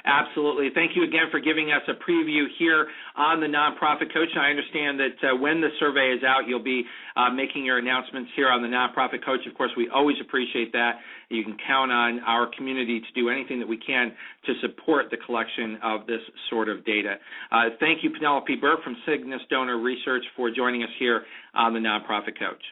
Absolutely. 0.06 0.70
Thank 0.74 0.96
you 0.96 1.04
again 1.04 1.28
for 1.32 1.40
giving 1.40 1.72
us 1.72 1.82
a 1.88 1.94
preview 1.94 2.46
here 2.58 2.88
on 3.16 3.40
the 3.40 3.48
Nonprofit 3.48 4.14
Coach. 4.14 4.30
I 4.40 4.50
understand 4.50 5.00
that 5.00 5.18
uh, 5.24 5.36
when 5.36 5.62
the 5.62 5.70
survey 5.80 6.16
is 6.16 6.24
out, 6.24 6.48
you'll 6.48 6.64
be 6.64 6.84
uh, 7.16 7.30
making 7.30 7.66
your 7.66 7.78
announcements 7.80 8.32
here 8.36 8.50
on 8.50 8.62
the 8.62 8.68
Nonprofit 8.68 9.24
Coach. 9.26 9.42
Of 9.48 9.56
course, 9.56 9.72
we 9.76 9.90
always 9.94 10.18
appreciate 10.22 10.72
that. 10.74 11.00
You 11.30 11.44
can 11.44 11.58
count 11.68 11.92
on 11.92 12.20
our 12.22 12.50
community 12.56 13.02
to 13.02 13.22
do 13.22 13.30
anything 13.30 13.60
that 13.60 13.68
we 13.68 13.78
can 13.78 14.12
to 14.46 14.54
support 14.62 15.08
the 15.12 15.18
collection 15.18 15.78
of 15.84 16.08
this 16.08 16.22
sort 16.50 16.70
of 16.70 16.86
data. 16.86 17.16
Uh, 17.52 17.70
thank 17.80 18.04
you, 18.04 18.10
Penelope 18.10 18.56
Burk 18.56 18.84
from 18.84 18.96
Cygnus 19.06 19.42
Donor 19.50 19.78
Research, 19.78 20.24
for 20.36 20.50
joining 20.50 20.84
us 20.84 20.90
here 20.98 21.24
on 21.54 21.74
the 21.74 21.80
Nonprofit 21.80 22.40
Coach. 22.40 22.64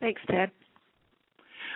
Thanks, 0.00 0.20
Ted. 0.30 0.50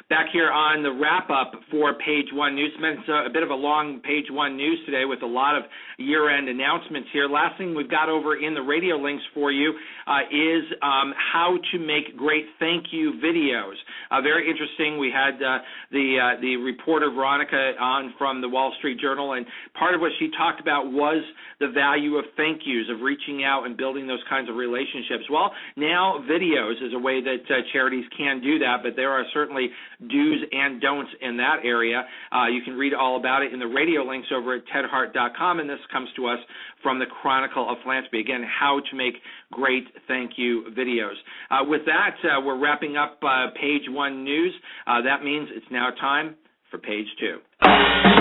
Back 0.08 0.26
here 0.32 0.50
on 0.50 0.82
the 0.82 0.92
wrap 0.92 1.30
up 1.30 1.52
for 1.70 1.94
Page 1.94 2.26
One 2.32 2.54
News. 2.54 2.72
It's 2.76 3.08
a, 3.08 3.30
bit 3.32 3.42
of 3.42 3.50
a 3.50 3.54
long 3.54 4.00
Page 4.00 4.26
One 4.30 4.56
News 4.56 4.78
today 4.86 5.04
with 5.04 5.22
a 5.22 5.26
lot 5.26 5.56
of 5.56 5.64
year 5.98 6.30
end 6.30 6.48
announcements 6.48 7.08
here. 7.12 7.28
Last 7.28 7.58
thing 7.58 7.74
we've 7.74 7.90
got 7.90 8.08
over 8.08 8.36
in 8.36 8.54
the 8.54 8.62
radio 8.62 8.96
links 8.96 9.24
for 9.32 9.52
you 9.52 9.72
uh, 10.06 10.20
is 10.30 10.64
um, 10.82 11.14
how 11.16 11.56
to 11.72 11.78
make 11.78 12.16
great 12.16 12.44
thank 12.58 12.86
you 12.92 13.14
videos. 13.24 13.74
Uh, 14.10 14.20
very 14.20 14.50
interesting. 14.50 14.98
We 14.98 15.12
had 15.12 15.40
uh, 15.42 15.58
the 15.90 16.16
uh, 16.20 16.40
the 16.40 16.56
reporter 16.56 17.10
Veronica 17.10 17.72
on 17.80 18.14
from 18.18 18.40
the 18.40 18.48
Wall 18.48 18.74
Street 18.78 19.00
Journal, 19.00 19.34
and 19.34 19.46
part 19.78 19.94
of 19.94 20.00
what 20.00 20.12
she 20.18 20.30
talked 20.36 20.60
about 20.60 20.90
was 20.90 21.22
the 21.60 21.68
value 21.68 22.16
of 22.16 22.24
thank 22.36 22.62
yous, 22.64 22.86
of 22.90 23.00
reaching 23.00 23.44
out 23.44 23.64
and 23.64 23.76
building 23.76 24.06
those 24.06 24.22
kinds 24.28 24.48
of 24.48 24.56
relationships. 24.56 25.24
Well, 25.30 25.52
now 25.76 26.24
videos 26.28 26.82
is 26.82 26.92
a 26.94 26.98
way 26.98 27.22
that 27.22 27.44
uh, 27.48 27.62
charities 27.72 28.04
can 28.16 28.40
do 28.40 28.58
that, 28.58 28.78
but 28.82 28.96
there 28.96 29.10
are 29.10 29.24
certainly 29.32 29.68
do's 30.00 30.40
and 30.52 30.80
don'ts 30.80 31.10
in 31.20 31.36
that 31.36 31.58
area. 31.64 32.04
Uh, 32.32 32.46
you 32.46 32.62
can 32.62 32.74
read 32.74 32.94
all 32.94 33.16
about 33.16 33.42
it 33.42 33.52
in 33.52 33.58
the 33.58 33.66
radio 33.66 34.02
links 34.02 34.28
over 34.34 34.56
at 34.56 34.62
tedhart.com, 34.66 35.60
and 35.60 35.68
this 35.68 35.78
comes 35.92 36.08
to 36.16 36.26
us 36.26 36.38
from 36.82 36.98
the 36.98 37.06
Chronicle 37.06 37.70
of 37.70 37.78
Philanthropy. 37.82 38.20
Again, 38.20 38.44
how 38.44 38.80
to 38.90 38.96
make 38.96 39.14
great 39.52 39.84
thank 40.08 40.32
you 40.36 40.66
videos. 40.76 41.14
Uh, 41.50 41.64
with 41.64 41.82
that, 41.86 42.16
uh, 42.24 42.40
we're 42.40 42.58
wrapping 42.58 42.96
up 42.96 43.18
uh, 43.22 43.46
page 43.60 43.82
one 43.88 44.24
news. 44.24 44.52
Uh, 44.86 45.02
that 45.02 45.22
means 45.22 45.48
it's 45.52 45.66
now 45.70 45.90
time 46.00 46.34
for 46.70 46.78
page 46.78 47.06
two. 47.18 48.13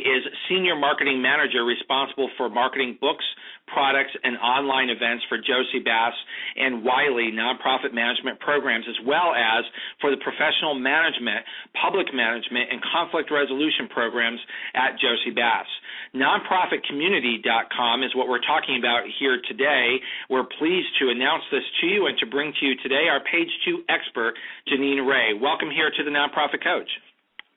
Is 0.00 0.24
Senior 0.48 0.76
Marketing 0.76 1.20
Manager 1.20 1.64
responsible 1.64 2.30
for 2.36 2.48
marketing 2.48 2.96
books, 3.00 3.24
products, 3.68 4.12
and 4.22 4.36
online 4.38 4.88
events 4.88 5.24
for 5.28 5.38
Jossey-Bass 5.38 6.14
and 6.56 6.84
Wiley 6.84 7.32
nonprofit 7.32 7.92
management 7.92 8.40
programs, 8.40 8.84
as 8.88 8.96
well 9.06 9.32
as 9.36 9.64
for 10.00 10.10
the 10.10 10.20
professional 10.20 10.74
management, 10.74 11.44
public 11.80 12.08
management, 12.12 12.72
and 12.72 12.80
conflict 12.92 13.30
resolution 13.30 13.88
programs 13.88 14.40
at 14.74 14.96
Jossey-Bass. 15.00 15.68
Nonprofitcommunity.com 16.14 18.02
is 18.02 18.14
what 18.14 18.28
we're 18.28 18.44
talking 18.44 18.76
about 18.78 19.04
here 19.18 19.40
today. 19.48 20.00
We're 20.28 20.48
pleased 20.58 20.88
to 21.00 21.08
announce 21.08 21.44
this 21.50 21.64
to 21.80 21.86
you 21.86 22.06
and 22.06 22.16
to 22.18 22.26
bring 22.26 22.52
to 22.60 22.66
you 22.66 22.76
today 22.82 23.08
our 23.08 23.20
page 23.24 23.48
two 23.64 23.84
expert, 23.88 24.34
Jeanenne 24.68 25.06
Ray. 25.06 25.32
Welcome 25.40 25.70
here 25.70 25.90
to 25.90 26.04
the 26.04 26.10
Nonprofit 26.10 26.62
Coach. 26.62 26.88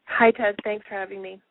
Hi, 0.05 0.31
Ted. 0.31 0.55
Thanks 0.63 0.85
for 0.87 0.95
having 0.95 1.21
me. 1.21 1.41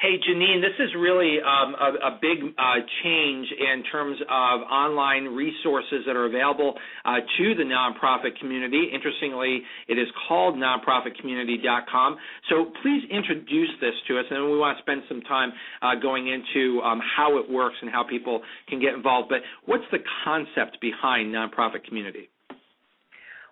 Hey, 0.00 0.18
Jeanenne, 0.18 0.60
this 0.60 0.74
is 0.80 0.90
really 0.98 1.38
um, 1.38 1.76
a, 1.78 2.08
a, 2.08 2.18
big 2.20 2.42
uh, 2.58 2.82
change 3.04 3.46
in 3.56 3.84
terms 3.92 4.18
of 4.22 4.60
online 4.62 5.26
resources 5.26 6.02
that 6.06 6.16
are 6.16 6.26
available 6.26 6.74
uh, 7.04 7.18
to 7.38 7.54
the 7.54 7.62
nonprofit 7.62 8.36
community. 8.40 8.90
Interestingly, 8.92 9.62
it 9.86 9.98
is 9.98 10.08
called 10.26 10.56
nonprofitcommunity.com. 10.56 12.16
So 12.50 12.72
please 12.82 13.02
introduce 13.12 13.70
this 13.80 13.94
to 14.08 14.18
us, 14.18 14.24
and 14.28 14.50
we 14.50 14.58
want 14.58 14.76
to 14.76 14.82
spend 14.82 15.02
some 15.08 15.20
time 15.22 15.52
uh, 15.82 15.94
going 16.02 16.26
into 16.26 16.80
um, 16.80 17.00
how 17.16 17.38
it 17.38 17.48
works 17.48 17.76
and 17.80 17.88
how 17.88 18.02
people 18.02 18.42
can 18.68 18.80
get 18.80 18.94
involved. 18.94 19.28
But 19.28 19.42
what's 19.66 19.84
the 19.92 19.98
concept 20.24 20.80
behind 20.80 21.32
nonprofit 21.32 21.84
community? 21.86 22.28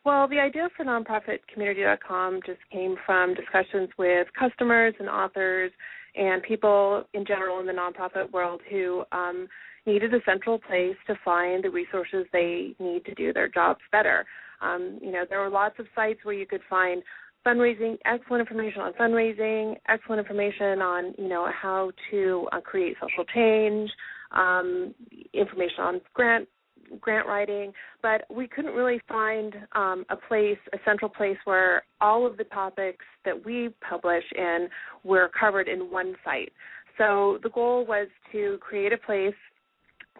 Well, 0.05 0.27
the 0.27 0.41
idea 0.41 0.69
for 0.77 0.85
nonprofitcommunity.com 0.85 2.41
just 2.47 2.59
came 2.73 2.97
from 3.05 3.35
discussions 3.35 3.91
with 3.99 4.27
customers 4.37 4.95
and 4.99 5.09
authors 5.09 5.71
and 6.17 6.43
people 6.43 7.05
in 7.15 7.25
general 7.25 7.61
in 7.61 7.67
the 7.67 7.73
nonprofit 7.73 8.31
world 8.33 8.61
who 8.71 9.05
um, 9.13 9.49
needed 9.87 10.13
a 10.15 10.19
central 10.25 10.59
place 10.59 10.97
to 11.07 11.15
find 11.25 11.65
the 11.65 11.71
resources 11.71 12.27
they 12.33 12.75
need 12.79 13.05
to 13.05 13.15
do 13.15 13.33
their 13.33 13.49
jobs 13.49 13.81
better. 13.93 14.25
Um, 14.61 14.99
you 15.01 15.11
know, 15.11 15.25
there 15.29 15.41
were 15.41 15.51
lots 15.51 15.79
of 15.79 15.87
sites 15.95 16.21
where 16.23 16.35
you 16.35 16.47
could 16.47 16.61
find 16.69 17.03
fundraising, 17.47 17.97
excellent 18.05 18.41
information 18.41 18.83
on 18.83 18.93
fundraising, 18.95 19.77
excellent 19.89 20.19
information 20.19 20.83
on 20.83 21.15
you 21.17 21.29
know 21.29 21.51
how 21.51 21.91
to 22.11 22.49
uh, 22.53 22.61
create 22.61 22.97
social 23.01 23.25
change, 23.35 23.91
um, 24.33 24.95
information 25.33 25.81
on 25.81 26.01
grant 26.15 26.49
grant 27.01 27.27
writing, 27.27 27.73
but 28.03 28.25
we 28.35 28.49
couldn't 28.49 28.75
really 28.75 29.01
find 29.09 29.55
um, 29.73 30.05
a 30.11 30.17
place, 30.17 30.59
a 30.73 30.79
central 30.85 31.09
place 31.09 31.37
where 31.45 31.83
all 32.01 32.27
of 32.27 32.37
the 32.37 32.45
topics 32.45 33.05
that 33.25 33.45
we 33.45 33.71
publish 33.89 34.25
in 34.37 34.69
were 35.05 35.31
covered 35.39 35.69
in 35.69 35.91
one 35.91 36.15
site. 36.25 36.53
So 36.99 37.39
the 37.43 37.51
goal 37.51 37.87
was 37.87 38.09
to 38.33 38.59
create 38.61 38.93
a 38.93 38.99
place 38.99 39.35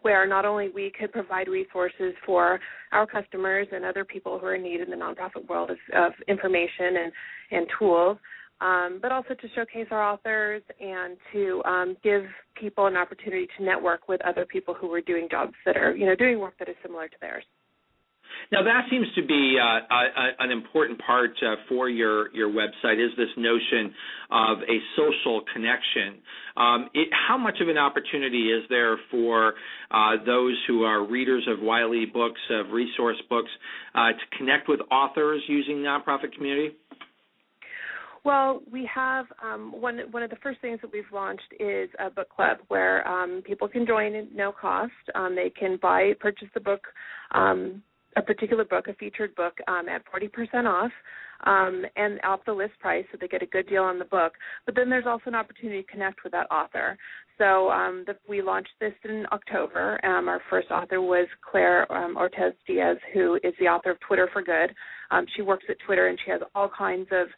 where 0.03 0.27
not 0.27 0.45
only 0.45 0.69
we 0.71 0.93
could 0.99 1.13
provide 1.13 1.49
resources 1.49 2.15
for 2.25 2.59
our 2.93 3.07
customers 3.07 3.67
and 3.73 3.85
other 3.85 4.05
people 4.05 4.39
who 4.39 4.47
are 4.47 4.55
in 4.55 4.63
need 4.63 4.81
in 4.81 4.91
the 4.91 4.97
nonprofit 4.97 5.47
world 5.49 5.71
of, 5.71 5.77
of 5.95 6.13
information 6.27 6.97
and, 7.03 7.13
and 7.51 7.67
tools, 7.79 8.17
um, 8.61 8.99
but 9.01 9.13
also 9.13 9.35
to 9.35 9.49
showcase 9.55 9.87
our 9.91 10.03
authors 10.03 10.63
and 10.81 11.17
to 11.33 11.63
um, 11.65 11.97
give 12.03 12.25
people 12.59 12.87
an 12.87 12.97
opportunity 12.97 13.47
to 13.57 13.65
network 13.65 14.09
with 14.09 14.21
other 14.23 14.45
people 14.45 14.75
who 14.75 14.93
are 14.93 15.01
doing 15.01 15.29
jobs 15.31 15.55
that 15.65 15.77
are, 15.77 15.95
you 15.97 16.07
know, 16.07 16.15
doing 16.15 16.39
work 16.39 16.55
that 16.59 16.69
is 16.69 16.77
similar 16.83 17.09
to 17.09 17.17
theirs. 17.21 17.45
Now 18.53 18.63
that 18.63 18.83
seems 18.91 19.07
to 19.15 19.25
be 19.25 19.59
uh, 19.61 19.95
a, 19.95 20.45
an 20.45 20.51
important 20.51 21.01
part 21.05 21.31
uh, 21.43 21.57
for 21.69 21.89
your 21.89 22.33
your 22.35 22.49
website 22.49 23.05
is 23.05 23.11
this 23.17 23.29
notion 23.37 23.95
of 24.31 24.59
a 24.63 24.79
social 24.97 25.43
connection. 25.53 26.21
Um, 26.57 26.89
it, 26.95 27.09
how 27.29 27.39
much 27.39 27.61
of 27.61 27.69
an 27.69 27.79
opportunity 27.79 28.51
is 28.51 28.65
there 28.69 28.99
for 29.11 29.55
uh, 29.91 30.17
those 30.27 30.57
who 30.67 30.83
are 30.83 31.05
readers 31.05 31.47
of 31.49 31.61
Wiley 31.61 32.07
books, 32.07 32.41
of 32.51 32.71
resource 32.73 33.21
books, 33.29 33.51
uh, 33.95 34.09
to 34.09 34.37
connect 34.39 34.69
with 34.69 34.81
authors 34.91 35.43
using 35.47 35.77
nonprofit 35.77 36.33
community? 36.35 36.75
Well, 38.25 38.61
we 38.71 38.89
have 38.95 39.27
um, 39.43 39.73
one 39.81 39.99
one 40.11 40.23
of 40.23 40.31
the 40.31 40.37
first 40.43 40.61
things 40.61 40.79
that 40.83 40.93
we've 40.93 41.05
launched 41.13 41.55
is 41.59 41.89
a 41.99 42.11
book 42.11 42.29
club 42.29 42.59
where 42.69 43.07
um, 43.09 43.43
people 43.47 43.67
can 43.67 43.87
join 43.87 44.15
at 44.15 44.35
no 44.35 44.53
cost. 44.53 44.93
Um, 45.15 45.35
they 45.35 45.51
can 45.51 45.79
buy 45.81 46.13
purchase 46.21 46.49
the 46.53 46.61
book, 46.61 46.83
um, 47.31 47.83
a 48.17 48.23
particular 48.23 48.65
book, 48.65 48.89
a 48.89 48.95
featured 48.95 49.35
book, 49.37 49.55
um, 49.69 49.89
at 49.89 50.03
forty 50.11 50.29
percent 50.29 50.67
off. 50.67 50.93
Um, 51.47 51.87
and 51.97 52.21
off 52.23 52.41
the 52.45 52.53
list 52.53 52.79
price, 52.81 53.07
so 53.11 53.17
they 53.19 53.27
get 53.27 53.43
a 53.43 53.47
good 53.47 53.67
deal 53.67 53.83
on 53.83 53.99
the 53.99 54.05
book. 54.05 54.35
But 54.67 54.75
then 54.75 54.91
there's 54.91 55.07
also 55.07 55.23
an 55.29 55.35
opportunity 55.35 55.83
to 55.83 55.91
connect 55.91 56.23
with 56.23 56.33
that 56.33 56.51
author. 56.51 56.99
So 57.39 57.71
the, 58.07 58.15
we 58.29 58.43
launched 58.43 58.75
this 58.79 58.93
in 59.05 59.25
October. 59.33 59.99
Our 60.05 60.43
first 60.51 60.71
author 60.71 61.01
was 61.01 61.27
Claire 61.51 61.91
Ortiz 61.91 62.53
Diaz, 62.67 62.99
who 63.15 63.37
is 63.37 63.55
the 63.59 63.69
author 63.69 63.93
of 63.93 64.01
Twitter 64.01 64.29
for 64.35 64.43
Good. 64.43 64.75
She 65.35 65.41
works 65.41 65.65
at 65.71 65.77
Twitter 65.87 66.09
and 66.09 66.19
she 66.23 66.31
has 66.31 66.43
all 66.55 66.69
kinds 66.77 67.09
of 67.11 67.29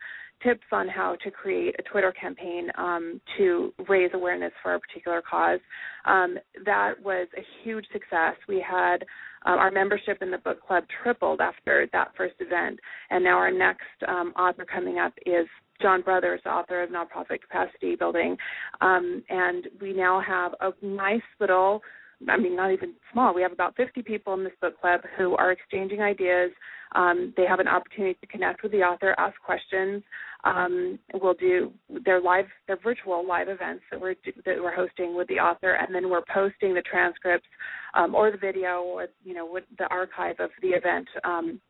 tips 0.42 0.66
on 0.72 0.88
how 0.88 1.16
to 1.22 1.30
create 1.30 1.74
a 1.78 1.82
Twitter 1.82 2.12
campaign 2.12 2.68
um, 2.76 3.20
to 3.38 3.72
raise 3.88 4.10
awareness 4.14 4.52
for 4.62 4.74
a 4.74 4.80
particular 4.80 5.22
cause. 5.28 5.60
Um, 6.04 6.38
that 6.64 6.94
was 7.02 7.28
a 7.36 7.42
huge 7.62 7.84
success. 7.92 8.34
We 8.48 8.64
had 8.66 9.04
uh, 9.46 9.50
our 9.50 9.70
membership 9.70 10.18
in 10.20 10.30
the 10.30 10.38
book 10.38 10.64
club 10.66 10.84
tripled 11.02 11.40
after 11.40 11.88
that 11.92 12.12
first 12.16 12.34
event, 12.40 12.78
and 13.10 13.24
now 13.24 13.36
our 13.36 13.50
next 13.52 13.82
um, 14.06 14.32
author 14.36 14.64
coming 14.64 14.98
up 14.98 15.12
is 15.26 15.46
John 15.80 16.02
Brothers, 16.02 16.40
author 16.46 16.82
of 16.82 16.90
Nonprofit 16.90 17.40
Capacity 17.40 17.96
Building, 17.96 18.36
um, 18.80 19.22
and 19.28 19.66
we 19.80 19.92
now 19.92 20.20
have 20.20 20.52
a 20.60 20.72
nice 20.84 21.22
little 21.40 21.82
I 22.28 22.36
mean, 22.36 22.56
not 22.56 22.72
even 22.72 22.94
small. 23.12 23.34
We 23.34 23.42
have 23.42 23.52
about 23.52 23.76
50 23.76 24.02
people 24.02 24.34
in 24.34 24.44
this 24.44 24.52
book 24.60 24.80
club 24.80 25.00
who 25.18 25.34
are 25.36 25.50
exchanging 25.50 26.00
ideas. 26.00 26.52
Um, 26.94 27.32
they 27.36 27.46
have 27.46 27.60
an 27.60 27.68
opportunity 27.68 28.18
to 28.20 28.26
connect 28.26 28.62
with 28.62 28.72
the 28.72 28.82
author, 28.82 29.14
ask 29.18 29.34
questions. 29.40 30.02
Um, 30.44 30.98
we'll 31.14 31.34
do 31.34 31.72
their 32.04 32.20
live, 32.20 32.46
their 32.66 32.78
virtual 32.82 33.26
live 33.26 33.48
events 33.48 33.84
that 33.90 34.00
we're 34.00 34.16
that 34.44 34.56
we're 34.60 34.74
hosting 34.74 35.16
with 35.16 35.28
the 35.28 35.38
author, 35.38 35.74
and 35.74 35.94
then 35.94 36.10
we're 36.10 36.24
posting 36.32 36.74
the 36.74 36.82
transcripts 36.82 37.46
um, 37.94 38.14
or 38.14 38.30
the 38.30 38.38
video 38.38 38.82
or 38.82 39.06
you 39.24 39.34
know 39.34 39.58
the 39.78 39.86
archive 39.86 40.36
of 40.40 40.50
the 40.60 40.68
event 40.68 41.06
um, 41.24 41.60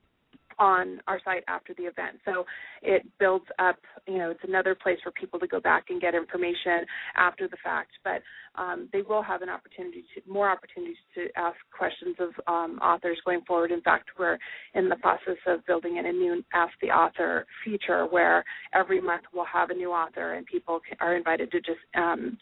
on 0.62 1.00
our 1.08 1.20
site 1.24 1.42
after 1.48 1.74
the 1.74 1.82
event. 1.82 2.18
So 2.24 2.44
it 2.82 3.02
builds 3.18 3.46
up, 3.58 3.78
you 4.06 4.18
know, 4.18 4.30
it's 4.30 4.44
another 4.46 4.76
place 4.80 4.98
for 5.02 5.10
people 5.10 5.40
to 5.40 5.48
go 5.48 5.60
back 5.60 5.86
and 5.88 6.00
get 6.00 6.14
information 6.14 6.86
after 7.16 7.48
the 7.48 7.56
fact. 7.64 7.90
But 8.04 8.22
um, 8.54 8.88
they 8.92 9.02
will 9.02 9.22
have 9.22 9.42
an 9.42 9.48
opportunity 9.48 10.04
to 10.14 10.30
more 10.30 10.48
opportunities 10.48 11.02
to 11.16 11.26
ask 11.36 11.56
questions 11.76 12.14
of 12.20 12.28
um, 12.46 12.78
authors 12.78 13.18
going 13.24 13.40
forward. 13.44 13.72
In 13.72 13.80
fact, 13.80 14.10
we're 14.16 14.38
in 14.74 14.88
the 14.88 14.96
process 14.96 15.40
of 15.48 15.66
building 15.66 15.96
in 15.96 16.06
a 16.06 16.12
new 16.12 16.44
Ask 16.54 16.74
the 16.80 16.90
Author 16.90 17.44
feature 17.64 18.06
where 18.06 18.44
every 18.72 19.00
month 19.00 19.22
we'll 19.34 19.44
have 19.46 19.70
a 19.70 19.74
new 19.74 19.90
author 19.90 20.34
and 20.34 20.46
people 20.46 20.78
are 21.00 21.16
invited 21.16 21.50
to 21.50 21.58
just 21.58 21.80
um, 21.96 22.38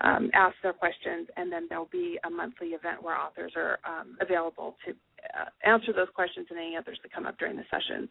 um, 0.00 0.30
ask 0.32 0.54
their 0.62 0.72
questions, 0.72 1.28
and 1.36 1.52
then 1.52 1.66
there'll 1.68 1.88
be 1.92 2.18
a 2.24 2.30
monthly 2.30 2.68
event 2.68 3.02
where 3.02 3.18
authors 3.18 3.52
are 3.56 3.78
um, 3.84 4.16
available 4.20 4.76
to 4.86 4.94
answer 5.64 5.92
those 5.92 6.08
questions 6.14 6.46
and 6.50 6.58
any 6.58 6.76
others 6.76 6.98
that 7.02 7.12
come 7.12 7.26
up 7.26 7.38
during 7.38 7.56
the 7.56 7.64
sessions. 7.70 8.08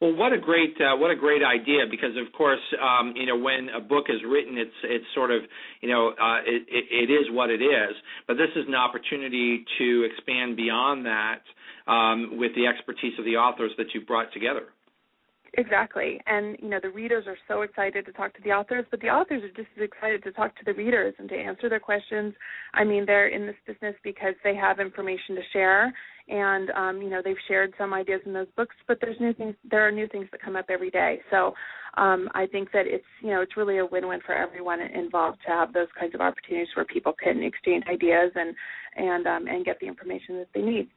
Well, 0.00 0.14
what 0.14 0.34
a 0.34 0.38
great 0.38 0.76
uh, 0.76 0.94
what 0.96 1.10
a 1.10 1.16
great 1.16 1.42
idea 1.42 1.88
because 1.90 2.16
of 2.20 2.30
course 2.36 2.60
um, 2.82 3.14
you 3.16 3.24
know 3.24 3.38
when 3.38 3.70
a 3.70 3.80
book 3.80 4.06
is 4.10 4.20
written 4.28 4.58
it's 4.58 4.76
it's 4.84 5.06
sort 5.14 5.30
of 5.30 5.40
you 5.80 5.88
know 5.88 6.12
uh, 6.20 6.40
it, 6.44 6.68
it, 6.68 7.08
it 7.08 7.10
is 7.10 7.24
what 7.30 7.48
it 7.48 7.62
is 7.62 7.96
but 8.28 8.34
this 8.34 8.50
is 8.56 8.68
an 8.68 8.74
opportunity 8.74 9.64
to 9.78 10.06
expand 10.12 10.54
beyond 10.54 11.06
that 11.06 11.40
um, 11.86 12.36
with 12.36 12.54
the 12.56 12.66
expertise 12.66 13.18
of 13.18 13.24
the 13.24 13.36
authors 13.36 13.70
that 13.78 13.86
you've 13.94 14.06
brought 14.06 14.30
together. 14.34 14.66
Exactly. 15.58 16.20
And, 16.26 16.56
you 16.60 16.68
know, 16.68 16.80
the 16.82 16.90
readers 16.90 17.24
are 17.26 17.36
so 17.48 17.62
excited 17.62 18.04
to 18.04 18.12
talk 18.12 18.34
to 18.34 18.42
the 18.42 18.50
authors, 18.50 18.84
but 18.90 19.00
the 19.00 19.08
authors 19.08 19.42
are 19.42 19.48
just 19.56 19.68
as 19.76 19.84
excited 19.84 20.22
to 20.24 20.32
talk 20.32 20.54
to 20.56 20.64
the 20.66 20.74
readers 20.74 21.14
and 21.18 21.28
to 21.30 21.34
answer 21.34 21.70
their 21.70 21.80
questions. 21.80 22.34
I 22.74 22.84
mean, 22.84 23.06
they're 23.06 23.28
in 23.28 23.46
this 23.46 23.56
business 23.66 23.94
because 24.04 24.34
they 24.44 24.54
have 24.54 24.80
information 24.80 25.34
to 25.34 25.42
share 25.52 25.94
and 26.28 26.70
um, 26.70 27.02
you 27.02 27.08
know, 27.08 27.20
they've 27.24 27.36
shared 27.46 27.72
some 27.78 27.94
ideas 27.94 28.20
in 28.26 28.32
those 28.32 28.48
books, 28.56 28.74
but 28.88 28.98
there's 29.00 29.18
new 29.20 29.32
things 29.32 29.54
there 29.70 29.86
are 29.86 29.92
new 29.92 30.08
things 30.08 30.26
that 30.32 30.42
come 30.42 30.56
up 30.56 30.66
every 30.68 30.90
day. 30.90 31.20
So 31.30 31.54
um, 31.96 32.28
I 32.34 32.46
think 32.46 32.72
that 32.72 32.86
it's 32.86 33.04
you 33.22 33.30
know, 33.30 33.42
it's 33.42 33.56
really 33.56 33.78
a 33.78 33.86
win 33.86 34.08
win 34.08 34.20
for 34.26 34.34
everyone 34.34 34.80
involved 34.80 35.38
to 35.46 35.52
have 35.52 35.72
those 35.72 35.88
kinds 35.98 36.14
of 36.14 36.20
opportunities 36.20 36.68
where 36.74 36.84
people 36.84 37.14
can 37.22 37.42
exchange 37.42 37.84
ideas 37.88 38.32
and 38.34 38.54
and 38.96 39.26
um, 39.26 39.46
and 39.46 39.64
get 39.64 39.78
the 39.80 39.86
information 39.86 40.38
that 40.38 40.48
they 40.54 40.62
need. 40.62 40.88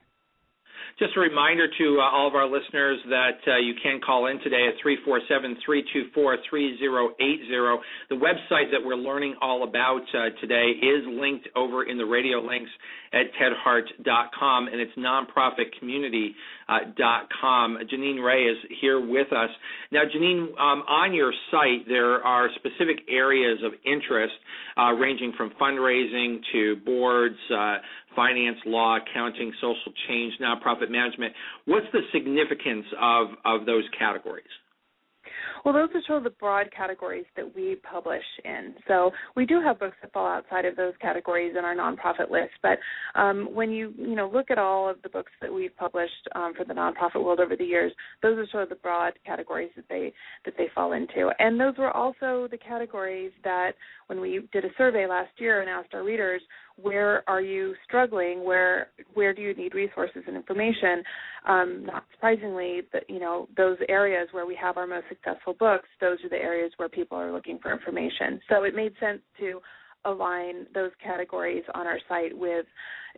Just 0.97 1.15
a 1.15 1.19
reminder 1.19 1.67
to 1.77 1.99
uh, 1.99 2.09
all 2.11 2.27
of 2.27 2.33
our 2.35 2.45
listeners 2.45 2.99
that 3.09 3.39
uh, 3.47 3.57
you 3.57 3.73
can 3.81 3.99
call 4.05 4.27
in 4.27 4.39
today 4.39 4.67
at 4.67 4.75
347-324-3080. 4.85 7.79
The 8.09 8.15
website 8.15 8.71
that 8.71 8.83
we're 8.83 8.95
learning 8.95 9.35
all 9.41 9.63
about 9.63 10.03
uh, 10.13 10.29
today 10.41 10.73
is 10.81 11.05
linked 11.07 11.47
over 11.55 11.83
in 11.83 11.97
the 11.97 12.05
radio 12.05 12.39
links 12.39 12.69
at 13.13 13.27
tedhart.com, 13.41 14.67
and 14.67 14.79
it's 14.79 14.95
nonprofitcommunity.com. 14.97 17.77
Jeanenne 17.89 18.19
Ray 18.19 18.43
is 18.43 18.57
here 18.81 18.99
with 18.99 19.33
us. 19.33 19.49
Now, 19.91 20.03
Jeanenne, 20.03 20.49
um, 20.59 20.83
on 20.87 21.11
your 21.13 21.33
site, 21.49 21.87
there 21.87 22.23
are 22.23 22.49
specific 22.55 22.99
areas 23.09 23.63
of 23.65 23.73
interest 23.85 24.35
uh, 24.77 24.91
ranging 24.91 25.33
from 25.35 25.49
fundraising 25.59 26.39
to 26.53 26.75
boards, 26.85 27.39
uh, 27.51 27.77
finance, 28.19 28.58
law, 28.65 28.97
accounting, 28.97 29.53
social 29.62 29.93
change, 30.10 30.34
nonprofit 30.41 30.91
management. 30.91 31.34
What's 31.63 31.86
the 31.93 32.01
significance 32.12 32.86
of, 32.99 33.27
of 33.45 33.65
those 33.65 33.86
categories? 33.97 34.43
Well, 35.63 35.73
those 35.73 35.89
are 35.93 36.01
sort 36.08 36.17
of 36.19 36.23
the 36.23 36.38
broad 36.39 36.67
categories 36.75 37.25
that 37.36 37.55
we 37.55 37.77
publish 37.89 38.23
in. 38.45 38.75
So 38.88 39.12
we 39.36 39.45
do 39.45 39.62
have 39.62 39.79
books 39.79 39.97
that 40.01 40.13
fall 40.13 40.27
outside 40.27 40.65
of 40.65 40.75
those 40.75 40.93
categories 41.01 41.55
in 41.58 41.65
our 41.65 41.75
nonprofit 41.75 42.29
list. 42.32 42.53
But 42.62 42.79
um, 43.19 43.49
when 43.53 43.71
you 43.71 43.93
you 43.97 44.15
know 44.15 44.29
look 44.34 44.51
at 44.51 44.58
all 44.58 44.89
of 44.89 45.01
the 45.01 45.10
books 45.10 45.32
that 45.41 45.53
we've 45.53 45.75
published 45.75 46.27
um, 46.36 46.53
for 46.55 46.65
the 46.65 46.73
nonprofit 46.73 47.23
world 47.23 47.39
over 47.39 47.55
the 47.55 47.63
years, 47.63 47.91
those 48.21 48.38
are 48.38 48.47
sort 48.51 48.63
of 48.63 48.69
the 48.69 48.75
broad 48.75 49.13
categories 49.25 49.71
that 49.75 49.86
they 49.89 50.13
that 50.45 50.53
they 50.58 50.67
fall 50.73 50.93
into. 50.93 51.29
And 51.39 51.60
those 51.60 51.77
were 51.77 51.91
also 51.91 52.47
the 52.49 52.58
categories 52.58 53.32
that 53.43 53.71
when 54.08 54.21
we 54.21 54.47
did 54.53 54.65
a 54.65 54.69
survey 54.77 55.08
last 55.08 55.32
year 55.38 55.62
and 55.62 55.69
asked 55.69 55.93
our 55.93 56.03
readers 56.03 56.41
where 56.81 57.27
are 57.29 57.41
you 57.41 57.73
struggling? 57.85 58.43
Where 58.43 58.87
where 59.13 59.33
do 59.33 59.41
you 59.41 59.53
need 59.53 59.73
resources 59.73 60.23
and 60.27 60.35
information? 60.35 61.03
Um, 61.47 61.85
not 61.85 62.05
surprisingly 62.13 62.81
that 62.93 63.09
you 63.09 63.19
know 63.19 63.47
those 63.57 63.77
areas 63.87 64.27
where 64.31 64.45
we 64.45 64.57
have 64.61 64.77
our 64.77 64.87
most 64.87 65.05
successful 65.09 65.53
books 65.53 65.87
those 66.01 66.17
are 66.23 66.29
the 66.29 66.35
areas 66.35 66.71
where 66.77 66.89
people 66.89 67.17
are 67.17 67.31
looking 67.31 67.59
for 67.59 67.71
information. 67.71 68.39
So 68.49 68.63
it 68.63 68.75
made 68.75 68.93
sense 68.99 69.21
to 69.39 69.59
align 70.05 70.65
those 70.73 70.91
categories 71.03 71.63
on 71.73 71.85
our 71.85 71.99
site 72.07 72.37
with 72.37 72.65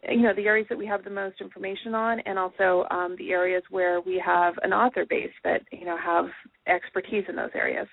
you 0.10 0.22
know 0.22 0.34
the 0.36 0.46
areas 0.46 0.68
that 0.70 0.78
we 0.78 0.88
have 0.88 1.04
the 1.04 1.10
most 1.10 1.40
information 1.40 1.94
on 1.94 2.20
and 2.22 2.40
also 2.40 2.86
um, 2.90 3.16
the 3.20 3.32
areas 3.32 3.64
where 3.70 4.02
we 4.02 4.22
have 4.24 4.56
an 4.64 4.74
author 4.74 5.06
base 5.08 5.34
that 5.44 5.62
you 5.72 5.86
know 5.86 5.98
have 5.98 6.26
expertise 6.68 7.26
in 7.30 7.36
those 7.36 7.52
areas 7.54 7.88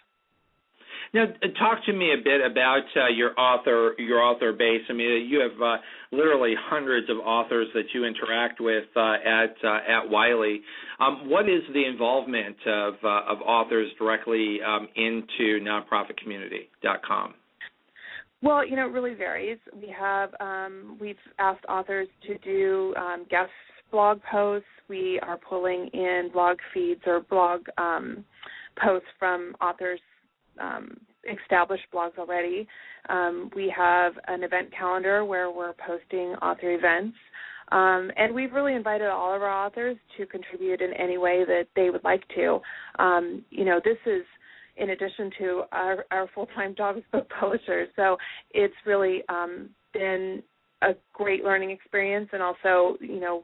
now, 1.14 1.24
uh, 1.24 1.46
talk 1.58 1.84
to 1.86 1.92
me 1.92 2.12
a 2.12 2.22
bit 2.22 2.40
about 2.44 2.84
uh, 2.96 3.08
your 3.08 3.38
author 3.38 3.94
your 3.98 4.20
author 4.20 4.52
base. 4.52 4.82
I 4.88 4.92
mean, 4.92 5.26
you 5.28 5.40
have 5.40 5.60
uh, 5.60 5.76
literally 6.12 6.54
hundreds 6.58 7.08
of 7.08 7.18
authors 7.18 7.68
that 7.74 7.84
you 7.94 8.04
interact 8.04 8.60
with 8.60 8.84
uh, 8.96 9.14
at 9.24 9.54
uh, 9.64 9.78
at 9.88 10.08
Wiley. 10.08 10.60
Um, 11.00 11.28
what 11.28 11.48
is 11.48 11.62
the 11.72 11.84
involvement 11.84 12.56
of 12.66 12.94
uh, 13.02 13.22
of 13.28 13.40
authors 13.40 13.90
directly 13.98 14.58
um, 14.66 14.88
into 14.96 15.60
nonprofitcommunity.com? 15.64 17.34
Well, 18.40 18.66
you 18.66 18.76
know, 18.76 18.86
it 18.86 18.92
really 18.92 19.14
varies. 19.14 19.58
We 19.74 19.92
have 19.98 20.30
um, 20.40 20.98
we've 21.00 21.16
asked 21.38 21.64
authors 21.68 22.08
to 22.26 22.38
do 22.38 22.94
um, 22.96 23.26
guest 23.30 23.50
blog 23.90 24.20
posts. 24.30 24.68
We 24.88 25.18
are 25.22 25.38
pulling 25.38 25.88
in 25.92 26.30
blog 26.32 26.58
feeds 26.74 27.00
or 27.06 27.20
blog 27.20 27.62
um, 27.78 28.24
posts 28.82 29.08
from 29.18 29.54
authors 29.60 30.00
um, 30.60 30.96
established 31.42 31.84
blogs 31.92 32.18
already. 32.18 32.66
Um, 33.08 33.50
we 33.54 33.72
have 33.76 34.14
an 34.26 34.42
event 34.42 34.68
calendar 34.76 35.24
where 35.24 35.50
we're 35.50 35.74
posting 35.86 36.34
author 36.42 36.72
events. 36.72 37.16
Um, 37.70 38.10
and 38.16 38.34
we've 38.34 38.52
really 38.52 38.74
invited 38.74 39.08
all 39.08 39.34
of 39.34 39.42
our 39.42 39.66
authors 39.66 39.96
to 40.16 40.26
contribute 40.26 40.80
in 40.80 40.92
any 40.94 41.18
way 41.18 41.44
that 41.46 41.66
they 41.76 41.90
would 41.90 42.02
like 42.02 42.22
to. 42.34 42.60
Um, 42.98 43.44
you 43.50 43.64
know, 43.64 43.80
this 43.84 43.98
is 44.06 44.22
in 44.78 44.90
addition 44.90 45.30
to 45.38 45.62
our, 45.72 46.06
our 46.10 46.28
full-time 46.34 46.74
job 46.76 46.96
as 46.96 47.02
book 47.12 47.28
publishers. 47.40 47.88
So 47.96 48.16
it's 48.52 48.74
really 48.86 49.22
um, 49.28 49.70
been 49.92 50.42
a 50.82 50.92
great 51.12 51.44
learning 51.44 51.70
experience 51.70 52.28
and 52.32 52.42
also, 52.42 52.96
you 53.00 53.20
know, 53.20 53.42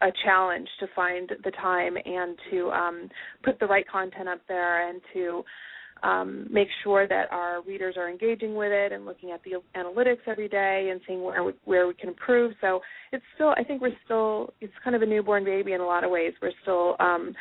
a 0.00 0.08
challenge 0.24 0.68
to 0.80 0.86
find 0.94 1.30
the 1.42 1.50
time 1.52 1.96
and 1.96 2.38
to 2.50 2.70
um, 2.70 3.08
put 3.42 3.58
the 3.58 3.66
right 3.66 3.86
content 3.88 4.28
up 4.28 4.40
there 4.46 4.88
and 4.88 5.00
to 5.12 5.42
um, 6.02 6.46
make 6.50 6.68
sure 6.82 7.06
that 7.08 7.30
our 7.30 7.62
readers 7.62 7.94
are 7.96 8.08
engaging 8.08 8.54
with 8.54 8.72
it 8.72 8.92
and 8.92 9.04
looking 9.04 9.30
at 9.30 9.40
the 9.44 9.60
analytics 9.78 10.26
every 10.26 10.48
day 10.48 10.88
and 10.90 11.00
seeing 11.06 11.22
where 11.22 11.44
we, 11.44 11.52
where 11.64 11.86
we 11.86 11.94
can 11.94 12.08
improve. 12.08 12.52
So 12.60 12.80
it's 13.12 13.24
still, 13.34 13.54
I 13.56 13.64
think 13.64 13.80
we're 13.80 13.96
still, 14.04 14.52
it's 14.60 14.72
kind 14.82 14.94
of 14.96 15.02
a 15.02 15.06
newborn 15.06 15.44
baby 15.44 15.72
in 15.72 15.80
a 15.80 15.86
lot 15.86 16.04
of 16.04 16.10
ways. 16.10 16.32
We're 16.40 16.52
still 16.62 16.96
um, 17.00 17.34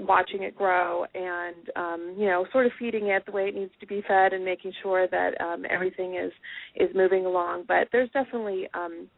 watching 0.00 0.42
it 0.44 0.56
grow 0.56 1.04
and 1.14 1.70
um, 1.76 2.14
you 2.16 2.26
know 2.26 2.46
sort 2.52 2.66
of 2.66 2.72
feeding 2.78 3.08
it 3.08 3.24
the 3.26 3.32
way 3.32 3.48
it 3.48 3.54
needs 3.54 3.72
to 3.80 3.86
be 3.86 4.02
fed 4.06 4.32
and 4.32 4.44
making 4.44 4.72
sure 4.82 5.08
that 5.08 5.40
um, 5.40 5.64
everything 5.68 6.14
is 6.14 6.32
is 6.76 6.94
moving 6.94 7.26
along. 7.26 7.64
But 7.66 7.88
there's 7.90 8.10
definitely 8.10 8.68
um, 8.74 9.08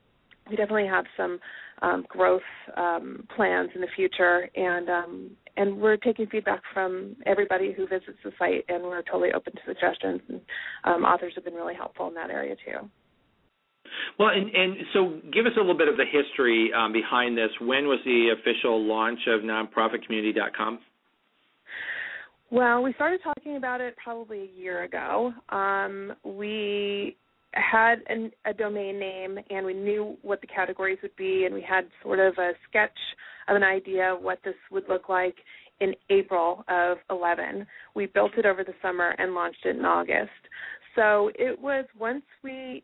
we 0.48 0.56
definitely 0.56 0.86
have 0.86 1.04
some 1.16 1.38
um, 1.82 2.04
growth 2.08 2.42
plans 3.36 3.70
in 3.74 3.80
the 3.80 3.88
future, 3.94 4.48
and 4.56 4.88
and 5.60 5.78
we're 5.78 5.98
taking 5.98 6.26
feedback 6.26 6.62
from 6.72 7.14
everybody 7.26 7.72
who 7.72 7.86
visits 7.86 8.16
the 8.24 8.32
site, 8.38 8.64
and 8.68 8.82
we're 8.82 9.02
totally 9.02 9.28
open 9.32 9.52
to 9.52 9.60
suggestions. 9.66 10.22
And 10.28 10.40
um, 10.84 11.04
authors 11.04 11.34
have 11.34 11.44
been 11.44 11.54
really 11.54 11.74
helpful 11.74 12.08
in 12.08 12.14
that 12.14 12.30
area 12.30 12.56
too. 12.56 12.88
Well, 14.18 14.30
and, 14.30 14.48
and 14.54 14.76
so 14.94 15.20
give 15.30 15.44
us 15.44 15.52
a 15.56 15.60
little 15.60 15.76
bit 15.76 15.88
of 15.88 15.98
the 15.98 16.04
history 16.10 16.70
um, 16.74 16.94
behind 16.94 17.36
this. 17.36 17.50
When 17.60 17.88
was 17.88 17.98
the 18.06 18.34
official 18.40 18.82
launch 18.82 19.18
of 19.28 19.42
nonprofitcommunity.com? 19.42 20.78
Well, 22.50 22.82
we 22.82 22.94
started 22.94 23.20
talking 23.22 23.56
about 23.56 23.82
it 23.82 23.96
probably 24.02 24.40
a 24.40 24.58
year 24.58 24.84
ago. 24.84 25.32
Um, 25.50 26.12
we 26.24 27.16
had 27.52 27.96
an, 28.08 28.30
a 28.46 28.54
domain 28.54 28.98
name 28.98 29.38
and 29.50 29.66
we 29.66 29.74
knew 29.74 30.16
what 30.22 30.40
the 30.40 30.46
categories 30.46 30.98
would 31.02 31.14
be 31.16 31.44
and 31.44 31.54
we 31.54 31.62
had 31.62 31.84
sort 32.02 32.18
of 32.18 32.34
a 32.38 32.52
sketch 32.68 32.96
of 33.50 33.56
an 33.56 33.62
idea 33.62 34.14
of 34.14 34.22
what 34.22 34.38
this 34.44 34.54
would 34.70 34.84
look 34.88 35.08
like 35.08 35.34
in 35.80 35.94
April 36.08 36.64
of 36.68 36.98
11. 37.10 37.66
We 37.94 38.06
built 38.06 38.32
it 38.36 38.46
over 38.46 38.64
the 38.64 38.74
summer 38.80 39.14
and 39.18 39.34
launched 39.34 39.64
it 39.64 39.76
in 39.76 39.84
August. 39.84 40.30
So 40.94 41.30
it 41.34 41.60
was 41.60 41.84
once 41.98 42.22
we 42.42 42.82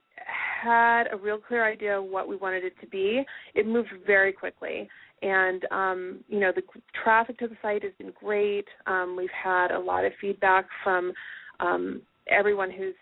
had 0.63 1.05
a 1.13 1.17
real 1.17 1.39
clear 1.39 1.65
idea 1.65 1.99
of 1.99 2.05
what 2.05 2.29
we 2.29 2.37
wanted 2.37 2.65
it 2.65 2.75
to 2.81 2.87
be, 2.87 3.23
it 3.55 3.67
moved 3.67 3.91
very 4.07 4.33
quickly. 4.33 4.89
And 5.23 5.65
um, 5.71 6.25
you 6.29 6.39
know, 6.41 6.53
the 6.55 6.63
traffic 7.03 7.39
to 7.39 7.49
the 7.49 7.57
site 7.63 7.83
has 7.83 7.93
been 7.99 8.13
great. 8.19 8.67
Um, 8.87 9.17
we've 9.17 9.29
had 9.31 9.71
a 9.71 9.79
lot 9.79 10.05
of 10.05 10.13
feedback 10.21 10.67
from 10.85 11.13
um, 11.61 12.03
everyone 12.29 12.71
who's, 12.71 12.95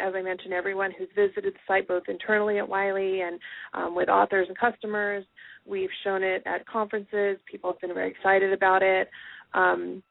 as 0.00 0.14
I 0.14 0.22
mentioned, 0.22 0.52
everyone 0.52 0.92
who's 0.98 1.08
visited 1.14 1.54
the 1.54 1.58
site 1.66 1.86
both 1.86 2.04
internally 2.08 2.58
at 2.58 2.68
Wiley 2.68 3.20
and 3.20 3.38
um, 3.74 3.94
with 3.94 4.08
authors 4.08 4.48
and 4.48 4.58
customers. 4.58 5.24
We've 5.66 5.90
shown 6.04 6.22
it 6.22 6.42
at 6.46 6.66
conferences. 6.66 7.38
People 7.50 7.72
have 7.72 7.80
been 7.80 7.94
very 7.94 8.10
excited 8.10 8.52
about 8.52 8.82
it. 8.82 9.08
Um, 9.54 10.02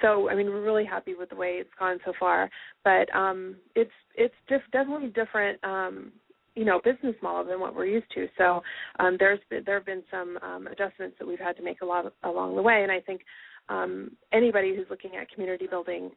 so, 0.00 0.30
I 0.30 0.34
mean, 0.34 0.46
we're 0.46 0.62
really 0.62 0.84
happy 0.84 1.14
with 1.14 1.30
the 1.30 1.36
way 1.36 1.58
it's 1.60 1.70
gone 1.78 1.98
so 2.04 2.12
far. 2.18 2.50
But 2.84 3.14
um, 3.14 3.56
it's 3.74 3.90
it's 4.14 4.34
just 4.48 4.64
definitely 4.72 5.08
different. 5.08 5.62
Um, 5.64 6.12
you 6.54 6.66
know 6.66 6.80
business 6.84 7.14
model 7.22 7.44
than 7.44 7.60
what 7.60 7.74
we're 7.74 7.86
used 7.86 8.10
to. 8.14 8.28
So 8.36 8.62
um, 8.98 9.16
there's 9.18 9.38
there 9.50 9.76
have 9.76 9.86
been 9.86 10.02
some 10.10 10.38
um, 10.42 10.66
adjustments 10.66 11.16
that 11.18 11.26
we've 11.26 11.38
had 11.38 11.56
to 11.56 11.62
make 11.62 11.80
a 11.80 11.86
lot 11.86 12.04
of, 12.04 12.12
along 12.24 12.56
the 12.56 12.62
way, 12.62 12.82
and 12.82 12.92
I 12.92 13.00
think 13.00 13.22
um, 13.68 14.10
anybody 14.32 14.74
who's 14.76 14.86
looking 14.90 15.12
at 15.20 15.30
community 15.30 15.66
building 15.66 16.10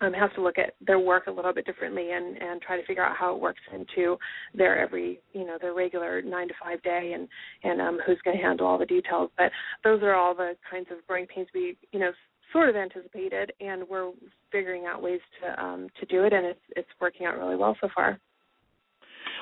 um, 0.00 0.12
has 0.12 0.30
to 0.34 0.42
look 0.42 0.58
at 0.58 0.74
their 0.86 0.98
work 0.98 1.26
a 1.26 1.30
little 1.30 1.52
bit 1.52 1.66
differently 1.66 2.12
and 2.12 2.36
and 2.40 2.60
try 2.62 2.76
to 2.80 2.86
figure 2.86 3.04
out 3.04 3.16
how 3.16 3.34
it 3.34 3.40
works 3.40 3.60
into 3.72 4.16
their 4.54 4.78
every 4.78 5.20
you 5.32 5.44
know 5.44 5.58
their 5.60 5.74
regular 5.74 6.22
nine 6.22 6.48
to 6.48 6.54
five 6.62 6.82
day 6.82 7.12
and 7.14 7.28
and 7.64 7.80
um, 7.80 7.98
who's 8.06 8.18
going 8.24 8.36
to 8.36 8.42
handle 8.42 8.66
all 8.66 8.78
the 8.78 8.86
details. 8.86 9.30
But 9.36 9.50
those 9.84 10.02
are 10.02 10.14
all 10.14 10.34
the 10.34 10.52
kinds 10.70 10.88
of 10.90 11.06
growing 11.06 11.26
pains 11.26 11.48
we 11.54 11.76
you 11.92 12.00
know 12.00 12.10
sort 12.52 12.68
of 12.68 12.76
anticipated, 12.76 13.52
and 13.60 13.84
we're 13.88 14.10
figuring 14.50 14.86
out 14.86 15.02
ways 15.02 15.20
to 15.40 15.62
um, 15.62 15.88
to 16.00 16.06
do 16.06 16.24
it, 16.24 16.32
and 16.32 16.46
it's 16.46 16.60
it's 16.76 16.88
working 17.00 17.26
out 17.26 17.38
really 17.38 17.56
well 17.56 17.76
so 17.80 17.88
far. 17.94 18.18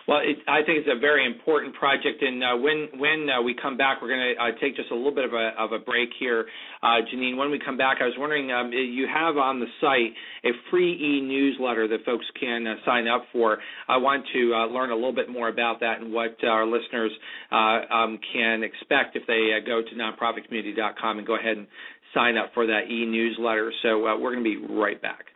Well, 0.08 0.20
it, 0.24 0.38
I 0.48 0.64
think 0.64 0.78
it's 0.80 0.88
a 0.90 0.98
very 0.98 1.26
important 1.26 1.74
project, 1.74 2.22
and 2.22 2.42
uh, 2.42 2.56
when 2.56 2.88
when 2.96 3.28
uh, 3.28 3.42
we 3.42 3.54
come 3.54 3.76
back, 3.76 4.00
we're 4.00 4.08
going 4.08 4.34
to 4.34 4.42
uh, 4.42 4.58
take 4.58 4.74
just 4.74 4.90
a 4.90 4.94
little 4.94 5.14
bit 5.14 5.26
of 5.26 5.34
a 5.34 5.52
of 5.58 5.72
a 5.72 5.78
break 5.78 6.08
here, 6.18 6.46
uh, 6.82 7.04
Jeanenne. 7.12 7.36
When 7.36 7.50
we 7.50 7.60
come 7.62 7.76
back, 7.76 7.98
I 8.00 8.04
was 8.04 8.14
wondering, 8.16 8.50
um, 8.50 8.72
you 8.72 9.06
have 9.06 9.36
on 9.36 9.60
the 9.60 9.66
site 9.82 10.16
a 10.48 10.56
free 10.70 10.94
e-newsletter 10.96 11.88
that 11.88 12.06
folks 12.06 12.24
can 12.40 12.64
sign 12.86 13.06
up 13.06 13.24
for. 13.32 13.58
I 13.86 13.98
want 13.98 14.24
to 14.32 14.56
learn 14.72 14.92
a 14.92 14.94
little 14.94 15.14
bit 15.14 15.28
more 15.28 15.50
about 15.50 15.80
that 15.80 16.00
and 16.00 16.10
what 16.10 16.42
our 16.42 16.64
listeners 16.64 17.12
um, 17.52 18.18
can 18.32 18.62
expect 18.62 19.14
if 19.14 19.26
they 19.26 19.50
go 19.66 19.82
to 19.82 19.94
nonprofitcommunity.com 19.94 21.18
and 21.18 21.26
go 21.26 21.36
ahead 21.36 21.58
and 21.58 21.66
sign 22.14 22.38
up 22.38 22.52
for 22.54 22.66
that 22.66 22.88
e-newsletter. 22.90 23.70
So 23.82 23.98
we're 24.18 24.34
going 24.34 24.42
to 24.42 24.66
be 24.66 24.74
right 24.74 25.00
back. 25.02 25.26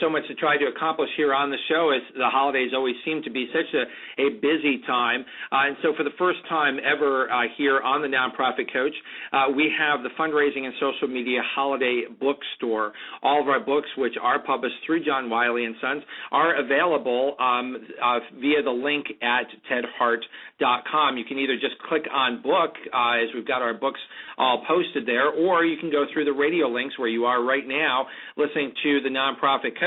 So 0.00 0.10
much 0.10 0.26
to 0.28 0.34
try 0.34 0.56
to 0.56 0.66
accomplish 0.66 1.10
here 1.16 1.34
on 1.34 1.50
the 1.50 1.56
show 1.68 1.90
as 1.90 2.02
the 2.14 2.28
holidays 2.28 2.70
always 2.74 2.96
seem 3.04 3.22
to 3.22 3.30
be 3.30 3.48
such 3.52 3.72
a, 3.74 3.84
a 4.22 4.30
busy 4.40 4.80
time. 4.86 5.24
Uh, 5.52 5.68
and 5.68 5.76
so 5.82 5.92
for 5.96 6.04
the 6.04 6.14
first 6.18 6.38
time 6.48 6.78
ever 6.84 7.30
uh, 7.30 7.42
here 7.56 7.80
on 7.80 8.02
the 8.02 8.08
Nonprofit 8.08 8.72
Coach, 8.72 8.94
uh, 9.32 9.46
we 9.54 9.72
have 9.78 10.02
the 10.02 10.10
Fundraising 10.18 10.64
and 10.64 10.74
Social 10.80 11.08
Media 11.08 11.40
Holiday 11.54 12.02
Bookstore. 12.20 12.92
All 13.22 13.40
of 13.40 13.48
our 13.48 13.60
books, 13.60 13.88
which 13.96 14.14
are 14.20 14.38
published 14.38 14.76
through 14.86 15.04
John 15.04 15.30
Wiley 15.30 15.64
and 15.64 15.74
Sons, 15.80 16.02
are 16.32 16.58
available 16.62 17.36
um, 17.38 17.76
uh, 18.02 18.18
via 18.40 18.62
the 18.62 18.70
link 18.70 19.06
at 19.22 19.46
tedhart.com. 19.70 21.16
You 21.16 21.24
can 21.24 21.38
either 21.38 21.54
just 21.54 21.78
click 21.88 22.04
on 22.12 22.42
book, 22.42 22.74
uh, 22.92 23.22
as 23.22 23.28
we've 23.34 23.46
got 23.46 23.62
our 23.62 23.74
books 23.74 24.00
all 24.38 24.64
posted 24.66 25.06
there, 25.06 25.28
or 25.28 25.64
you 25.64 25.76
can 25.78 25.90
go 25.90 26.04
through 26.12 26.24
the 26.24 26.32
radio 26.32 26.68
links 26.68 26.98
where 26.98 27.08
you 27.08 27.24
are 27.24 27.44
right 27.44 27.66
now 27.66 28.06
listening 28.36 28.72
to 28.82 29.00
the 29.02 29.08
Nonprofit 29.08 29.78
Coach, 29.78 29.80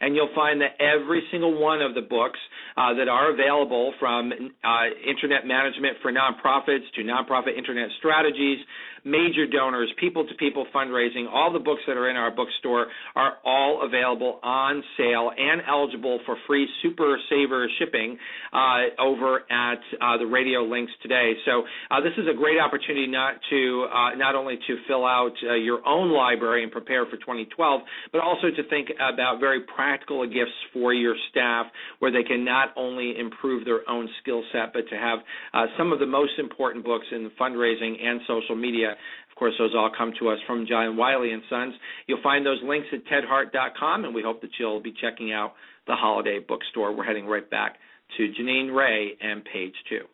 and 0.00 0.14
you'll 0.14 0.34
find 0.34 0.60
that 0.60 0.80
every 0.80 1.22
single 1.30 1.60
one 1.60 1.82
of 1.82 1.94
the 1.94 2.02
books 2.02 2.38
uh, 2.76 2.94
that 2.94 3.08
are 3.08 3.32
available 3.32 3.92
from 3.98 4.32
uh, 4.32 4.86
internet 5.08 5.46
management 5.46 5.96
for 6.02 6.12
nonprofits 6.12 6.84
to 6.94 7.02
nonprofit 7.02 7.56
internet 7.56 7.88
strategies 7.98 8.58
major 9.06 9.46
donors, 9.46 9.88
people 10.00 10.26
to 10.26 10.34
people 10.34 10.66
fundraising, 10.74 11.26
all 11.32 11.52
the 11.52 11.60
books 11.60 11.80
that 11.86 11.96
are 11.96 12.10
in 12.10 12.16
our 12.16 12.34
bookstore 12.34 12.88
are 13.14 13.34
all 13.44 13.86
available 13.86 14.40
on 14.42 14.82
sale 14.96 15.30
and 15.38 15.62
eligible 15.68 16.18
for 16.26 16.36
free 16.46 16.66
Super 16.82 17.16
Saver 17.30 17.68
shipping 17.78 18.18
uh, 18.52 19.00
over 19.00 19.40
at 19.50 19.78
uh, 20.02 20.18
the 20.18 20.26
radio 20.26 20.62
links 20.62 20.92
today. 21.02 21.34
So 21.44 21.62
uh, 21.90 22.00
this 22.00 22.12
is 22.18 22.26
a 22.28 22.36
great 22.36 22.58
opportunity 22.58 23.06
not 23.06 23.34
to 23.50 23.86
uh, 23.94 24.14
not 24.16 24.34
only 24.34 24.58
to 24.66 24.76
fill 24.88 25.06
out 25.06 25.32
uh, 25.48 25.54
your 25.54 25.86
own 25.86 26.12
library 26.12 26.64
and 26.64 26.72
prepare 26.72 27.06
for 27.06 27.16
2012, 27.16 27.80
but 28.10 28.20
also 28.20 28.48
to 28.50 28.68
think 28.68 28.88
about 28.96 29.38
very 29.38 29.60
practical 29.60 30.26
gifts 30.26 30.50
for 30.72 30.92
your 30.92 31.14
staff 31.30 31.66
where 32.00 32.10
they 32.10 32.24
can 32.24 32.44
not 32.44 32.70
only 32.76 33.14
improve 33.18 33.64
their 33.64 33.88
own 33.88 34.08
skill 34.20 34.42
set, 34.52 34.72
but 34.72 34.88
to 34.90 34.96
have 34.96 35.20
uh, 35.54 35.66
some 35.78 35.92
of 35.92 36.00
the 36.00 36.06
most 36.06 36.32
important 36.38 36.84
books 36.84 37.06
in 37.12 37.30
fundraising 37.40 38.02
and 38.02 38.20
social 38.26 38.56
media 38.56 38.95
of 39.30 39.36
course, 39.36 39.54
those 39.58 39.72
all 39.76 39.90
come 39.96 40.12
to 40.18 40.28
us 40.30 40.38
from 40.46 40.66
John 40.66 40.96
Wiley 40.96 41.32
and 41.32 41.42
Sons. 41.50 41.74
You'll 42.06 42.22
find 42.22 42.44
those 42.44 42.60
links 42.64 42.88
at 42.92 43.04
tedhart.com, 43.04 44.04
and 44.04 44.14
we 44.14 44.22
hope 44.22 44.40
that 44.40 44.50
you'll 44.58 44.80
be 44.80 44.94
checking 45.00 45.32
out 45.32 45.52
the 45.86 45.94
holiday 45.94 46.38
bookstore. 46.38 46.96
We're 46.96 47.04
heading 47.04 47.26
right 47.26 47.48
back 47.48 47.76
to 48.16 48.32
Jeanenne 48.32 48.74
Ray 48.74 49.12
and 49.20 49.44
page 49.44 49.74
two. 49.88 50.06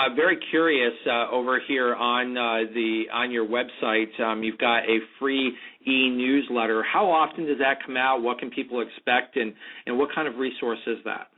Uh, 0.00 0.14
very 0.14 0.38
curious 0.50 0.94
uh, 1.06 1.30
over 1.30 1.60
here 1.66 1.94
on 1.94 2.36
uh, 2.36 2.72
the 2.72 3.04
on 3.12 3.30
your 3.30 3.46
website. 3.46 4.18
Um, 4.20 4.42
you've 4.42 4.58
got 4.58 4.78
a 4.80 4.98
free 5.18 5.52
e-newsletter. 5.86 6.82
How 6.82 7.10
often 7.10 7.46
does 7.46 7.58
that 7.58 7.84
come 7.84 7.96
out? 7.96 8.22
What 8.22 8.38
can 8.38 8.50
people 8.50 8.80
expect, 8.80 9.36
and 9.36 9.52
and 9.86 9.98
what 9.98 10.10
kind 10.14 10.28
of 10.28 10.36
resource 10.36 10.80
is 10.86 10.98
that? 11.04 11.28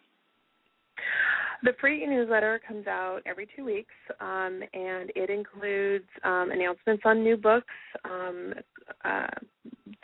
The 1.65 1.73
free 1.81 2.03
e 2.03 2.07
newsletter 2.07 2.61
comes 2.67 2.89
out 2.89 3.21
every 3.25 3.47
two 3.55 3.65
weeks, 3.65 3.95
um, 4.21 4.61
and 4.75 5.13
it 5.15 5.31
includes 5.31 6.09
um, 6.25 6.51
announcements 6.51 7.03
on 7.05 7.23
new 7.23 7.37
books, 7.37 7.73
um, 8.05 8.53
uh, 9.05 9.27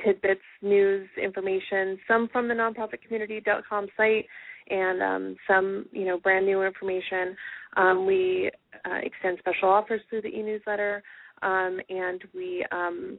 tidbits, 0.05 0.41
news, 0.63 1.09
information, 1.21 1.99
some 2.07 2.29
from 2.33 2.47
the 2.47 2.55
nonprofitcommunity.com 2.55 3.89
site, 3.97 4.27
and 4.71 5.03
um, 5.03 5.37
some, 5.47 5.87
you 5.93 6.05
know, 6.05 6.19
brand 6.19 6.47
new 6.47 6.63
information. 6.63 7.37
Um, 7.77 8.07
we 8.07 8.51
uh, 8.85 8.99
extend 9.03 9.39
special 9.39 9.69
offers 9.69 10.01
through 10.09 10.23
the 10.23 10.29
e-newsletter, 10.29 11.03
um, 11.43 11.79
and 11.89 12.23
we 12.35 12.65
um, 12.73 13.19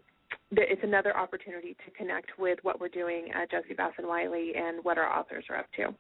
it's 0.52 0.84
another 0.84 1.16
opportunity 1.16 1.76
to 1.86 1.92
connect 1.92 2.32
with 2.38 2.60
what 2.64 2.80
we're 2.80 2.88
doing 2.90 3.30
at 3.34 3.52
Jossey-Bass 3.52 3.94
and 3.98 4.08
Wiley 4.08 4.54
and 4.56 4.84
what 4.84 4.98
our 4.98 5.12
authors 5.12 5.46
are 5.50 5.58
up 5.58 5.68
to. 5.76 5.94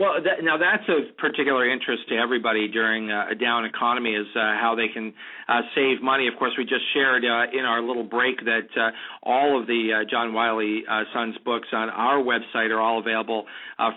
Well, 0.00 0.14
that, 0.24 0.42
now 0.42 0.56
that's 0.56 0.88
of 0.88 1.16
particular 1.18 1.68
interest 1.68 2.08
to 2.08 2.16
everybody 2.16 2.68
during 2.68 3.10
uh, 3.10 3.26
a 3.30 3.34
down 3.34 3.64
economy 3.64 4.14
is 4.14 4.26
uh, 4.34 4.56
how 4.56 4.74
they 4.76 4.88
can 4.92 5.12
uh, 5.48 5.60
save 5.74 6.02
money. 6.02 6.28
Of 6.28 6.38
course, 6.38 6.52
we 6.56 6.64
just 6.64 6.84
shared 6.94 7.24
uh, 7.24 7.56
in 7.56 7.64
our 7.64 7.82
little 7.82 8.04
break 8.04 8.38
that 8.44 8.68
uh, 8.76 8.90
all 9.22 9.60
of 9.60 9.66
the 9.66 10.00
uh, 10.00 10.10
John 10.10 10.32
Wiley 10.32 10.82
Sons 11.12 11.36
books 11.44 11.68
on 11.72 11.90
our 11.90 12.22
website 12.22 12.70
are 12.70 12.80
all 12.80 12.98
available 12.98 13.44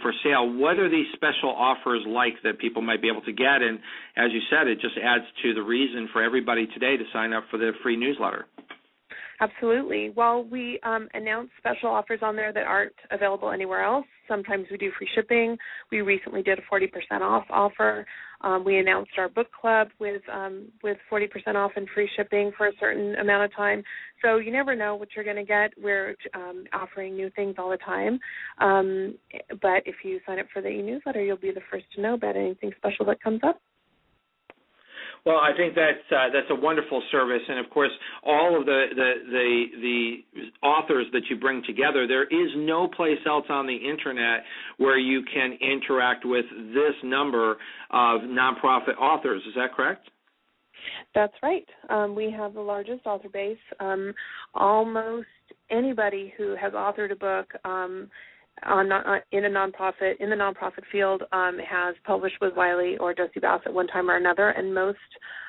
for 0.01 0.13
sale. 0.23 0.51
What 0.51 0.79
are 0.79 0.89
these 0.89 1.07
special 1.13 1.49
offers 1.49 2.01
like 2.07 2.33
that 2.43 2.59
people 2.59 2.81
might 2.81 3.01
be 3.01 3.09
able 3.09 3.21
to 3.21 3.33
get? 3.33 3.61
And 3.61 3.79
as 4.17 4.31
you 4.31 4.41
said, 4.49 4.67
it 4.67 4.81
just 4.81 4.95
adds 5.01 5.25
to 5.43 5.53
the 5.53 5.61
reason 5.61 6.09
for 6.11 6.21
everybody 6.21 6.67
today 6.67 6.97
to 6.97 7.03
sign 7.13 7.33
up 7.33 7.45
for 7.49 7.57
the 7.57 7.71
free 7.83 7.95
newsletter. 7.95 8.47
Absolutely. 9.39 10.11
Well, 10.15 10.43
we 10.43 10.79
um, 10.83 11.07
announce 11.13 11.49
special 11.57 11.89
offers 11.89 12.19
on 12.21 12.35
there 12.35 12.53
that 12.53 12.63
aren't 12.63 12.95
available 13.11 13.51
anywhere 13.51 13.83
else. 13.83 14.05
Sometimes 14.27 14.67
we 14.71 14.77
do 14.77 14.91
free 14.97 15.09
shipping. 15.15 15.57
We 15.91 16.01
recently 16.01 16.43
did 16.43 16.59
a 16.59 16.61
40% 16.73 17.21
off 17.21 17.45
offer. 17.49 18.05
Um, 18.41 18.63
we 18.63 18.77
announced 18.77 19.11
our 19.17 19.29
book 19.29 19.47
club 19.59 19.89
with 19.99 20.21
um, 20.31 20.67
with 20.83 20.97
40% 21.11 21.55
off 21.55 21.71
and 21.75 21.87
free 21.93 22.09
shipping 22.15 22.51
for 22.57 22.67
a 22.67 22.71
certain 22.79 23.15
amount 23.15 23.45
of 23.45 23.55
time. 23.55 23.83
So 24.21 24.37
you 24.37 24.51
never 24.51 24.75
know 24.75 24.95
what 24.95 25.09
you're 25.15 25.25
going 25.25 25.35
to 25.37 25.43
get. 25.43 25.71
We're 25.81 26.15
um, 26.33 26.65
offering 26.73 27.15
new 27.15 27.29
things 27.31 27.55
all 27.57 27.69
the 27.69 27.77
time. 27.77 28.19
Um, 28.59 29.15
but 29.61 29.83
if 29.85 29.95
you 30.03 30.19
sign 30.25 30.39
up 30.39 30.47
for 30.53 30.61
the 30.61 30.69
e-newsletter, 30.69 31.23
you'll 31.23 31.37
be 31.37 31.51
the 31.51 31.61
first 31.71 31.85
to 31.95 32.01
know 32.01 32.13
about 32.15 32.35
anything 32.35 32.71
special 32.77 33.05
that 33.05 33.21
comes 33.21 33.41
up. 33.43 33.59
Well, 35.25 35.37
I 35.37 35.57
think 35.57 35.73
that's 35.73 36.05
uh, 36.11 36.29
that's 36.31 36.45
a 36.51 36.55
wonderful 36.55 37.01
service, 37.11 37.41
and 37.47 37.57
of 37.57 37.71
course, 37.71 37.89
all 38.23 38.59
of 38.59 38.67
the, 38.67 38.85
the 38.95 39.13
the 39.31 39.65
the 39.81 40.67
authors 40.67 41.07
that 41.13 41.23
you 41.31 41.35
bring 41.39 41.63
together. 41.65 42.05
There 42.07 42.25
is 42.25 42.51
no 42.55 42.87
place 42.87 43.17
else 43.25 43.45
on 43.49 43.65
the 43.65 43.75
internet 43.75 44.43
where 44.77 44.99
you 44.99 45.23
can 45.33 45.57
interact 45.59 46.25
with 46.25 46.45
this 46.75 46.93
number 47.03 47.53
of 47.89 48.21
nonprofit 48.21 48.97
authors. 49.01 49.41
Is 49.47 49.55
that 49.55 49.73
correct? 49.73 50.07
That's 51.15 51.33
right. 51.41 51.65
Um, 51.89 52.13
we 52.13 52.29
have 52.29 52.53
the 52.53 52.61
largest 52.61 53.07
author 53.07 53.29
base. 53.29 53.57
Um, 53.79 54.13
almost 54.53 55.25
anybody 55.71 56.35
who 56.37 56.55
has 56.55 56.73
authored 56.73 57.11
a 57.11 57.15
book 57.15 57.51
um, 57.63 58.11
on, 58.63 58.91
uh, 58.91 59.19
in 59.31 59.45
a 59.45 59.49
nonprofit 59.49 60.19
in 60.19 60.29
the 60.29 60.35
nonprofit 60.35 60.83
field 60.91 61.23
um, 61.31 61.57
has 61.59 61.95
published 62.05 62.37
with 62.41 62.55
Wiley 62.55 62.97
or 62.97 63.13
Jossey-Bass 63.13 63.61
at 63.65 63.73
one 63.73 63.87
time 63.87 64.09
or 64.09 64.15
another, 64.15 64.49
and 64.49 64.73
most 64.73 64.97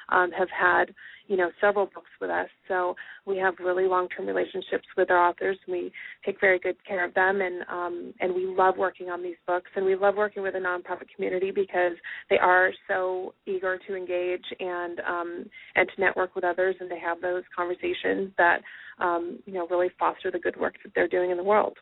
um, 0.08 0.30
have 0.32 0.48
had 0.50 0.94
you 1.28 1.36
know 1.36 1.50
several 1.60 1.86
books 1.86 2.10
with 2.20 2.30
us. 2.30 2.48
So 2.68 2.94
we 3.24 3.36
have 3.38 3.54
really 3.58 3.84
long-term 3.84 4.26
relationships 4.26 4.86
with 4.96 5.10
our 5.10 5.28
authors. 5.28 5.58
We 5.68 5.92
take 6.24 6.40
very 6.40 6.58
good 6.58 6.76
care 6.86 7.04
of 7.04 7.14
them, 7.14 7.40
and 7.40 7.62
um, 7.68 8.14
and 8.20 8.34
we 8.34 8.46
love 8.46 8.76
working 8.76 9.08
on 9.08 9.22
these 9.22 9.36
books, 9.46 9.70
and 9.76 9.84
we 9.84 9.96
love 9.96 10.16
working 10.16 10.42
with 10.42 10.54
the 10.54 10.60
nonprofit 10.60 11.06
community 11.14 11.50
because 11.50 11.92
they 12.30 12.38
are 12.38 12.70
so 12.88 13.34
eager 13.46 13.78
to 13.86 13.96
engage 13.96 14.44
and 14.60 15.00
um, 15.00 15.44
and 15.74 15.88
to 15.94 16.00
network 16.00 16.34
with 16.34 16.44
others, 16.44 16.76
and 16.80 16.90
to 16.90 16.96
have 16.96 17.20
those 17.20 17.42
conversations 17.56 18.30
that 18.38 18.58
um, 18.98 19.38
you 19.46 19.52
know 19.52 19.66
really 19.68 19.88
foster 19.98 20.30
the 20.30 20.38
good 20.38 20.58
work 20.58 20.74
that 20.84 20.92
they're 20.94 21.08
doing 21.08 21.30
in 21.30 21.36
the 21.36 21.44
world. 21.44 21.76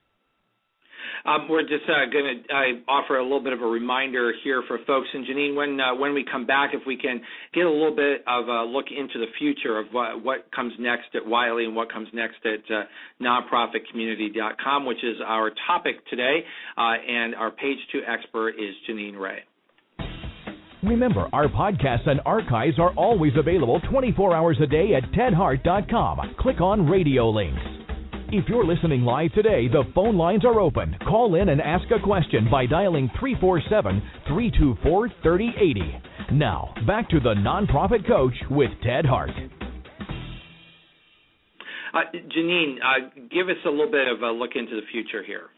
Um, 1.25 1.49
we're 1.49 1.63
just 1.63 1.85
uh, 1.89 2.11
going 2.13 2.45
to 2.49 2.55
uh, 2.55 2.91
offer 2.91 3.17
a 3.17 3.23
little 3.23 3.43
bit 3.43 3.53
of 3.53 3.63
a 3.63 3.67
reminder 3.67 4.33
here 4.43 4.63
for 4.69 4.79
folks. 4.87 5.09
And 5.13 5.27
Jeanenne, 5.27 5.57
when 5.57 5.81
uh, 5.81 5.95
when 5.95 6.15
we 6.15 6.25
come 6.31 6.47
back, 6.47 6.71
if 6.75 6.83
we 6.87 6.97
can 6.97 7.21
get 7.53 7.65
a 7.65 7.71
little 7.71 7.95
bit 7.95 8.23
of 8.27 8.49
a 8.49 8.65
look 8.65 8.87
into 8.91 9.19
the 9.19 9.27
future 9.39 9.79
of 9.79 9.87
what, 9.93 10.23
what 10.23 10.51
comes 10.55 10.73
next 10.79 11.15
at 11.15 11.27
Wiley 11.27 11.65
and 11.65 11.75
what 11.75 11.93
comes 11.93 12.09
next 12.13 12.37
at 12.45 12.75
uh, 12.75 12.83
nonprofitcommunity.com, 13.23 14.87
which 14.87 15.03
is 15.03 15.17
our 15.25 15.51
topic 15.67 16.07
today. 16.09 16.45
Uh, 16.77 16.95
and 17.09 17.35
our 17.35 17.51
page 17.51 17.79
two 17.93 18.01
expert 18.07 18.51
is 18.51 18.75
Jeanenne 18.87 19.17
Ray. 19.17 19.41
Remember, 20.83 21.29
our 21.33 21.49
podcasts 21.49 22.07
and 22.07 22.21
archives 22.27 22.79
are 22.79 22.93
always 22.95 23.33
available 23.37 23.81
24 23.91 24.37
hours 24.37 24.59
a 24.63 24.67
day 24.67 24.95
at 24.95 25.11
tedhart.com. 25.13 26.35
Click 26.39 26.61
on 26.61 26.89
radio 26.89 27.31
links. 27.31 27.84
If 28.29 28.49
you're 28.49 28.65
listening 28.65 29.03
live 29.03 29.33
today, 29.33 29.69
the 29.69 29.85
phone 29.95 30.17
lines 30.17 30.45
are 30.45 30.59
open. 30.59 30.97
Call 31.07 31.35
in 31.35 31.51
and 31.51 31.61
ask 31.61 31.85
a 31.91 32.03
question 32.03 32.49
by 32.51 32.67
dialing 32.67 33.11
347 33.21 34.03
324 34.27 35.09
3080. 35.23 36.03
Now, 36.33 36.75
back 36.87 37.09
to 37.11 37.21
the 37.21 37.35
Nonprofit 37.35 38.07
Coach 38.07 38.35
with 38.51 38.71
Ted 38.83 39.05
Hart. 39.05 39.31
Uh, 41.93 42.01
Jeanenne, 42.35 42.79
uh, 42.83 43.11
give 43.31 43.49
us 43.49 43.57
a 43.67 43.71
little 43.71 43.91
bit 43.91 44.09
of 44.09 44.23
a 44.23 44.31
look 44.31 44.53
into 44.57 44.75
the 44.75 44.87
future 44.91 45.23
here. 45.23 45.51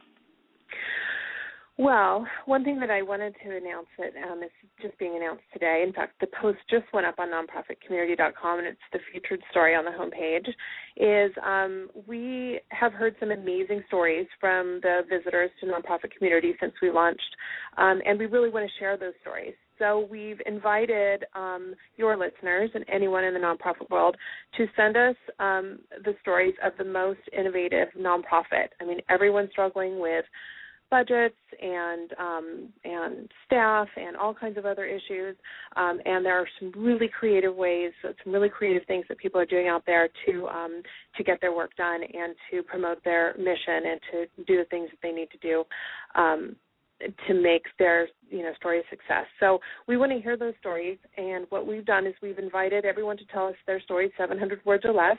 Well, 1.79 2.27
one 2.47 2.65
thing 2.65 2.81
that 2.81 2.91
I 2.91 3.03
wanted 3.03 3.35
to 3.45 3.55
announce 3.55 3.89
that 3.99 4.13
um, 4.31 4.43
is 4.43 4.51
just 4.81 4.99
being 4.99 5.15
announced 5.15 5.43
today. 5.53 5.85
In 5.87 5.93
fact, 5.93 6.15
the 6.21 6.27
post 6.41 6.59
just 6.71 6.87
went 6.95 7.07
up 7.07 7.17
on 7.19 7.29
nonprofitcommunity.com, 7.29 8.59
and 8.59 8.67
it's 8.67 8.81
the 8.95 8.99
featured 9.13 9.43
story 9.51 9.75
on 9.75 9.85
the 9.85 9.91
homepage. 9.91 10.49
Is 10.97 11.37
um, 11.45 11.91
we 12.07 12.61
have 12.71 12.95
heard 12.95 13.15
some 13.21 13.31
amazing 13.31 13.83
stories 13.89 14.27
from 14.41 14.81
the 14.83 15.03
visitors 15.11 15.51
to 15.61 15.67
nonprofit 15.67 16.17
community 16.17 16.55
since 16.61 16.73
we 16.81 16.91
launched, 16.91 17.37
um, 17.77 18.01
and 18.07 18.19
we 18.19 18.25
really 18.25 18.49
want 18.49 18.67
to 18.67 18.79
share 18.79 18.97
those 18.97 19.13
stories. 19.21 19.53
So 19.79 20.09
we've 20.11 20.41
invited 20.47 21.25
um, 21.35 21.75
your 21.99 22.17
listeners 22.17 22.71
and 22.75 22.87
anyone 22.91 23.25
in 23.25 23.35
the 23.35 23.41
nonprofit 23.41 23.91
world 23.91 24.17
to 24.57 24.67
send 24.75 24.97
us 24.97 25.17
um, 25.39 25.81
the 26.05 26.15
stories 26.23 26.55
of 26.65 26.73
the 26.79 26.85
most 26.85 27.21
innovative 27.39 27.89
nonprofit. 27.99 28.69
I 28.81 28.87
mean, 28.87 29.01
everyone's 29.11 29.51
struggling 29.51 30.01
with 30.01 30.25
budgets 30.91 31.37
and 31.61 32.13
um, 32.19 32.69
and 32.85 33.31
staff 33.45 33.89
and 33.97 34.17
all 34.17 34.35
kinds 34.35 34.59
of 34.59 34.67
other 34.67 34.85
issues. 34.85 35.37
Um, 35.77 36.01
and 36.05 36.25
there 36.25 36.39
are 36.39 36.49
some 36.61 36.73
really 36.77 37.09
creative 37.09 37.55
ways, 37.55 37.93
some 38.03 38.33
really 38.33 38.49
creative 38.49 38.87
things 38.87 39.05
that 39.09 39.19
people 39.19 39.41
are 39.41 39.47
doing 39.47 39.69
out 39.69 39.85
there 39.87 40.09
to 40.27 40.47
um, 40.49 40.83
to 41.17 41.25
get 41.25 41.41
their 41.41 41.55
work 41.55 41.75
done 41.77 42.03
and 42.03 42.35
to 42.51 42.63
promote 42.63 43.03
their 43.05 43.35
mission 43.39 43.91
and 43.91 44.01
to 44.13 44.45
do 44.45 44.57
the 44.59 44.67
things 44.71 44.89
that 44.91 44.99
they 45.03 45.13
need 45.13 45.31
to 45.31 45.39
do. 45.39 45.65
Um, 46.15 46.57
to 47.29 47.35
make 47.35 47.65
their 47.79 48.09
you 48.31 48.43
know 48.43 48.53
story 48.57 48.81
a 48.81 48.83
success. 48.89 49.27
So 49.39 49.59
we 49.87 49.99
want 49.99 50.13
to 50.13 50.21
hear 50.21 50.37
those 50.37 50.55
stories, 50.61 50.99
and 51.19 51.47
what 51.51 51.67
we've 51.67 51.85
done 51.85 52.07
is 52.07 52.15
we've 52.23 52.39
invited 52.39 52.87
everyone 52.87 53.19
to 53.19 53.27
tell 53.27 53.47
us 53.49 53.55
their 53.67 53.81
story, 53.83 54.11
700 54.17 54.65
words 54.65 54.85
or 54.87 54.95
less. 54.95 55.19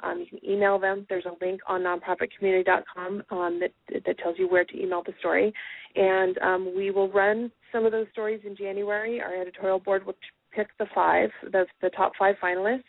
Um, 0.00 0.20
you 0.20 0.26
can 0.26 0.48
email 0.48 0.78
them. 0.78 1.06
There's 1.08 1.24
a 1.24 1.44
link 1.44 1.60
on 1.68 1.82
nonprofitcommunity.com 1.82 3.22
um, 3.30 3.60
that 3.60 4.02
that 4.04 4.18
tells 4.18 4.38
you 4.38 4.48
where 4.48 4.64
to 4.64 4.82
email 4.82 5.02
the 5.04 5.14
story, 5.18 5.52
and 5.96 6.38
um, 6.38 6.72
we 6.76 6.90
will 6.90 7.10
run 7.10 7.50
some 7.72 7.84
of 7.84 7.92
those 7.92 8.06
stories 8.12 8.40
in 8.46 8.56
January. 8.56 9.20
Our 9.20 9.40
editorial 9.40 9.80
board 9.80 10.06
will 10.06 10.14
pick 10.54 10.68
the 10.78 10.86
five, 10.94 11.30
the 11.52 11.66
the 11.82 11.90
top 11.90 12.12
five 12.18 12.36
finalists, 12.42 12.84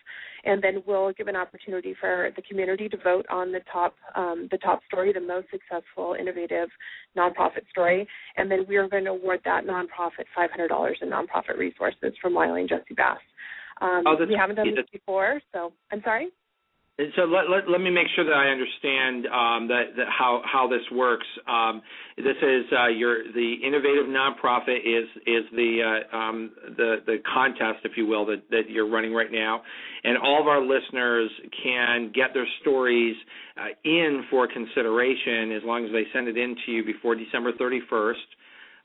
and 0.46 0.64
then 0.64 0.84
we'll 0.86 1.12
give 1.14 1.28
an 1.28 1.36
opportunity 1.36 1.96
for 2.00 2.32
the 2.36 2.42
community 2.44 2.88
to 2.90 2.98
vote 2.98 3.26
on 3.30 3.52
the 3.52 3.62
top 3.72 3.96
um, 4.16 4.48
the 4.52 4.58
top 4.60 4.82
story, 4.86 5.12
the 5.12 5.20
most 5.20 5.48
successful, 5.52 6.16
innovative 6.20 6.70
nonprofit 7.18 7.68
story, 7.70 8.08
and 8.38 8.50
then 8.50 8.66
we 8.68 8.78
are 8.78 8.88
going 8.88 9.06
to 9.06 9.12
award 9.12 9.40
that 9.46 9.66
nonprofit 9.66 10.26
$500 10.38 10.94
in 11.02 11.10
nonprofit 11.10 11.58
resources 11.58 12.14
from 12.22 12.34
Wiley 12.34 12.62
and 12.62 12.70
Jossey-Bass. 12.70 13.18
Um, 13.82 14.04
oh, 14.06 14.16
we 14.28 14.36
haven't 14.38 14.58
done 14.58 14.76
this 14.76 14.86
before, 14.92 15.40
so 15.54 15.72
I'm 15.92 16.02
sorry. 16.04 16.30
So 17.16 17.24
let, 17.24 17.50
let, 17.50 17.70
let 17.70 17.80
me 17.80 17.90
make 17.90 18.08
sure 18.14 18.26
that 18.26 18.34
I 18.34 18.50
understand 18.50 19.26
um, 19.28 19.68
that, 19.70 19.96
that 19.96 20.08
how 20.10 20.42
how 20.44 20.68
this 20.68 20.84
works. 20.92 21.26
Um, 21.48 21.82
this 22.18 22.36
is 22.42 22.66
uh, 22.78 22.88
your 22.88 23.24
the 23.32 23.56
innovative 23.66 24.06
nonprofit 24.06 24.80
is 24.84 25.08
is 25.26 25.46
the 25.56 25.80
uh, 26.12 26.18
um, 26.18 26.52
the 26.76 26.98
the 27.06 27.18
contest, 27.34 27.86
if 27.86 27.94
you 27.96 28.06
will, 28.06 28.26
that 28.26 28.44
that 28.50 28.64
you're 28.68 28.90
running 28.90 29.14
right 29.14 29.32
now, 29.32 29.62
and 30.04 30.18
all 30.18 30.42
of 30.42 30.48
our 30.48 30.60
listeners 30.60 31.32
can 31.64 32.12
get 32.14 32.34
their 32.34 32.48
stories 32.60 33.16
uh, 33.56 33.68
in 33.86 34.26
for 34.30 34.46
consideration 34.50 35.54
as 35.54 35.64
long 35.64 35.86
as 35.86 35.92
they 35.94 36.04
send 36.12 36.28
it 36.28 36.38
in 36.38 36.54
to 36.66 36.72
you 36.74 36.84
before 36.84 37.16
December 37.16 37.54
31st. 37.54 38.12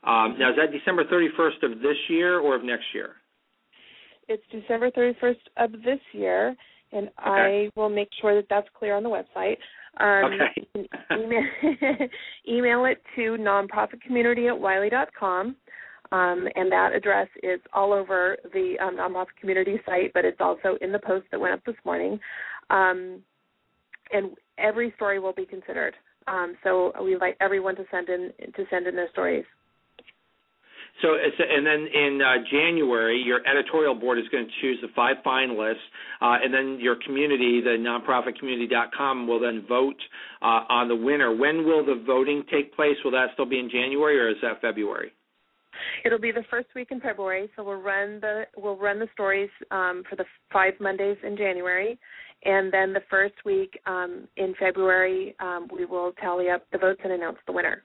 Um, 0.05 0.39
now, 0.39 0.51
is 0.51 0.55
that 0.55 0.71
December 0.71 1.03
31st 1.03 1.69
of 1.69 1.79
this 1.81 1.97
year 2.07 2.39
or 2.39 2.55
of 2.55 2.63
next 2.63 2.85
year? 2.93 3.15
It's 4.29 4.43
December 4.51 4.89
31st 4.91 5.35
of 5.57 5.71
this 5.83 5.99
year 6.13 6.55
and 6.95 7.07
okay. 7.07 7.13
I 7.17 7.69
will 7.75 7.89
make 7.89 8.09
sure 8.21 8.35
that 8.35 8.47
that's 8.49 8.67
clear 8.77 8.95
on 8.95 9.03
the 9.03 9.09
website. 9.09 9.57
Um, 9.97 10.39
okay. 10.41 10.87
email, 11.11 12.07
email 12.49 12.85
it 12.85 13.01
to 13.15 13.37
nonprofitcommunity 13.39 14.47
at 14.47 14.59
wiley.com. 14.59 15.55
Um, 16.11 16.47
and 16.55 16.71
that 16.71 16.91
address 16.95 17.27
is 17.43 17.59
all 17.73 17.91
over 17.91 18.37
the 18.53 18.75
um, 18.81 18.97
nonprofit 18.97 19.35
community 19.39 19.79
site, 19.85 20.13
but 20.13 20.23
it's 20.23 20.39
also 20.39 20.77
in 20.81 20.91
the 20.91 20.99
post 20.99 21.25
that 21.31 21.39
went 21.39 21.53
up 21.53 21.65
this 21.65 21.75
morning. 21.83 22.19
Um, 22.69 23.21
and 24.11 24.31
every 24.57 24.93
story 24.95 25.19
will 25.19 25.33
be 25.33 25.45
considered. 25.45 25.95
Um, 26.27 26.55
so 26.63 26.91
we 27.03 27.13
invite 27.13 27.35
everyone 27.41 27.75
to 27.75 27.85
send 27.91 28.09
in 28.09 28.31
to 28.55 28.65
send 28.69 28.87
in 28.87 28.95
their 28.95 29.09
stories. 29.11 29.45
So, 31.01 31.09
it's, 31.13 31.35
and 31.37 31.65
then 31.65 31.87
in 31.93 32.21
uh, 32.21 32.43
January, 32.49 33.21
your 33.21 33.41
editorial 33.45 33.95
board 33.95 34.17
is 34.17 34.25
going 34.31 34.45
to 34.45 34.51
choose 34.61 34.79
the 34.81 34.87
five 34.95 35.17
finalists, 35.25 35.83
uh, 36.21 36.37
and 36.41 36.53
then 36.53 36.79
your 36.79 36.95
community, 37.05 37.61
the 37.61 37.75
nonprofitcommunity.com, 37.77 39.27
will 39.27 39.39
then 39.39 39.65
vote 39.67 39.99
uh, 40.41 40.63
on 40.69 40.87
the 40.87 40.95
winner. 40.95 41.35
When 41.35 41.65
will 41.65 41.85
the 41.85 42.01
voting 42.05 42.43
take 42.49 42.73
place? 42.75 42.95
Will 43.03 43.11
that 43.11 43.27
still 43.33 43.45
be 43.45 43.59
in 43.59 43.69
January, 43.69 44.17
or 44.17 44.29
is 44.29 44.37
that 44.41 44.61
February? 44.61 45.11
It'll 46.05 46.19
be 46.19 46.31
the 46.31 46.45
first 46.49 46.67
week 46.75 46.89
in 46.91 47.01
February, 47.01 47.49
so 47.55 47.63
we'll 47.63 47.81
run 47.81 48.19
the 48.21 48.43
we'll 48.55 48.77
run 48.77 48.99
the 48.99 49.07
stories 49.13 49.49
um, 49.71 50.03
for 50.09 50.15
the 50.15 50.25
five 50.51 50.73
Mondays 50.79 51.17
in 51.23 51.35
January, 51.35 51.99
and 52.43 52.71
then 52.71 52.93
the 52.93 53.01
first 53.09 53.35
week 53.45 53.77
um, 53.85 54.27
in 54.37 54.53
February 54.59 55.35
um, 55.39 55.67
we 55.75 55.85
will 55.85 56.13
tally 56.21 56.49
up 56.49 56.65
the 56.71 56.77
votes 56.77 57.01
and 57.03 57.11
announce 57.13 57.37
the 57.45 57.53
winner. 57.53 57.83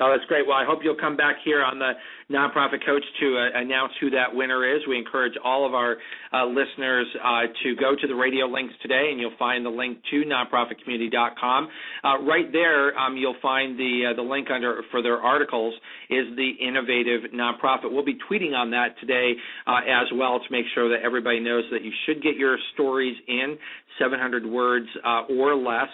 Oh, 0.00 0.14
that's 0.14 0.24
great. 0.28 0.46
Well, 0.46 0.56
I 0.56 0.64
hope 0.64 0.78
you'll 0.84 0.94
come 0.94 1.16
back 1.16 1.36
here 1.44 1.60
on 1.60 1.80
the 1.80 1.92
Nonprofit 2.30 2.86
Coach 2.86 3.02
to 3.20 3.36
uh, 3.36 3.58
announce 3.58 3.92
who 4.00 4.10
that 4.10 4.32
winner 4.32 4.76
is. 4.76 4.82
We 4.86 4.96
encourage 4.96 5.32
all 5.42 5.66
of 5.66 5.74
our 5.74 5.96
uh, 6.32 6.46
listeners 6.46 7.06
uh, 7.18 7.50
to 7.64 7.74
go 7.74 7.96
to 8.00 8.06
the 8.06 8.14
radio 8.14 8.46
links 8.46 8.74
today, 8.80 9.08
and 9.10 9.18
you'll 9.18 9.36
find 9.40 9.66
the 9.66 9.70
link 9.70 9.98
to 10.12 10.22
nonprofitcommunity.com. 10.22 11.68
Uh, 12.04 12.22
right 12.22 12.52
there, 12.52 12.96
um, 12.96 13.16
you'll 13.16 13.40
find 13.42 13.76
the 13.76 14.12
uh, 14.12 14.14
the 14.14 14.22
link 14.22 14.48
under 14.54 14.82
for 14.92 15.02
their 15.02 15.18
articles 15.18 15.74
is 16.10 16.26
the 16.36 16.50
innovative 16.60 17.32
nonprofit. 17.34 17.90
We'll 17.90 18.04
be 18.04 18.18
tweeting 18.30 18.54
on 18.54 18.70
that 18.70 18.94
today 19.00 19.32
uh, 19.66 19.80
as 19.88 20.06
well 20.14 20.38
to 20.38 20.46
make 20.52 20.66
sure 20.74 20.88
that 20.90 21.04
everybody 21.04 21.40
knows 21.40 21.64
that 21.72 21.82
you 21.82 21.90
should 22.06 22.22
get 22.22 22.36
your 22.36 22.56
stories 22.74 23.16
in 23.26 23.58
700 23.98 24.46
words 24.46 24.86
or 25.28 25.54
less 25.54 25.88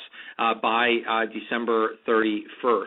by 0.63 0.97
December 1.33 1.91
31st. 2.07 2.85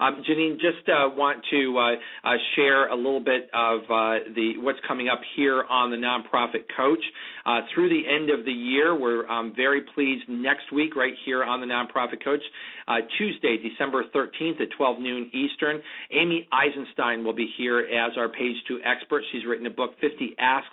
Um, 0.00 0.22
Jeanenne, 0.28 0.54
just 0.54 0.88
uh, 0.88 1.08
want 1.14 1.42
to 1.50 1.78
uh, 1.78 2.28
uh, 2.28 2.36
share 2.54 2.88
a 2.88 2.94
little 2.94 3.20
bit 3.20 3.48
of 3.54 3.80
uh, 3.84 4.32
the 4.34 4.54
what's 4.58 4.78
coming 4.86 5.08
up 5.08 5.20
here 5.36 5.64
on 5.70 5.90
the 5.90 5.96
nonprofit 5.96 6.64
coach 6.76 7.02
uh, 7.46 7.60
through 7.74 7.88
the 7.88 8.02
end 8.08 8.30
of 8.30 8.44
the 8.44 8.52
year. 8.52 8.98
We're 8.98 9.26
um, 9.28 9.52
very 9.56 9.82
pleased 9.94 10.28
next 10.28 10.72
week, 10.72 10.96
right 10.96 11.14
here 11.24 11.44
on 11.44 11.60
the 11.60 11.66
nonprofit 11.66 12.22
coach, 12.22 12.42
uh, 12.88 12.96
Tuesday, 13.18 13.56
December 13.56 14.04
13th 14.14 14.60
at 14.60 14.68
12 14.76 15.00
noon 15.00 15.30
Eastern. 15.32 15.80
Amy 16.12 16.48
Eisenstein 16.52 17.24
will 17.24 17.34
be 17.34 17.48
here 17.56 17.80
as 17.80 18.12
our 18.16 18.28
page 18.28 18.56
two 18.68 18.78
expert. 18.84 19.22
She's 19.32 19.44
written 19.46 19.66
a 19.66 19.70
book, 19.70 19.92
50 20.00 20.34
Asks 20.38 20.68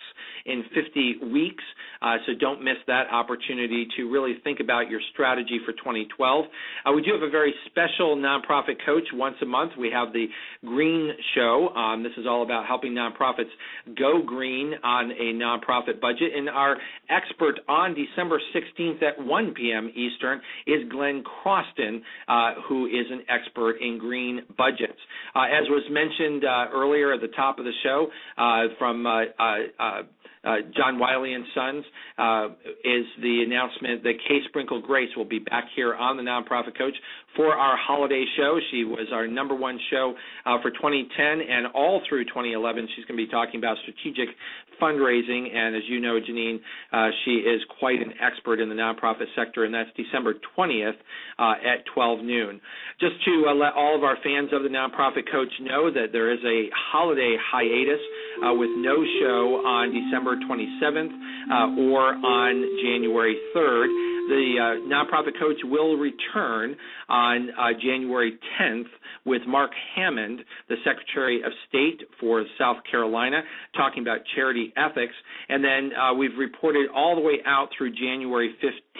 in 0.46 0.64
50 0.74 1.32
Weeks. 1.32 1.64
so 2.26 2.34
don't 2.40 2.64
miss 2.64 2.78
that 2.88 3.08
opportunity 3.12 3.88
to 3.98 4.12
really 4.12 4.36
think 4.44 4.60
about 4.60 4.90
your 4.90 5.00
strategy 5.14 5.60
for 5.66 5.72
2012. 5.74 6.46
we 6.96 7.02
do 7.02 7.14
have 7.14 7.24
a 7.24 7.30
very 7.30 7.54
special 7.66 8.16
nonprofit 8.16 8.76
coach 8.86 9.08
once 9.14 9.36
a 9.42 9.46
month 9.46 9.72
we 9.78 9.90
have 9.92 10.14
the 10.14 10.28
Green 10.66 11.12
Show. 11.36 11.70
Um, 11.70 12.04
this 12.04 12.12
is 12.18 12.26
all 12.28 12.44
about 12.44 12.66
helping 12.66 12.94
nonprofits 12.94 13.52
go 13.98 14.22
green 14.26 14.74
on 14.84 15.12
a 15.12 15.34
nonprofit 15.34 16.00
budget. 16.02 16.32
And 16.36 16.50
our 16.50 16.78
expert 17.10 17.60
on 17.68 17.96
December 17.96 18.42
16th 18.56 19.02
at 19.04 19.24
1 19.24 19.54
p.m. 19.54 19.92
Eastern 19.96 20.42
is 20.68 20.90
Glenn 20.90 21.24
Croston, 21.24 22.02
uh, 22.28 22.54
who 22.68 22.88
is 22.88 23.06
an 23.12 23.22
expert 23.30 23.78
in 23.82 23.98
green 23.98 24.42
budgets. 24.58 25.00
Uh, 25.36 25.44
as 25.46 25.68
was 25.70 25.84
mentioned 25.90 26.44
uh, 26.46 26.66
earlier 26.74 27.14
at 27.14 27.22
the 27.22 27.28
top 27.30 27.60
of 27.60 27.66
the 27.66 27.72
show 27.84 28.08
uh, 28.38 28.74
from 28.78 29.06
uh, 29.06 29.24
John 30.76 31.00
Wiley 31.00 31.34
and 31.34 31.46
Sons 31.56 31.86
is 32.84 33.06
the 33.22 33.44
announcement 33.46 34.04
that 34.04 34.14
Kay 34.28 34.40
Sprinkle 34.50 34.82
Grace 34.82 35.10
will 35.16 35.26
be 35.26 35.40
back 35.40 35.66
here 35.76 35.96
on 35.96 36.18
the 36.18 36.24
Nonprofit 36.24 36.78
Coach 36.78 36.96
for 37.36 37.54
our 37.54 37.78
holiday 37.78 38.24
show. 38.38 38.60
She 38.72 38.84
was 38.84 39.08
our 39.12 39.28
number 39.28 39.56
one 39.56 39.80
show 39.92 40.14
uh, 40.46 40.62
for 40.62 40.72
2010 40.72 41.10
and 41.48 41.68
all 41.74 42.02
through 42.08 42.26
2011. 42.26 42.88
She's 42.96 43.06
going 43.06 43.18
to 43.18 43.26
be 43.26 43.32
talking 43.32 43.60
about 43.60 43.78
strategic 43.82 44.30
fundraising, 44.82 45.54
and 45.54 45.76
as 45.76 45.84
you 45.88 46.00
know, 46.00 46.20
Jeanenne, 46.20 46.60
uh, 46.92 47.10
she 47.24 47.32
is 47.32 47.62
quite 47.80 48.02
an 48.02 48.14
expert 48.22 48.60
in 48.60 48.70
the 48.70 48.76
nonprofit 48.76 49.28
sector, 49.36 49.64
and 49.64 49.74
that's 49.74 49.90
December 49.96 50.34
20th 50.58 50.98
uh, 51.40 51.54
at 51.64 51.86
12 51.94 52.20
noon. 52.24 52.62
Just 53.00 53.16
to 53.26 53.46
uh, 53.50 53.54
let 53.54 53.74
all 53.74 53.96
of 53.96 54.04
our 54.04 54.18
fans 54.24 54.50
of 54.52 54.64
the 54.64 54.70
Nonprofit 54.70 55.30
Coach 55.32 55.52
know 55.62 55.92
that 55.92 56.12
there 56.12 56.32
is 56.32 56.40
a 56.46 56.70
holiday 56.92 57.36
hiatus 57.52 58.02
uh, 58.46 58.54
with 58.54 58.70
no 58.78 58.96
show 59.22 59.62
on 59.66 59.94
December 59.94 60.36
27th 60.38 61.14
uh, 61.52 61.82
or 61.82 62.14
on 62.16 62.54
January 62.84 63.38
3rd. 63.56 64.13
The 64.30 64.56
uh, 64.58 64.88
Nonprofit 64.88 65.38
Coach 65.40 65.58
will 65.64 65.98
return 65.98 66.76
on 67.10 67.50
uh, 67.52 67.74
January 67.82 68.38
10th 68.60 68.86
with 69.26 69.42
Mark 69.48 69.72
Hammond, 69.96 70.42
the 70.70 70.76
Secretary 70.84 71.42
of 71.44 71.52
State 71.68 72.08
for 72.20 72.44
South 72.58 72.78
Carolina, 72.90 73.42
talking 73.76 74.02
about 74.02 74.20
charity 74.36 74.74
ethics. 74.78 75.14
And 75.50 75.64
then 75.64 75.92
uh, 75.98 76.14
we've 76.14 76.38
reported 76.38 76.88
all 76.94 77.16
the 77.16 77.22
way 77.22 77.40
out 77.46 77.70
through 77.78 77.92
January 77.92 78.56
15th, 78.64 78.93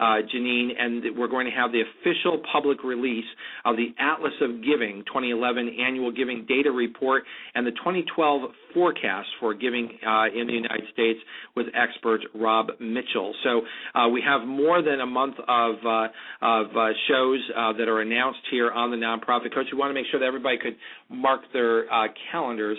uh, 0.00 0.22
Jeanenne, 0.32 0.70
and 0.78 1.18
we're 1.18 1.28
going 1.28 1.46
to 1.46 1.52
have 1.52 1.72
the 1.72 1.82
official 1.82 2.40
public 2.52 2.82
release 2.82 3.24
of 3.64 3.76
the 3.76 3.94
Atlas 3.98 4.32
of 4.40 4.64
Giving 4.64 5.04
2011 5.06 5.76
Annual 5.78 6.12
Giving 6.12 6.46
Data 6.48 6.70
Report 6.70 7.24
and 7.54 7.66
the 7.66 7.72
2012 7.72 8.50
forecast 8.74 9.28
for 9.38 9.54
giving 9.54 9.90
uh, 10.06 10.26
in 10.34 10.46
the 10.46 10.52
United 10.52 10.84
States 10.92 11.18
with 11.56 11.66
expert 11.74 12.20
Rob 12.34 12.68
Mitchell. 12.80 13.34
So 13.44 13.62
uh, 13.94 14.08
we 14.08 14.22
have 14.26 14.46
more 14.46 14.82
than 14.82 15.00
a 15.00 15.06
month 15.06 15.36
of 15.46 15.74
uh, 15.84 16.08
of 16.40 16.66
uh, 16.76 16.88
shows 17.08 17.40
uh, 17.56 17.72
that 17.74 17.88
are 17.88 18.00
announced 18.00 18.40
here 18.50 18.70
on 18.70 18.90
the 18.90 18.96
Nonprofit 18.96 19.54
Coach. 19.54 19.66
We 19.72 19.78
want 19.78 19.90
to 19.90 19.94
make 19.94 20.06
sure 20.10 20.20
that 20.20 20.26
everybody 20.26 20.58
could 20.58 20.76
mark 21.10 21.42
their 21.52 21.84
calendars 22.32 22.78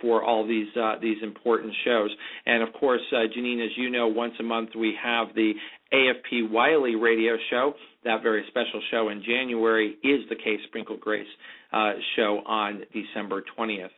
for 0.00 0.24
all 0.24 0.46
these 0.46 0.68
these 1.00 1.18
important 1.22 1.72
shows. 1.84 2.10
And 2.46 2.62
of 2.62 2.72
course, 2.74 3.02
Jeanenne, 3.12 3.64
as 3.64 3.70
you 3.76 3.90
know, 3.90 4.08
once 4.08 4.34
a 4.40 4.42
month 4.42 4.70
we 4.76 4.94
have 5.02 5.28
the 5.34 5.52
AFP 5.92 6.50
Wiley 6.50 6.96
radio 6.96 7.36
show. 7.50 7.74
That 8.04 8.22
very 8.22 8.44
special 8.48 8.80
show 8.90 9.08
in 9.08 9.22
January 9.22 9.96
is 10.02 10.28
the 10.28 10.36
Kay 10.36 10.56
Sprinkle 10.68 10.96
Grace 10.96 11.26
show 12.16 12.42
on 12.46 12.82
December 12.92 13.42
20th. 13.58 13.90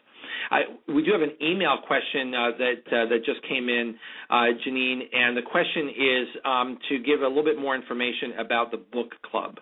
I, 0.51 0.61
we 0.88 1.03
do 1.03 1.12
have 1.12 1.22
an 1.22 1.36
email 1.43 1.78
question 1.86 2.34
uh, 2.34 2.51
that 2.59 2.82
uh, 2.86 3.09
that 3.09 3.24
just 3.24 3.43
came 3.49 3.68
in, 3.68 3.95
uh, 4.30 4.47
Jeanenne, 4.64 5.03
and 5.12 5.36
the 5.36 5.43
question 5.43 5.88
is 5.88 6.28
um, 6.45 6.78
to 6.88 6.99
give 6.99 7.22
a 7.22 7.28
little 7.28 7.45
bit 7.45 7.59
more 7.59 7.74
information 7.74 8.32
about 8.38 8.70
the 8.70 8.78
book 8.78 9.12
club. 9.30 9.59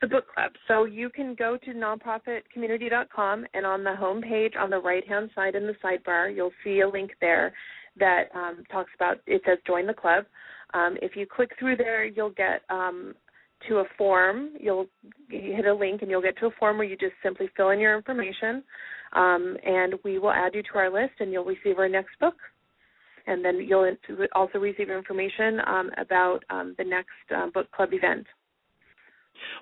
The 0.00 0.08
book 0.08 0.24
club. 0.34 0.52
So 0.68 0.84
you 0.84 1.08
can 1.08 1.34
go 1.34 1.56
to 1.64 1.70
nonprofitcommunity.com, 1.70 3.46
and 3.54 3.66
on 3.66 3.84
the 3.84 3.94
home 3.94 4.20
page, 4.20 4.54
on 4.58 4.70
the 4.70 4.80
right-hand 4.80 5.30
side 5.34 5.54
in 5.54 5.66
the 5.66 5.74
sidebar, 5.82 6.34
you'll 6.34 6.52
see 6.62 6.80
a 6.80 6.88
link 6.88 7.12
there 7.20 7.52
that 7.98 8.24
um, 8.34 8.64
talks 8.70 8.90
about. 8.94 9.18
It 9.26 9.42
says 9.46 9.58
"Join 9.66 9.86
the 9.86 9.94
Club." 9.94 10.24
Um, 10.74 10.96
if 11.00 11.16
you 11.16 11.26
click 11.26 11.50
through 11.58 11.76
there, 11.76 12.04
you'll 12.04 12.30
get 12.30 12.62
um, 12.68 13.14
to 13.68 13.78
a 13.78 13.84
form. 13.96 14.50
You'll 14.60 14.86
hit 15.28 15.66
a 15.66 15.74
link 15.74 16.02
and 16.02 16.10
you'll 16.10 16.22
get 16.22 16.36
to 16.38 16.46
a 16.46 16.50
form 16.58 16.78
where 16.78 16.86
you 16.86 16.96
just 16.96 17.14
simply 17.22 17.48
fill 17.56 17.70
in 17.70 17.80
your 17.80 17.96
information, 17.96 18.62
um, 19.12 19.56
and 19.64 19.94
we 20.04 20.18
will 20.18 20.32
add 20.32 20.54
you 20.54 20.62
to 20.62 20.78
our 20.78 20.90
list, 20.90 21.14
and 21.20 21.32
you'll 21.32 21.44
receive 21.44 21.78
our 21.78 21.88
next 21.88 22.18
book. 22.20 22.34
And 23.26 23.42
then 23.42 23.56
you'll 23.66 23.90
also 24.34 24.58
receive 24.58 24.90
information 24.90 25.60
um, 25.66 25.90
about 25.96 26.40
um, 26.50 26.74
the 26.76 26.84
next 26.84 27.08
uh, 27.34 27.46
book 27.54 27.70
club 27.72 27.90
event. 27.92 28.26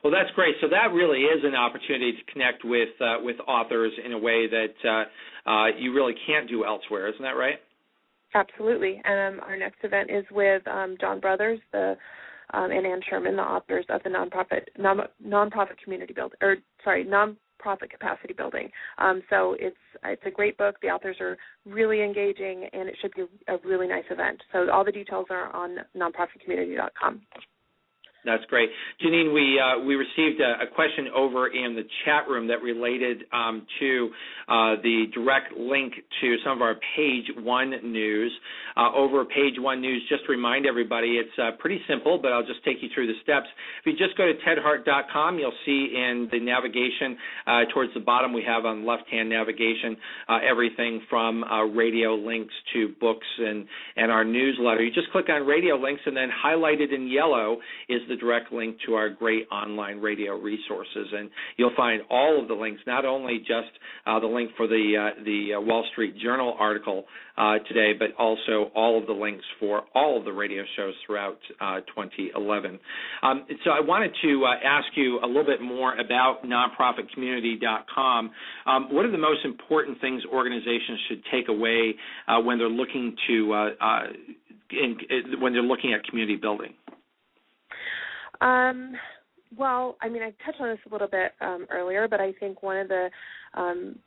Well, 0.02 0.12
that's 0.12 0.34
great. 0.34 0.56
So 0.60 0.68
that 0.68 0.92
really 0.92 1.20
is 1.20 1.44
an 1.44 1.54
opportunity 1.54 2.12
to 2.12 2.32
connect 2.32 2.64
with 2.64 2.88
uh, 3.00 3.16
with 3.20 3.36
authors 3.46 3.92
in 4.04 4.12
a 4.12 4.18
way 4.18 4.48
that 4.48 4.74
uh, 4.84 5.50
uh, 5.50 5.66
you 5.78 5.94
really 5.94 6.14
can't 6.26 6.48
do 6.48 6.64
elsewhere. 6.64 7.08
Isn't 7.08 7.22
that 7.22 7.36
right? 7.36 7.60
Absolutely. 8.34 9.00
And 9.04 9.40
um, 9.40 9.44
our 9.44 9.56
next 9.56 9.78
event 9.82 10.10
is 10.10 10.24
with 10.30 10.66
um, 10.66 10.96
John 11.00 11.20
Brothers, 11.20 11.60
the 11.72 11.96
um, 12.54 12.70
and 12.70 12.86
Ann 12.86 13.00
Sherman, 13.08 13.36
the 13.36 13.42
authors 13.42 13.84
of 13.88 14.02
the 14.02 14.10
nonprofit 14.10 14.64
non, 14.78 15.00
nonprofit 15.26 15.78
community 15.82 16.12
build 16.12 16.34
or 16.42 16.56
sorry 16.84 17.04
nonprofit 17.04 17.90
capacity 17.90 18.34
building. 18.34 18.70
Um, 18.98 19.22
so 19.30 19.56
it's 19.58 19.76
it's 20.04 20.22
a 20.26 20.30
great 20.30 20.56
book. 20.58 20.76
The 20.82 20.88
authors 20.88 21.16
are 21.20 21.36
really 21.66 22.02
engaging, 22.02 22.68
and 22.72 22.88
it 22.88 22.96
should 23.00 23.12
be 23.14 23.24
a 23.48 23.56
really 23.64 23.88
nice 23.88 24.04
event. 24.10 24.42
So 24.52 24.70
all 24.70 24.84
the 24.84 24.92
details 24.92 25.26
are 25.30 25.54
on 25.54 25.78
nonprofitcommunity.com. 25.96 27.22
That's 28.24 28.44
great, 28.44 28.70
Jeanenne. 29.04 29.34
We 29.34 29.58
uh, 29.58 29.84
we 29.84 29.96
received 29.96 30.40
a, 30.40 30.62
a, 30.62 30.66
question 30.72 31.08
over 31.14 31.48
in 31.48 31.74
the 31.74 31.82
chat 32.04 32.28
room 32.28 32.46
that 32.46 32.62
related 32.62 33.24
um, 33.32 33.66
to 33.80 34.10
uh, 34.46 34.74
the 34.80 35.06
direct 35.12 35.52
link 35.56 35.92
to 36.20 36.36
some 36.44 36.52
of 36.52 36.62
our 36.62 36.76
Page 36.96 37.24
One 37.42 37.70
news. 37.92 38.32
Uh, 38.76 38.94
over 38.94 39.24
Page 39.24 39.54
One 39.58 39.80
news, 39.80 40.02
just 40.08 40.24
to 40.26 40.30
remind 40.30 40.66
everybody, 40.66 41.18
it's 41.18 41.36
uh, 41.36 41.50
pretty 41.58 41.80
simple, 41.88 42.16
but 42.16 42.32
I'll 42.32 42.46
just 42.46 42.64
take 42.64 42.76
you 42.80 42.88
through 42.94 43.08
the 43.08 43.18
steps. 43.24 43.46
If 43.84 43.92
you 43.92 43.98
just 43.98 44.16
go 44.16 44.24
to 44.24 44.34
tedhart.com, 44.46 45.38
you'll 45.38 45.52
see 45.66 45.92
in 45.94 46.28
the 46.30 46.38
navigation 46.38 47.18
uh, 47.46 47.60
towards 47.74 47.92
the 47.92 48.00
bottom 48.00 48.32
we 48.32 48.44
have 48.46 48.64
on 48.64 48.86
left-hand 48.86 49.28
navigation 49.28 49.96
uh, 50.28 50.38
everything 50.48 51.02
from 51.10 51.44
radio 51.74 52.14
links 52.14 52.54
to 52.72 52.94
books 53.00 53.26
and 53.38 53.66
and 53.96 54.12
our 54.12 54.24
newsletter. 54.24 54.82
You 54.82 54.92
just 54.92 55.10
click 55.10 55.28
on 55.28 55.44
radio 55.44 55.74
links, 55.74 56.02
and 56.06 56.16
then 56.16 56.28
highlighted 56.30 56.94
in 56.94 57.08
yellow 57.08 57.58
is 57.88 58.00
the 58.08 58.11
direct 58.16 58.52
link 58.52 58.76
to 58.86 58.94
our 58.94 59.08
great 59.08 59.46
online 59.50 59.98
radio 60.00 60.38
resources, 60.38 61.08
and 61.12 61.30
you'll 61.56 61.74
find 61.76 62.02
all 62.10 62.40
of 62.40 62.48
the 62.48 62.54
links, 62.54 62.80
not 62.86 63.04
only 63.04 63.38
just 63.38 63.70
uh, 64.06 64.18
the 64.20 64.26
link 64.26 64.50
for 64.56 64.66
the 64.66 65.12
uh, 65.16 65.22
the 65.24 65.54
uh, 65.56 65.60
Wall 65.60 65.84
Street 65.92 66.18
Journal 66.18 66.56
article 66.58 67.04
uh, 67.36 67.58
today, 67.68 67.92
but 67.98 68.08
also 68.18 68.70
all 68.74 68.98
of 68.98 69.06
the 69.06 69.12
links 69.12 69.44
for 69.58 69.82
all 69.94 70.18
of 70.18 70.24
the 70.24 70.32
radio 70.32 70.62
shows 70.76 70.94
throughout 71.06 71.38
uh, 71.60 71.80
2011. 71.94 72.78
Um, 73.22 73.46
so 73.64 73.70
I 73.70 73.80
wanted 73.80 74.12
to 74.22 74.44
ask 74.64 74.86
you 74.94 75.18
a 75.22 75.26
little 75.26 75.44
bit 75.46 75.62
more 75.62 75.96
about 75.98 76.44
nonprofitcommunity.com. 76.44 78.30
Um, 78.66 78.94
what 78.94 79.04
are 79.04 79.10
the 79.10 79.18
most 79.18 79.44
important 79.44 80.00
things 80.00 80.22
organizations 80.32 80.98
should 81.08 81.22
take 81.32 81.48
away 81.48 81.94
when 82.44 82.58
they're 82.58 82.68
looking 82.68 83.16
to 83.28 83.70
in, 84.72 85.40
when 85.40 85.52
they're 85.52 85.62
looking 85.62 85.92
at 85.92 86.04
community 86.04 86.36
building? 86.36 86.74
Um, 88.42 88.94
well, 89.56 89.96
I 90.02 90.08
mean, 90.08 90.22
I 90.22 90.32
touched 90.44 90.60
on 90.60 90.68
this 90.68 90.78
a 90.88 90.92
little 90.92 91.08
bit 91.08 91.32
um, 91.40 91.66
earlier, 91.70 92.08
but 92.08 92.20
I 92.20 92.32
think 92.32 92.62
one 92.62 92.76
of 92.78 92.88
the 92.88 93.08
um, 93.54 93.98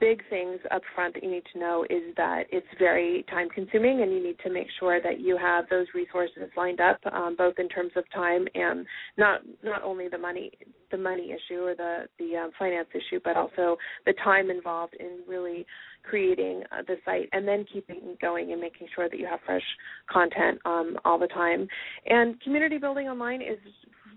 big 0.00 0.22
things 0.28 0.58
up 0.70 0.82
front 0.94 1.14
that 1.14 1.22
you 1.22 1.30
need 1.30 1.44
to 1.52 1.58
know 1.58 1.84
is 1.88 2.14
that 2.16 2.44
it's 2.50 2.66
very 2.78 3.24
time 3.30 3.48
consuming 3.48 4.02
and 4.02 4.12
you 4.12 4.22
need 4.22 4.36
to 4.44 4.52
make 4.52 4.66
sure 4.78 5.00
that 5.00 5.20
you 5.20 5.36
have 5.36 5.64
those 5.70 5.86
resources 5.94 6.50
lined 6.56 6.80
up 6.80 6.98
um, 7.12 7.34
both 7.36 7.54
in 7.58 7.68
terms 7.68 7.92
of 7.96 8.04
time 8.12 8.46
and 8.54 8.86
not 9.16 9.40
not 9.62 9.82
only 9.82 10.08
the 10.08 10.18
money 10.18 10.50
the 10.90 10.98
money 10.98 11.32
issue 11.32 11.60
or 11.60 11.74
the 11.74 12.06
the 12.18 12.36
um, 12.36 12.50
finance 12.58 12.88
issue 12.92 13.20
but 13.22 13.36
also 13.36 13.76
the 14.04 14.14
time 14.24 14.50
involved 14.50 14.94
in 14.98 15.20
really 15.28 15.64
creating 16.02 16.62
uh, 16.70 16.82
the 16.86 16.96
site 17.04 17.28
and 17.32 17.46
then 17.46 17.64
keeping 17.72 18.16
going 18.20 18.52
and 18.52 18.60
making 18.60 18.86
sure 18.94 19.08
that 19.08 19.18
you 19.18 19.26
have 19.26 19.40
fresh 19.44 19.62
content 20.10 20.58
um, 20.64 20.96
all 21.04 21.18
the 21.18 21.26
time. 21.28 21.66
And 22.06 22.40
community 22.42 22.78
building 22.78 23.08
online 23.08 23.40
is 23.40 23.58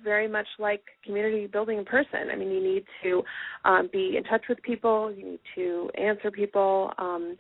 very 0.08 0.28
much 0.28 0.48
like 0.58 0.84
community 1.06 1.48
building 1.48 1.78
in 1.78 1.86
person. 1.86 2.32
I 2.32 2.36
mean, 2.38 2.50
you 2.50 2.64
need 2.64 2.86
to 3.04 3.24
um, 3.66 3.90
be 3.92 4.16
in 4.18 4.24
touch 4.24 4.46
with 4.48 4.60
people, 4.64 5.12
you 5.16 5.24
need 5.32 5.40
to 5.56 5.90
answer 5.96 6.32
people, 6.32 6.92
um, 6.98 7.36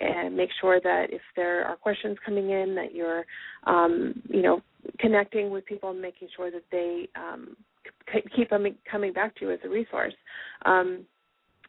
and 0.00 0.36
make 0.36 0.50
sure 0.60 0.80
that 0.80 1.06
if 1.10 1.20
there 1.36 1.64
are 1.64 1.76
questions 1.76 2.16
coming 2.24 2.50
in, 2.50 2.74
that 2.76 2.94
you're, 2.94 3.24
um, 3.66 4.14
you 4.28 4.42
know, 4.42 4.60
connecting 4.98 5.50
with 5.50 5.64
people 5.66 5.90
and 5.90 6.00
making 6.00 6.28
sure 6.36 6.50
that 6.50 6.64
they 6.70 7.08
um, 7.16 7.56
c- 8.12 8.28
keep 8.34 8.50
them 8.50 8.66
coming 8.90 9.12
back 9.12 9.34
to 9.36 9.44
you 9.44 9.50
as 9.52 9.58
a 9.64 9.68
resource. 9.68 10.14
Um, 10.64 11.04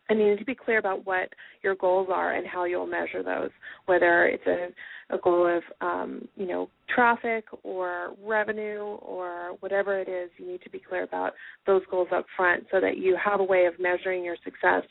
and 0.09 0.19
you 0.19 0.31
need 0.31 0.39
to 0.39 0.45
be 0.45 0.55
clear 0.55 0.79
about 0.79 1.05
what 1.05 1.29
your 1.63 1.75
goals 1.75 2.09
are 2.11 2.33
and 2.33 2.45
how 2.45 2.65
you'll 2.65 2.85
measure 2.87 3.23
those, 3.23 3.49
whether 3.85 4.25
it's 4.25 4.45
a, 4.47 5.15
a 5.15 5.17
goal 5.19 5.47
of 5.47 5.63
um, 5.81 6.27
you 6.35 6.45
know 6.45 6.69
traffic 6.93 7.45
or 7.63 8.13
revenue 8.23 8.97
or 9.01 9.55
whatever 9.59 9.99
it 9.99 10.09
is. 10.09 10.29
You 10.37 10.47
need 10.47 10.61
to 10.63 10.69
be 10.69 10.79
clear 10.79 11.03
about 11.03 11.33
those 11.65 11.81
goals 11.89 12.09
up 12.13 12.25
front 12.35 12.65
so 12.71 12.79
that 12.81 12.97
you 12.97 13.17
have 13.23 13.39
a 13.39 13.43
way 13.43 13.65
of 13.65 13.79
measuring 13.79 14.23
your 14.23 14.37
success, 14.43 14.83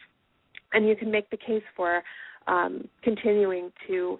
and 0.72 0.88
you 0.88 0.96
can 0.96 1.10
make 1.10 1.28
the 1.30 1.36
case 1.36 1.64
for 1.76 2.02
um, 2.46 2.88
continuing 3.02 3.70
to 3.86 4.18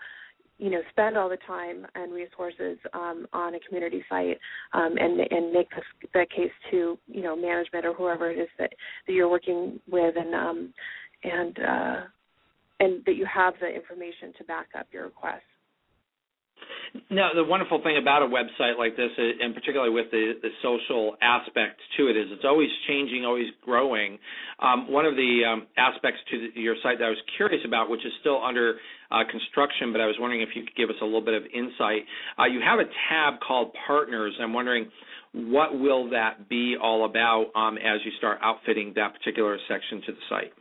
you 0.62 0.70
know 0.70 0.80
spend 0.90 1.18
all 1.18 1.28
the 1.28 1.38
time 1.44 1.84
and 1.96 2.12
resources 2.12 2.78
um, 2.94 3.26
on 3.32 3.56
a 3.56 3.60
community 3.66 4.04
site 4.08 4.38
um, 4.72 4.94
and 4.96 5.20
and 5.20 5.52
make 5.52 5.68
this, 5.70 6.10
that 6.14 6.30
case 6.30 6.52
to 6.70 6.96
you 7.08 7.22
know 7.22 7.34
management 7.34 7.84
or 7.84 7.92
whoever 7.92 8.30
it 8.30 8.38
is 8.38 8.48
that, 8.58 8.70
that 9.06 9.12
you're 9.12 9.28
working 9.28 9.80
with 9.90 10.14
and 10.16 10.32
um, 10.34 10.72
and 11.24 11.58
uh, 11.58 12.00
and 12.78 13.04
that 13.06 13.16
you 13.16 13.26
have 13.26 13.54
the 13.60 13.66
information 13.66 14.32
to 14.38 14.44
back 14.44 14.68
up 14.78 14.86
your 14.92 15.04
request. 15.04 15.42
Now, 17.10 17.30
the 17.34 17.44
wonderful 17.44 17.80
thing 17.82 17.96
about 17.96 18.22
a 18.22 18.26
website 18.26 18.76
like 18.78 18.96
this, 18.96 19.10
uh, 19.18 19.44
and 19.44 19.54
particularly 19.54 19.92
with 19.92 20.10
the, 20.10 20.34
the 20.42 20.50
social 20.62 21.16
aspect 21.22 21.80
to 21.96 22.08
it, 22.08 22.16
is 22.16 22.26
it's 22.30 22.44
always 22.44 22.68
changing, 22.86 23.24
always 23.24 23.48
growing. 23.64 24.18
Um, 24.60 24.90
one 24.92 25.06
of 25.06 25.16
the 25.16 25.40
um, 25.48 25.66
aspects 25.76 26.20
to 26.30 26.50
the, 26.54 26.60
your 26.60 26.76
site 26.82 26.98
that 26.98 27.06
I 27.06 27.08
was 27.08 27.22
curious 27.36 27.62
about, 27.66 27.88
which 27.88 28.04
is 28.04 28.12
still 28.20 28.42
under 28.42 28.76
construction, 29.30 29.92
but 29.92 30.00
I 30.00 30.06
was 30.06 30.16
wondering 30.18 30.42
if 30.42 30.50
you 30.54 30.62
could 30.62 30.76
give 30.76 30.90
us 30.90 30.96
a 31.00 31.04
little 31.04 31.24
bit 31.24 31.34
of 31.34 31.42
insight. 31.52 32.02
Uh, 32.38 32.46
you 32.46 32.60
have 32.60 32.78
a 32.78 32.88
tab 33.08 33.40
called 33.46 33.72
Partners. 33.86 34.34
I'm 34.40 34.52
wondering 34.52 34.90
what 35.32 35.78
will 35.78 36.10
that 36.10 36.48
be 36.48 36.76
all 36.80 37.04
about 37.04 37.46
um, 37.54 37.78
as 37.78 38.00
you 38.04 38.12
start 38.18 38.38
outfitting 38.42 38.92
that 38.96 39.14
particular 39.14 39.58
section 39.68 40.02
to 40.06 40.12
the 40.12 40.24
site 40.28 40.52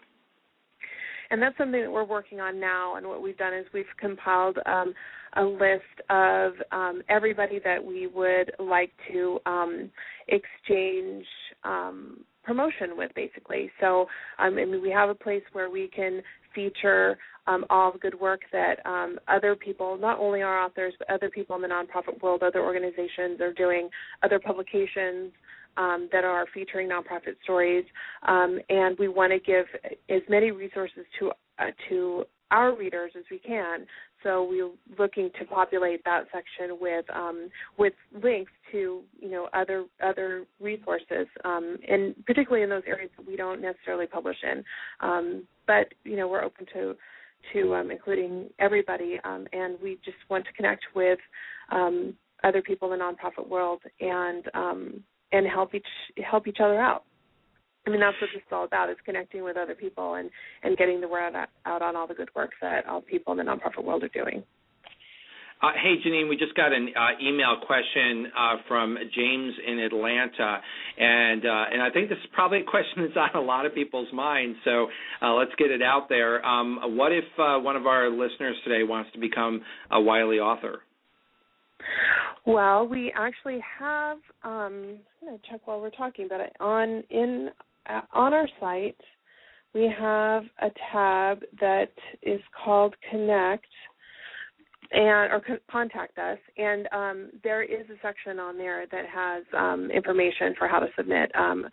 and 1.32 1.41
that's 1.41 1.58
something 1.58 1.82
that 1.82 1.91
we're 1.91 2.04
working 2.04 2.41
on 2.41 2.60
now. 2.60 2.95
And 2.97 3.08
what 3.08 3.22
we've 3.22 3.38
done 3.38 3.54
is 3.54 3.66
we've 3.74 3.86
compiled 3.97 4.58
um, 4.66 4.93
a 5.38 5.43
list 5.43 6.10
of 6.10 6.52
um, 6.72 7.02
everybody 7.10 7.60
that 7.64 7.84
we 7.84 8.08
would 8.08 8.52
like 8.60 8.91
to 9.12 9.39
um, 9.45 9.89
exchange 10.28 11.26
um, 11.64 12.20
promotion 12.44 12.98
with, 12.98 13.12
basically. 13.16 13.72
So, 13.80 14.02
um, 14.39 14.58
I 14.58 14.66
mean, 14.66 14.82
we 14.82 14.89
have 14.92 15.10
a 15.10 15.16
place 15.16 15.44
where 15.54 15.70
we 15.70 15.88
can 15.88 16.22
feature 16.54 17.18
um, 17.48 17.66
all 17.70 17.92
the 17.92 18.00
good 18.00 18.20
work 18.20 18.42
that 18.52 18.86
um, 18.86 19.20
other 19.28 19.56
people, 19.56 19.98
not 19.98 20.20
only 20.20 20.42
our 20.42 20.64
authors, 20.64 20.94
but 21.00 21.10
other 21.10 21.30
people 21.30 21.56
in 21.56 21.62
the 21.62 21.68
nonprofit 21.68 22.22
world, 22.22 22.44
other 22.44 22.62
organizations 22.62 23.42
are 23.42 23.54
doing, 23.54 23.89
other 24.24 24.39
publications. 24.39 25.32
Um, 25.78 26.10
that 26.12 26.26
are 26.26 26.46
featuring 26.54 26.89
nonprofit 26.89 27.36
stories, 27.44 27.86
um, 28.28 28.60
and 28.68 29.00
we 29.00 29.08
want 29.08 29.32
to 29.32 29.39
give 29.39 29.66
as 30.10 30.22
many 30.28 30.52
resources 30.52 31.06
to 31.18 31.32
uh, 31.60 31.68
to 31.88 32.26
our 32.52 32.76
readers 32.76 33.12
as 33.18 33.24
we 33.32 33.39
can. 33.39 33.86
So 34.24 34.47
we're 34.47 34.70
looking 34.99 35.32
to 35.39 35.45
populate 35.45 36.04
that 36.06 36.26
section 36.32 36.78
with 36.80 37.06
um, 37.14 37.49
with 37.78 37.93
links 38.22 38.52
to 38.72 39.02
you 39.20 39.32
know 39.32 39.49
other 39.54 39.86
other 40.04 40.45
resources, 40.60 41.28
um, 41.43 41.78
and 41.88 42.14
particularly 42.26 42.64
in 42.64 42.70
those 42.70 42.84
areas 42.86 43.10
that 43.18 43.26
we 43.26 43.36
don't 43.36 43.62
necessarily 43.62 44.06
publish 44.06 44.38
in. 44.43 44.64
Um, 44.99 45.43
but 45.66 45.88
you 46.04 46.18
know 46.18 46.28
we're 46.28 46.43
open 46.43 46.66
to 46.74 46.95
to 47.54 47.74
um, 47.74 47.89
including 47.89 48.49
everybody, 48.60 49.20
um, 49.24 49.47
and 49.54 49.78
we 49.82 49.97
just 50.06 50.18
want 50.30 50.45
to 50.45 50.54
connect 50.54 50.84
with 50.95 51.20
um, 51.72 52.14
other 52.43 52.62
people 52.62 52.93
in 52.93 52.99
the 52.99 53.04
nonprofit 53.04 53.47
world 53.47 53.82
and 53.99 54.45
and 55.34 55.47
help 55.47 55.74
each 55.74 55.86
help 56.30 56.47
each 56.47 56.60
other 56.60 56.80
out. 56.80 57.06
I 57.86 57.90
mean, 57.90 58.00
that's 58.00 58.16
what 58.22 58.30
this 58.34 58.42
is 58.42 58.52
all 58.52 58.66
about: 58.66 58.90
is 58.90 58.98
connecting 59.06 59.44
with 59.44 59.58
other 59.58 59.76
people 59.76 60.16
and 60.16 60.30
and 60.64 60.78
getting 60.78 61.02
the 61.02 61.08
word 61.08 61.34
out 61.66 61.82
on 61.82 61.96
all 61.96 62.08
the 62.08 62.14
good 62.14 62.30
work 62.36 62.52
that 62.62 62.86
all 62.88 63.02
people 63.02 63.34
in 63.34 63.38
the 63.38 63.44
nonprofit 63.44 63.84
world 63.84 64.04
are 64.04 64.10
doing. 64.10 64.44
Uh, 65.62 65.70
hey, 65.76 65.94
Jeanenne, 66.04 66.28
we 66.28 66.38
just 66.38 66.56
got 66.56 66.74
an 66.74 66.90
uh, 66.98 67.24
email 67.24 67.58
question 67.68 68.32
uh, 68.36 68.56
from 68.68 68.98
James 69.16 69.54
in 69.68 69.78
Atlanta, 69.78 70.58
and 70.98 71.46
uh, 71.46 71.66
and 71.72 71.82
I 71.84 71.92
think 71.94 72.10
this 72.10 72.18
is 72.18 72.30
probably 72.34 72.62
a 72.62 72.64
question 72.64 73.04
that's 73.04 73.16
on 73.36 73.40
a 73.40 73.46
lot 73.46 73.68
of 73.68 73.76
people's 73.76 74.12
minds. 74.12 74.58
So 74.66 74.88
uh, 75.22 75.34
let's 75.34 75.52
get 75.60 75.70
it 75.70 75.84
out 75.84 76.10
there. 76.10 76.44
Um, 76.44 76.98
what 76.98 77.12
if 77.12 77.26
uh, 77.38 77.60
one 77.60 77.76
of 77.76 77.86
our 77.86 78.10
listeners 78.10 78.56
today 78.64 78.82
wants 78.84 79.12
to 79.14 79.20
become 79.20 79.62
a 79.92 80.02
Wiley 80.02 80.40
author? 80.40 80.80
Well, 82.48 82.88
we 82.88 83.14
actually 83.16 83.60
have. 83.80 84.18
Um, 84.44 84.98
I'm 85.22 85.28
going 85.28 85.40
to 85.40 85.50
check 85.52 85.62
while 85.66 85.80
we're 85.80 85.92
talking, 85.92 86.28
but 86.28 86.40
on 86.60 87.04
in 87.12 87.50
on 88.14 88.34
our 88.34 88.48
site, 88.60 89.00
we 89.74 89.92
have 89.98 90.44
a 90.62 90.70
tab 90.92 91.40
that 91.60 91.92
is 92.22 92.42
called 92.64 92.96
Connect 93.10 93.66
and 94.94 95.32
or 95.32 95.42
contact 95.72 96.18
us 96.18 96.38
and 96.58 96.90
um, 96.92 97.30
there 97.44 97.64
is 97.64 97.90
a 97.90 97.96
section 98.02 98.40
on 98.40 98.58
there 98.58 98.86
that 98.92 99.06
has 99.06 99.44
um, 99.58 99.90
information 99.90 100.54
for 100.58 100.68
how 100.68 100.80
to 100.80 100.88
submit 100.98 101.32
um, 101.34 101.66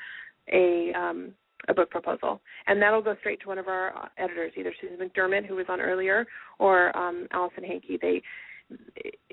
a 0.52 0.92
um, 0.96 1.32
a 1.68 1.74
book 1.74 1.90
proposal 1.90 2.40
and 2.68 2.80
that'll 2.80 3.02
go 3.02 3.16
straight 3.18 3.40
to 3.40 3.48
one 3.48 3.58
of 3.58 3.66
our 3.66 4.08
editors 4.18 4.52
either 4.56 4.72
Susan 4.80 4.96
McDermott 5.04 5.46
who 5.46 5.56
was 5.56 5.66
on 5.68 5.80
earlier 5.80 6.26
or 6.60 6.96
um, 6.96 7.26
Allison 7.32 7.64
Hankey 7.64 7.98
they 8.00 8.22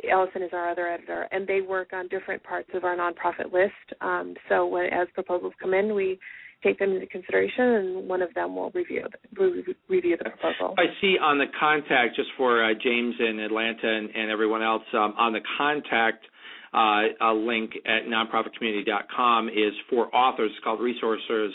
Allison 0.09 0.43
is 0.43 0.51
our 0.53 0.69
other 0.69 0.87
editor, 0.87 1.27
and 1.31 1.45
they 1.45 1.59
work 1.59 1.91
on 1.91 2.07
different 2.07 2.41
parts 2.43 2.69
of 2.73 2.85
our 2.85 2.95
nonprofit 2.95 3.51
list. 3.51 3.73
Um, 3.99 4.33
so 4.47 4.65
when 4.65 4.85
as 4.93 5.07
proposals 5.13 5.51
come 5.61 5.73
in, 5.73 5.93
we 5.93 6.17
take 6.65 6.79
them 6.79 6.91
into 6.93 7.05
consideration, 7.07 7.63
and 7.63 8.09
one 8.09 8.21
of 8.21 8.33
them 8.33 8.55
will 8.55 8.71
review 8.71 9.03
the, 9.37 9.75
review 9.87 10.17
the 10.17 10.29
proposal. 10.29 10.73
I 10.77 10.85
see 10.99 11.17
on 11.21 11.37
the 11.37 11.45
contact, 11.59 12.15
just 12.15 12.29
for 12.37 12.63
uh, 12.63 12.73
James 12.83 13.15
in 13.19 13.39
Atlanta 13.39 13.87
and, 13.87 14.09
and 14.15 14.31
everyone 14.31 14.63
else, 14.63 14.83
um, 14.93 15.13
on 15.17 15.33
the 15.33 15.41
contact 15.57 16.25
uh, 16.73 17.33
link 17.33 17.71
at 17.85 18.05
nonprofitcommunity.com 18.07 19.49
is 19.49 19.73
for 19.89 20.13
authors. 20.13 20.51
It's 20.53 20.63
called 20.63 20.81
Resources 20.81 21.53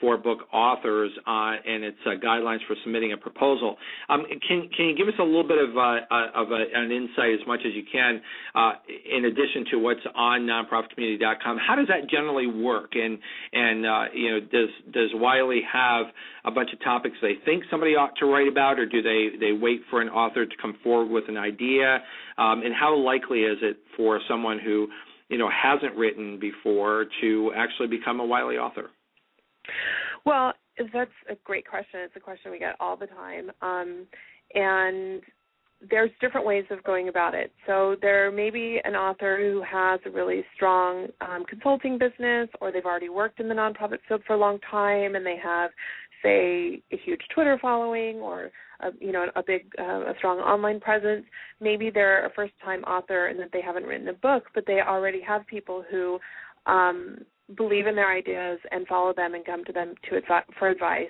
for 0.00 0.16
book 0.16 0.38
authors, 0.52 1.10
uh, 1.26 1.52
and 1.66 1.84
it's 1.84 1.98
uh, 2.06 2.10
guidelines 2.24 2.58
for 2.66 2.76
submitting 2.82 3.12
a 3.12 3.16
proposal. 3.16 3.76
Um, 4.08 4.24
can 4.46 4.68
can 4.74 4.86
you 4.86 4.96
give 4.96 5.08
us 5.08 5.14
a 5.18 5.22
little 5.22 5.46
bit 5.46 5.58
of 5.58 5.76
uh, 5.76 6.00
uh 6.10 6.42
of 6.42 6.50
a, 6.50 6.64
an 6.74 6.90
insight 6.90 7.34
as 7.40 7.46
much 7.46 7.60
as 7.66 7.72
you 7.74 7.82
can, 7.90 8.20
uh, 8.54 8.72
in 8.88 9.26
addition 9.26 9.64
to 9.72 9.78
what's 9.78 10.00
on 10.14 10.42
nonprofitcommunity.com? 10.42 11.58
How 11.58 11.76
does 11.76 11.88
that 11.88 12.08
generally 12.10 12.46
work? 12.46 12.92
And 12.94 13.18
and 13.52 13.86
uh, 13.86 14.04
you 14.14 14.30
know, 14.30 14.40
does 14.40 14.70
does 14.92 15.10
Wiley 15.14 15.60
have 15.70 16.06
a 16.44 16.50
bunch 16.50 16.70
of 16.72 16.82
topics 16.82 17.16
they 17.20 17.34
think 17.44 17.64
somebody 17.70 17.92
ought 17.92 18.16
to 18.16 18.26
write 18.26 18.48
about, 18.48 18.78
or 18.78 18.86
do 18.86 19.02
they 19.02 19.36
they 19.38 19.52
wait 19.52 19.82
for 19.90 20.00
an 20.00 20.08
author 20.08 20.46
to 20.46 20.56
come 20.60 20.76
forward 20.82 21.10
with 21.10 21.24
an 21.28 21.36
idea? 21.36 22.02
Um, 22.38 22.62
and 22.62 22.74
how 22.74 22.96
likely 22.96 23.40
is 23.40 23.58
it 23.62 23.76
for 23.96 24.20
someone 24.28 24.58
who 24.58 24.88
you 25.28 25.38
know 25.38 25.50
hasn't 25.50 25.94
written 25.96 26.38
before 26.38 27.06
to 27.20 27.52
actually 27.54 27.88
become 27.88 28.20
a 28.20 28.24
Wiley 28.24 28.56
author? 28.56 28.90
Well, 30.24 30.52
that's 30.92 31.10
a 31.28 31.34
great 31.44 31.66
question. 31.66 32.00
It's 32.00 32.16
a 32.16 32.20
question 32.20 32.50
we 32.50 32.58
get 32.58 32.76
all 32.80 32.96
the 32.96 33.06
time. 33.06 33.50
Um, 33.62 34.06
and 34.54 35.22
there's 35.88 36.10
different 36.20 36.46
ways 36.46 36.64
of 36.70 36.82
going 36.84 37.08
about 37.08 37.34
it. 37.34 37.52
So 37.66 37.96
there 38.02 38.30
may 38.30 38.50
be 38.50 38.80
an 38.84 38.94
author 38.94 39.38
who 39.38 39.62
has 39.62 40.00
a 40.04 40.10
really 40.10 40.44
strong 40.54 41.06
um, 41.20 41.44
consulting 41.48 41.96
business, 41.96 42.48
or 42.60 42.70
they've 42.70 42.84
already 42.84 43.08
worked 43.08 43.40
in 43.40 43.48
the 43.48 43.54
nonprofit 43.54 43.98
field 44.06 44.22
for 44.26 44.34
a 44.34 44.38
long 44.38 44.58
time, 44.70 45.14
and 45.14 45.24
they 45.24 45.36
have, 45.42 45.70
say, 46.22 46.82
a 46.92 46.96
huge 47.02 47.22
Twitter 47.34 47.58
following, 47.62 48.16
or 48.16 48.50
a, 48.80 48.90
you 49.00 49.12
know, 49.12 49.26
a 49.36 49.42
big, 49.42 49.72
uh, 49.78 50.10
a 50.10 50.14
strong 50.18 50.38
online 50.38 50.80
presence. 50.80 51.24
Maybe 51.60 51.88
they're 51.88 52.26
a 52.26 52.32
first-time 52.34 52.82
author 52.84 53.28
and 53.28 53.40
that 53.40 53.50
they 53.52 53.62
haven't 53.62 53.84
written 53.84 54.08
a 54.08 54.14
book, 54.14 54.44
but 54.54 54.64
they 54.66 54.80
already 54.86 55.22
have 55.22 55.46
people 55.46 55.82
who 55.90 56.18
um, 56.66 57.18
believe 57.56 57.86
in 57.86 57.94
their 57.94 58.12
ideas 58.12 58.58
and 58.70 58.86
follow 58.86 59.12
them 59.12 59.34
and 59.34 59.44
come 59.44 59.64
to 59.64 59.72
them 59.72 59.94
to 60.08 60.20
advi- 60.20 60.44
for 60.58 60.68
advice 60.68 61.08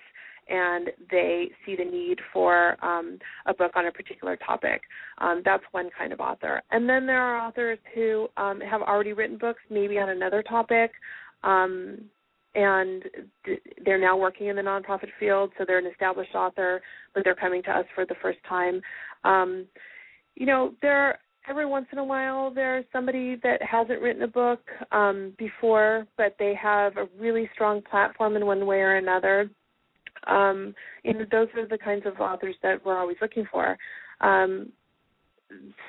and 0.50 0.90
they 1.10 1.48
see 1.64 1.76
the 1.76 1.84
need 1.84 2.18
for 2.32 2.76
um, 2.84 3.18
a 3.46 3.54
book 3.54 3.72
on 3.76 3.86
a 3.86 3.92
particular 3.92 4.36
topic. 4.36 4.82
Um, 5.18 5.42
that's 5.44 5.62
one 5.70 5.90
kind 5.96 6.12
of 6.12 6.20
author. 6.20 6.60
And 6.72 6.88
then 6.88 7.06
there 7.06 7.22
are 7.22 7.46
authors 7.46 7.78
who 7.94 8.28
um, 8.36 8.60
have 8.60 8.82
already 8.82 9.12
written 9.12 9.38
books, 9.38 9.60
maybe 9.70 9.98
on 9.98 10.08
another 10.08 10.42
topic, 10.42 10.90
um, 11.44 11.98
and 12.56 13.04
th- 13.46 13.60
they're 13.84 14.00
now 14.00 14.16
working 14.16 14.48
in 14.48 14.56
the 14.56 14.62
nonprofit 14.62 15.08
field, 15.20 15.52
so 15.56 15.64
they're 15.64 15.78
an 15.78 15.86
established 15.86 16.34
author, 16.34 16.82
but 17.14 17.22
they're 17.22 17.36
coming 17.36 17.62
to 17.62 17.70
us 17.70 17.84
for 17.94 18.04
the 18.04 18.16
first 18.20 18.38
time. 18.48 18.80
Um, 19.22 19.66
you 20.34 20.46
know, 20.46 20.74
there 20.82 21.20
every 21.48 21.66
once 21.66 21.86
in 21.92 21.98
a 21.98 22.04
while 22.04 22.52
there's 22.52 22.84
somebody 22.92 23.36
that 23.42 23.62
hasn't 23.62 24.00
written 24.00 24.22
a 24.22 24.28
book 24.28 24.60
um, 24.92 25.32
before, 25.38 26.06
but 26.16 26.34
they 26.38 26.54
have 26.60 26.96
a 26.96 27.06
really 27.18 27.48
strong 27.54 27.82
platform 27.82 28.36
in 28.36 28.46
one 28.46 28.66
way 28.66 28.78
or 28.78 28.96
another. 28.96 29.50
Um, 30.26 30.74
and 31.04 31.20
those 31.30 31.48
are 31.56 31.66
the 31.66 31.78
kinds 31.78 32.04
of 32.06 32.20
authors 32.20 32.56
that 32.62 32.84
we're 32.84 32.98
always 32.98 33.16
looking 33.22 33.46
for. 33.50 33.76
Um, 34.20 34.72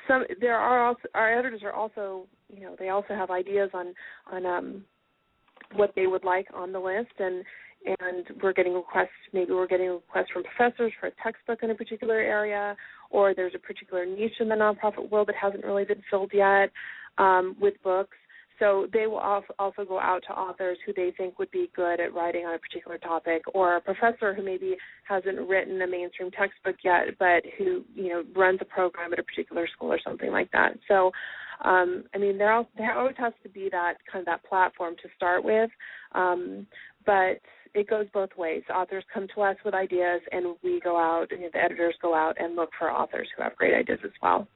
some 0.08 0.24
there 0.40 0.56
are 0.56 0.86
also 0.86 1.02
our 1.14 1.38
editors 1.38 1.62
are 1.62 1.72
also 1.72 2.26
you 2.48 2.62
know 2.62 2.74
they 2.78 2.88
also 2.88 3.14
have 3.14 3.30
ideas 3.30 3.70
on 3.74 3.94
on 4.30 4.46
um, 4.46 4.84
what 5.74 5.92
they 5.94 6.06
would 6.06 6.24
like 6.24 6.48
on 6.54 6.72
the 6.72 6.80
list 6.80 7.12
and 7.18 7.44
and 8.00 8.26
we're 8.42 8.52
getting 8.52 8.74
requests 8.74 9.08
maybe 9.32 9.52
we're 9.52 9.66
getting 9.66 9.88
requests 9.90 10.30
from 10.32 10.42
professors 10.42 10.92
for 11.00 11.08
a 11.08 11.12
textbook 11.22 11.60
in 11.62 11.70
a 11.70 11.74
particular 11.74 12.16
area 12.16 12.76
or 13.12 13.34
there's 13.34 13.54
a 13.54 13.58
particular 13.58 14.04
niche 14.04 14.40
in 14.40 14.48
the 14.48 14.54
nonprofit 14.54 15.10
world 15.10 15.28
that 15.28 15.36
hasn't 15.40 15.64
really 15.64 15.84
been 15.84 16.02
filled 16.10 16.30
yet 16.34 16.70
um, 17.18 17.56
with 17.60 17.74
books. 17.82 18.16
So 18.58 18.86
they 18.92 19.06
will 19.06 19.18
also 19.58 19.84
go 19.84 19.98
out 19.98 20.22
to 20.28 20.32
authors 20.32 20.78
who 20.86 20.92
they 20.94 21.12
think 21.16 21.38
would 21.38 21.50
be 21.50 21.70
good 21.74 21.98
at 21.98 22.14
writing 22.14 22.44
on 22.46 22.54
a 22.54 22.58
particular 22.58 22.96
topic 22.96 23.42
or 23.54 23.76
a 23.76 23.80
professor 23.80 24.34
who 24.34 24.44
maybe 24.44 24.76
hasn't 25.08 25.48
written 25.48 25.82
a 25.82 25.86
mainstream 25.86 26.30
textbook 26.30 26.76
yet 26.84 27.06
but 27.18 27.42
who 27.58 27.82
you 27.94 28.10
know 28.10 28.22
runs 28.36 28.60
a 28.60 28.64
program 28.64 29.12
at 29.12 29.18
a 29.18 29.22
particular 29.24 29.66
school 29.74 29.92
or 29.92 29.98
something 30.04 30.30
like 30.30 30.50
that. 30.52 30.78
So 30.86 31.10
um, 31.64 32.04
I 32.14 32.18
mean, 32.18 32.38
there, 32.38 32.52
always 32.52 33.16
has 33.18 33.32
to 33.42 33.48
be 33.48 33.68
that 33.70 33.94
kind 34.10 34.22
of 34.22 34.26
that 34.26 34.44
platform 34.44 34.94
to 35.02 35.08
start 35.16 35.44
with, 35.44 35.70
um, 36.12 36.66
but 37.06 37.40
it 37.74 37.88
goes 37.88 38.06
both 38.12 38.30
ways. 38.36 38.62
Authors 38.74 39.04
come 39.12 39.26
to 39.34 39.42
us 39.42 39.56
with 39.64 39.74
ideas, 39.74 40.20
and 40.30 40.56
we 40.62 40.80
go 40.80 40.96
out, 40.96 41.28
and 41.30 41.42
the 41.42 41.58
editors 41.58 41.94
go 42.02 42.14
out 42.14 42.36
and 42.38 42.56
look 42.56 42.70
for 42.78 42.90
authors 42.90 43.28
who 43.36 43.42
have 43.42 43.56
great 43.56 43.74
ideas 43.74 43.98
as 44.04 44.12
well. 44.22 44.46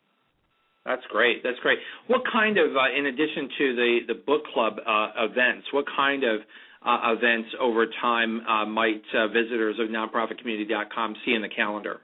That's 0.84 1.02
great. 1.10 1.42
That's 1.42 1.58
great. 1.60 1.78
What 2.06 2.22
kind 2.32 2.58
of, 2.58 2.76
uh, 2.76 2.96
in 2.96 3.06
addition 3.06 3.48
to 3.58 3.76
the 3.76 3.98
the 4.08 4.14
book 4.14 4.42
club 4.54 4.74
uh, 4.86 5.10
events, 5.16 5.66
what 5.72 5.84
kind 5.96 6.22
of 6.22 6.40
uh, 6.86 7.14
events 7.16 7.48
over 7.60 7.86
time 8.00 8.40
uh, 8.46 8.64
might 8.64 9.02
uh, 9.12 9.26
visitors 9.28 9.76
of 9.80 9.88
nonprofitcommunity.com 9.88 11.16
see 11.24 11.32
in 11.32 11.42
the 11.42 11.48
calendar? 11.48 12.00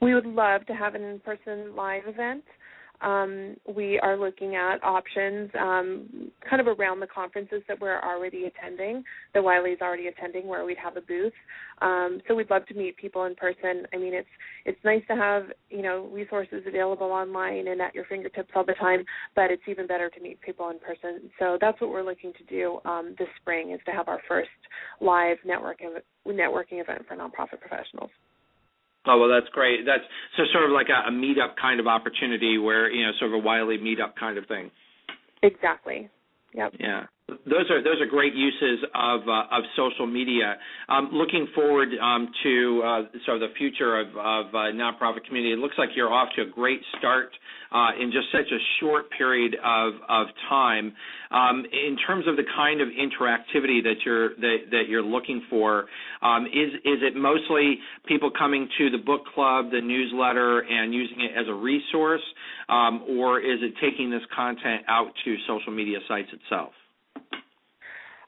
We 0.00 0.14
would 0.14 0.26
love 0.26 0.64
to 0.66 0.72
have 0.72 0.94
an 0.94 1.02
in-person 1.02 1.76
live 1.76 2.04
event. 2.06 2.44
Um, 3.00 3.56
we 3.72 3.98
are 4.00 4.16
looking 4.16 4.56
at 4.56 4.82
options 4.82 5.50
um, 5.58 6.30
kind 6.48 6.60
of 6.60 6.66
around 6.66 7.00
the 7.00 7.06
conferences 7.06 7.62
that 7.68 7.80
we're 7.80 8.00
already 8.00 8.44
attending, 8.46 9.04
that 9.34 9.44
Wiley's 9.44 9.78
already 9.80 10.08
attending, 10.08 10.46
where 10.46 10.64
we'd 10.64 10.78
have 10.78 10.96
a 10.96 11.00
booth. 11.00 11.32
Um, 11.80 12.20
so 12.26 12.34
we'd 12.34 12.50
love 12.50 12.66
to 12.66 12.74
meet 12.74 12.96
people 12.96 13.24
in 13.24 13.36
person. 13.36 13.86
I 13.92 13.98
mean, 13.98 14.14
it's 14.14 14.28
it's 14.64 14.78
nice 14.84 15.02
to 15.08 15.14
have 15.14 15.44
you 15.70 15.82
know 15.82 16.08
resources 16.12 16.64
available 16.66 17.06
online 17.06 17.68
and 17.68 17.80
at 17.80 17.94
your 17.94 18.04
fingertips 18.06 18.50
all 18.54 18.64
the 18.64 18.74
time, 18.74 19.04
but 19.36 19.50
it's 19.50 19.62
even 19.68 19.86
better 19.86 20.10
to 20.10 20.20
meet 20.20 20.40
people 20.40 20.70
in 20.70 20.78
person. 20.78 21.30
So 21.38 21.56
that's 21.60 21.80
what 21.80 21.90
we're 21.90 22.02
looking 22.02 22.32
to 22.32 22.44
do 22.44 22.80
um, 22.84 23.14
this 23.18 23.28
spring 23.40 23.72
is 23.72 23.80
to 23.86 23.92
have 23.92 24.08
our 24.08 24.20
first 24.26 24.48
live 25.00 25.38
network 25.44 25.78
networking 26.26 26.80
event 26.80 27.02
for 27.06 27.16
nonprofit 27.16 27.60
professionals. 27.60 28.10
Oh 29.08 29.18
well, 29.18 29.28
that's 29.28 29.50
great. 29.52 29.86
That's 29.86 30.04
so 30.36 30.44
sort 30.52 30.64
of 30.64 30.70
like 30.70 30.88
a, 30.88 31.08
a 31.08 31.12
meetup 31.12 31.56
kind 31.60 31.80
of 31.80 31.86
opportunity 31.86 32.58
where 32.58 32.90
you 32.90 33.04
know 33.04 33.12
sort 33.18 33.32
of 33.32 33.34
a 33.34 33.44
Wiley 33.44 33.78
meetup 33.78 34.14
kind 34.20 34.38
of 34.38 34.46
thing. 34.46 34.70
Exactly. 35.42 36.08
Yep. 36.54 36.74
Yeah 36.78 37.04
those 37.28 37.70
are 37.70 37.82
those 37.82 38.00
are 38.00 38.06
great 38.06 38.34
uses 38.34 38.84
of 38.94 39.20
uh, 39.28 39.56
of 39.56 39.64
social 39.76 40.06
media. 40.06 40.56
Um, 40.88 41.10
looking 41.12 41.46
forward 41.54 41.88
um, 42.00 42.28
to 42.42 42.82
uh, 42.84 43.02
sort 43.26 43.42
of 43.42 43.50
the 43.50 43.54
future 43.58 44.00
of, 44.00 44.08
of 44.08 44.54
uh, 44.54 44.72
nonprofit 44.72 45.24
community. 45.26 45.52
It 45.52 45.58
looks 45.58 45.74
like 45.76 45.90
you're 45.94 46.12
off 46.12 46.28
to 46.36 46.42
a 46.42 46.46
great 46.46 46.80
start 46.98 47.30
uh, 47.70 47.90
in 48.00 48.10
just 48.12 48.28
such 48.32 48.50
a 48.50 48.58
short 48.80 49.10
period 49.16 49.56
of 49.62 49.94
of 50.08 50.28
time. 50.48 50.94
Um, 51.30 51.66
in 51.70 51.98
terms 52.06 52.24
of 52.26 52.36
the 52.36 52.44
kind 52.56 52.80
of 52.80 52.88
interactivity 52.88 53.82
that 53.82 53.96
you're 54.06 54.30
that, 54.36 54.56
that 54.70 54.82
you're 54.88 55.02
looking 55.02 55.42
for, 55.50 55.84
um, 56.22 56.46
is 56.46 56.72
is 56.84 57.00
it 57.02 57.14
mostly 57.14 57.78
people 58.06 58.30
coming 58.36 58.68
to 58.78 58.88
the 58.88 59.04
book 59.04 59.22
club, 59.34 59.70
the 59.70 59.82
newsletter, 59.82 60.60
and 60.60 60.94
using 60.94 61.20
it 61.20 61.32
as 61.38 61.46
a 61.46 61.54
resource, 61.54 62.24
um, 62.70 63.04
or 63.06 63.38
is 63.38 63.60
it 63.60 63.74
taking 63.82 64.10
this 64.10 64.22
content 64.34 64.82
out 64.88 65.12
to 65.26 65.36
social 65.46 65.72
media 65.72 65.98
sites 66.08 66.28
itself? 66.32 66.72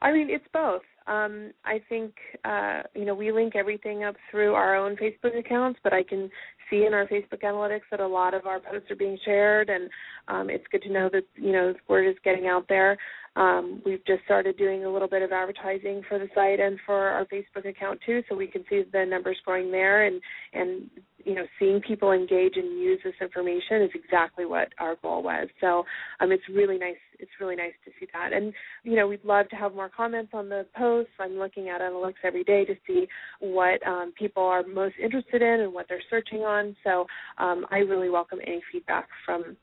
I 0.01 0.11
mean, 0.11 0.29
it's 0.29 0.45
both. 0.53 0.81
Um, 1.07 1.51
I 1.65 1.81
think 1.89 2.13
uh, 2.45 2.83
you 2.95 3.05
know 3.05 3.15
we 3.15 3.31
link 3.31 3.55
everything 3.55 4.03
up 4.03 4.15
through 4.29 4.53
our 4.53 4.75
own 4.75 4.95
Facebook 4.95 5.37
accounts, 5.37 5.79
but 5.83 5.93
I 5.93 6.03
can 6.03 6.29
see 6.69 6.85
in 6.85 6.93
our 6.93 7.07
Facebook 7.07 7.43
analytics 7.43 7.81
that 7.91 7.99
a 7.99 8.07
lot 8.07 8.33
of 8.33 8.45
our 8.45 8.59
posts 8.59 8.89
are 8.91 8.95
being 8.95 9.17
shared, 9.25 9.69
and 9.69 9.89
um, 10.27 10.49
it's 10.49 10.63
good 10.71 10.81
to 10.83 10.93
know 10.93 11.09
that 11.11 11.23
you 11.35 11.51
know 11.51 11.73
word 11.87 12.07
is 12.07 12.15
getting 12.23 12.47
out 12.47 12.65
there. 12.69 12.97
Um, 13.35 13.81
we've 13.85 14.05
just 14.05 14.23
started 14.25 14.57
doing 14.57 14.83
a 14.83 14.91
little 14.91 15.07
bit 15.07 15.21
of 15.21 15.31
advertising 15.31 16.01
for 16.07 16.19
the 16.19 16.27
site 16.35 16.59
and 16.59 16.77
for 16.85 16.95
our 16.95 17.25
Facebook 17.25 17.67
account 17.67 17.99
too, 18.05 18.21
so 18.27 18.35
we 18.35 18.47
can 18.47 18.63
see 18.69 18.83
the 18.91 19.05
numbers 19.05 19.37
growing 19.45 19.71
there, 19.71 20.05
and 20.05 20.21
and 20.53 20.89
you 21.23 21.35
know 21.35 21.45
seeing 21.57 21.79
people 21.79 22.11
engage 22.11 22.57
and 22.57 22.77
use 22.77 22.99
this 23.05 23.13
information 23.21 23.83
is 23.83 23.91
exactly 23.95 24.45
what 24.45 24.69
our 24.79 24.97
goal 25.01 25.23
was. 25.23 25.47
So 25.61 25.85
um, 26.19 26.33
it's 26.33 26.43
really 26.53 26.77
nice. 26.77 26.97
It's 27.19 27.31
really 27.39 27.55
nice 27.55 27.73
to 27.85 27.91
see 27.99 28.07
that, 28.11 28.33
and 28.33 28.51
you 28.83 28.97
know 28.97 29.07
we'd 29.07 29.23
love 29.23 29.47
to 29.49 29.55
have 29.55 29.73
more 29.73 29.89
comments 29.89 30.31
on 30.33 30.49
the 30.49 30.65
posts. 30.77 31.13
I'm 31.17 31.37
looking 31.37 31.69
at 31.69 31.79
analytics 31.79 32.25
every 32.25 32.43
day 32.43 32.65
to 32.65 32.75
see 32.85 33.07
what 33.39 33.85
um, 33.87 34.11
people 34.19 34.43
are 34.43 34.63
most 34.63 34.95
interested 35.01 35.41
in 35.41 35.61
and 35.61 35.73
what 35.73 35.85
they're 35.87 36.03
searching 36.09 36.41
on. 36.41 36.75
So 36.83 37.05
um, 37.37 37.65
I 37.71 37.77
really 37.77 38.09
welcome 38.09 38.39
any 38.45 38.61
feedback 38.73 39.07
from 39.25 39.55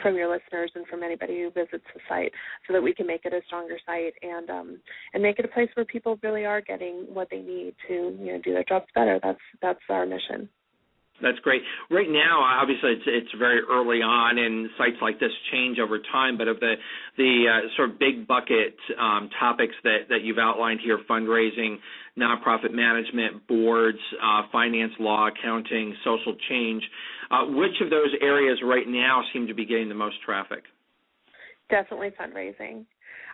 from 0.00 0.16
your 0.16 0.32
listeners 0.32 0.70
and 0.74 0.86
from 0.86 1.02
anybody 1.02 1.40
who 1.42 1.50
visits 1.50 1.84
the 1.94 2.00
site 2.08 2.32
so 2.66 2.72
that 2.72 2.82
we 2.82 2.94
can 2.94 3.06
make 3.06 3.24
it 3.24 3.32
a 3.32 3.40
stronger 3.46 3.76
site 3.84 4.14
and 4.22 4.48
um, 4.50 4.80
and 5.12 5.22
make 5.22 5.38
it 5.38 5.44
a 5.44 5.48
place 5.48 5.68
where 5.74 5.84
people 5.84 6.18
really 6.22 6.44
are 6.44 6.60
getting 6.60 7.06
what 7.12 7.28
they 7.30 7.40
need 7.40 7.74
to 7.88 8.16
you 8.18 8.32
know 8.32 8.40
do 8.42 8.52
their 8.52 8.64
jobs 8.64 8.86
better. 8.94 9.20
That's 9.22 9.40
that's 9.60 9.80
our 9.88 10.06
mission 10.06 10.48
that's 11.20 11.38
great. 11.40 11.62
Right 11.90 12.08
now, 12.08 12.40
obviously, 12.40 12.92
it's 12.92 13.04
it's 13.06 13.32
very 13.38 13.60
early 13.70 13.98
on, 14.02 14.38
and 14.38 14.68
sites 14.78 14.96
like 15.02 15.20
this 15.20 15.30
change 15.52 15.78
over 15.78 15.98
time. 16.10 16.38
But 16.38 16.48
of 16.48 16.58
the 16.60 16.74
the 17.16 17.44
uh, 17.48 17.76
sort 17.76 17.90
of 17.90 17.98
big 17.98 18.26
bucket 18.26 18.76
um, 18.98 19.28
topics 19.38 19.74
that 19.84 20.08
that 20.08 20.22
you've 20.22 20.38
outlined 20.38 20.80
here, 20.82 20.98
fundraising, 21.08 21.76
nonprofit 22.18 22.72
management, 22.72 23.46
boards, 23.46 23.98
uh, 24.22 24.42
finance, 24.50 24.92
law, 24.98 25.28
accounting, 25.28 25.94
social 26.04 26.34
change, 26.48 26.82
uh, 27.30 27.44
which 27.46 27.80
of 27.80 27.90
those 27.90 28.10
areas 28.20 28.58
right 28.64 28.88
now 28.88 29.22
seem 29.32 29.46
to 29.46 29.54
be 29.54 29.64
getting 29.64 29.88
the 29.88 29.94
most 29.94 30.16
traffic? 30.24 30.64
Definitely 31.70 32.10
fundraising. 32.20 32.84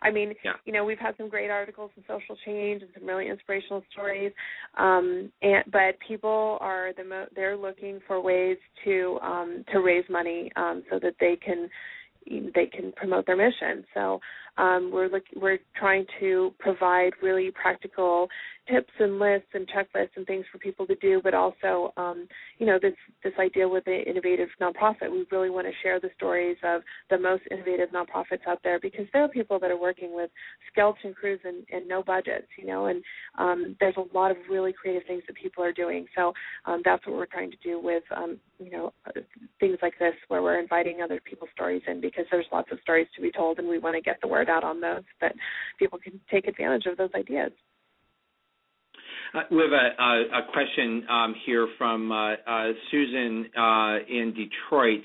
I 0.02 0.10
mean, 0.10 0.34
yeah. 0.44 0.52
you 0.64 0.72
know, 0.72 0.84
we've 0.84 0.98
had 0.98 1.16
some 1.16 1.28
great 1.28 1.50
articles 1.50 1.90
in 1.96 2.02
social 2.06 2.36
change 2.44 2.82
and 2.82 2.90
some 2.94 3.06
really 3.06 3.28
inspirational 3.28 3.82
stories. 3.92 4.32
Um, 4.76 5.30
and 5.42 5.64
but 5.70 5.96
people 6.06 6.58
are 6.60 6.92
the 6.96 7.04
mo- 7.04 7.28
they're 7.34 7.56
looking 7.56 8.00
for 8.06 8.20
ways 8.20 8.58
to 8.84 9.18
um, 9.22 9.64
to 9.72 9.80
raise 9.80 10.04
money 10.08 10.50
um, 10.56 10.82
so 10.90 10.98
that 11.00 11.14
they 11.20 11.36
can 11.36 11.68
they 12.54 12.66
can 12.66 12.92
promote 12.92 13.26
their 13.26 13.36
mission. 13.36 13.84
So 13.94 14.20
um, 14.58 14.90
we're 14.92 15.08
look, 15.08 15.22
we're 15.36 15.58
trying 15.78 16.04
to 16.20 16.52
provide 16.58 17.12
really 17.22 17.50
practical 17.50 18.28
tips 18.70 18.92
and 18.98 19.18
lists 19.18 19.48
and 19.54 19.66
checklists 19.68 20.16
and 20.16 20.26
things 20.26 20.44
for 20.52 20.58
people 20.58 20.86
to 20.86 20.94
do, 20.96 21.20
but 21.22 21.34
also, 21.34 21.92
um, 21.96 22.28
you 22.58 22.66
know, 22.66 22.78
this 22.80 22.94
this 23.24 23.32
idea 23.38 23.68
with 23.68 23.84
the 23.84 24.02
innovative 24.02 24.48
nonprofit. 24.60 25.10
We 25.10 25.24
really 25.30 25.50
want 25.50 25.66
to 25.66 25.72
share 25.82 26.00
the 26.00 26.10
stories 26.16 26.56
of 26.62 26.82
the 27.10 27.18
most 27.18 27.44
innovative 27.50 27.88
nonprofits 27.90 28.46
out 28.46 28.60
there 28.62 28.78
because 28.80 29.06
there 29.12 29.22
are 29.24 29.28
people 29.28 29.58
that 29.60 29.70
are 29.70 29.80
working 29.80 30.14
with 30.14 30.30
skeleton 30.70 31.14
crews 31.14 31.40
and, 31.44 31.64
and 31.72 31.88
no 31.88 32.02
budgets, 32.02 32.48
you 32.58 32.66
know, 32.66 32.86
and 32.86 33.02
um, 33.38 33.76
there's 33.80 33.96
a 33.96 34.16
lot 34.16 34.30
of 34.30 34.36
really 34.50 34.72
creative 34.72 35.06
things 35.06 35.22
that 35.26 35.36
people 35.36 35.64
are 35.64 35.72
doing. 35.72 36.06
So 36.16 36.32
um, 36.66 36.82
that's 36.84 37.06
what 37.06 37.16
we're 37.16 37.26
trying 37.26 37.50
to 37.50 37.56
do 37.62 37.80
with, 37.80 38.02
um, 38.14 38.38
you 38.58 38.70
know, 38.70 38.92
things 39.60 39.78
like 39.82 39.98
this 39.98 40.14
where 40.28 40.42
we're 40.42 40.60
inviting 40.60 41.00
other 41.02 41.20
people's 41.24 41.50
stories 41.54 41.82
in 41.86 42.00
because 42.00 42.24
there's 42.30 42.46
lots 42.52 42.70
of 42.72 42.78
stories 42.82 43.06
to 43.16 43.22
be 43.22 43.30
told 43.30 43.58
and 43.58 43.68
we 43.68 43.78
want 43.78 43.94
to 43.94 44.02
get 44.02 44.18
the 44.20 44.28
word 44.28 44.47
out 44.48 44.64
on 44.64 44.80
those 44.80 45.02
that 45.20 45.34
people 45.78 45.98
can 45.98 46.20
take 46.30 46.46
advantage 46.46 46.86
of 46.86 46.96
those 46.96 47.10
ideas. 47.14 47.52
Uh, 49.34 49.42
we 49.50 49.58
have 49.58 49.72
a, 49.72 50.02
a, 50.02 50.40
a 50.40 50.52
question 50.52 51.04
um, 51.08 51.34
here 51.44 51.68
from 51.76 52.10
uh, 52.10 52.32
uh, 52.46 52.72
Susan 52.90 53.46
uh, 53.56 53.98
in 54.08 54.32
Detroit, 54.34 55.02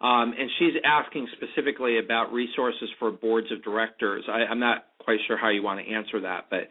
um, 0.00 0.34
and 0.38 0.50
she's 0.58 0.74
asking 0.84 1.28
specifically 1.36 1.98
about 1.98 2.32
resources 2.32 2.88
for 2.98 3.10
boards 3.10 3.48
of 3.52 3.62
directors. 3.62 4.24
I, 4.28 4.50
am 4.50 4.60
not 4.60 4.86
quite 4.98 5.18
sure 5.26 5.36
how 5.36 5.50
you 5.50 5.62
want 5.62 5.84
to 5.84 5.92
answer 5.92 6.20
that, 6.20 6.46
but 6.50 6.68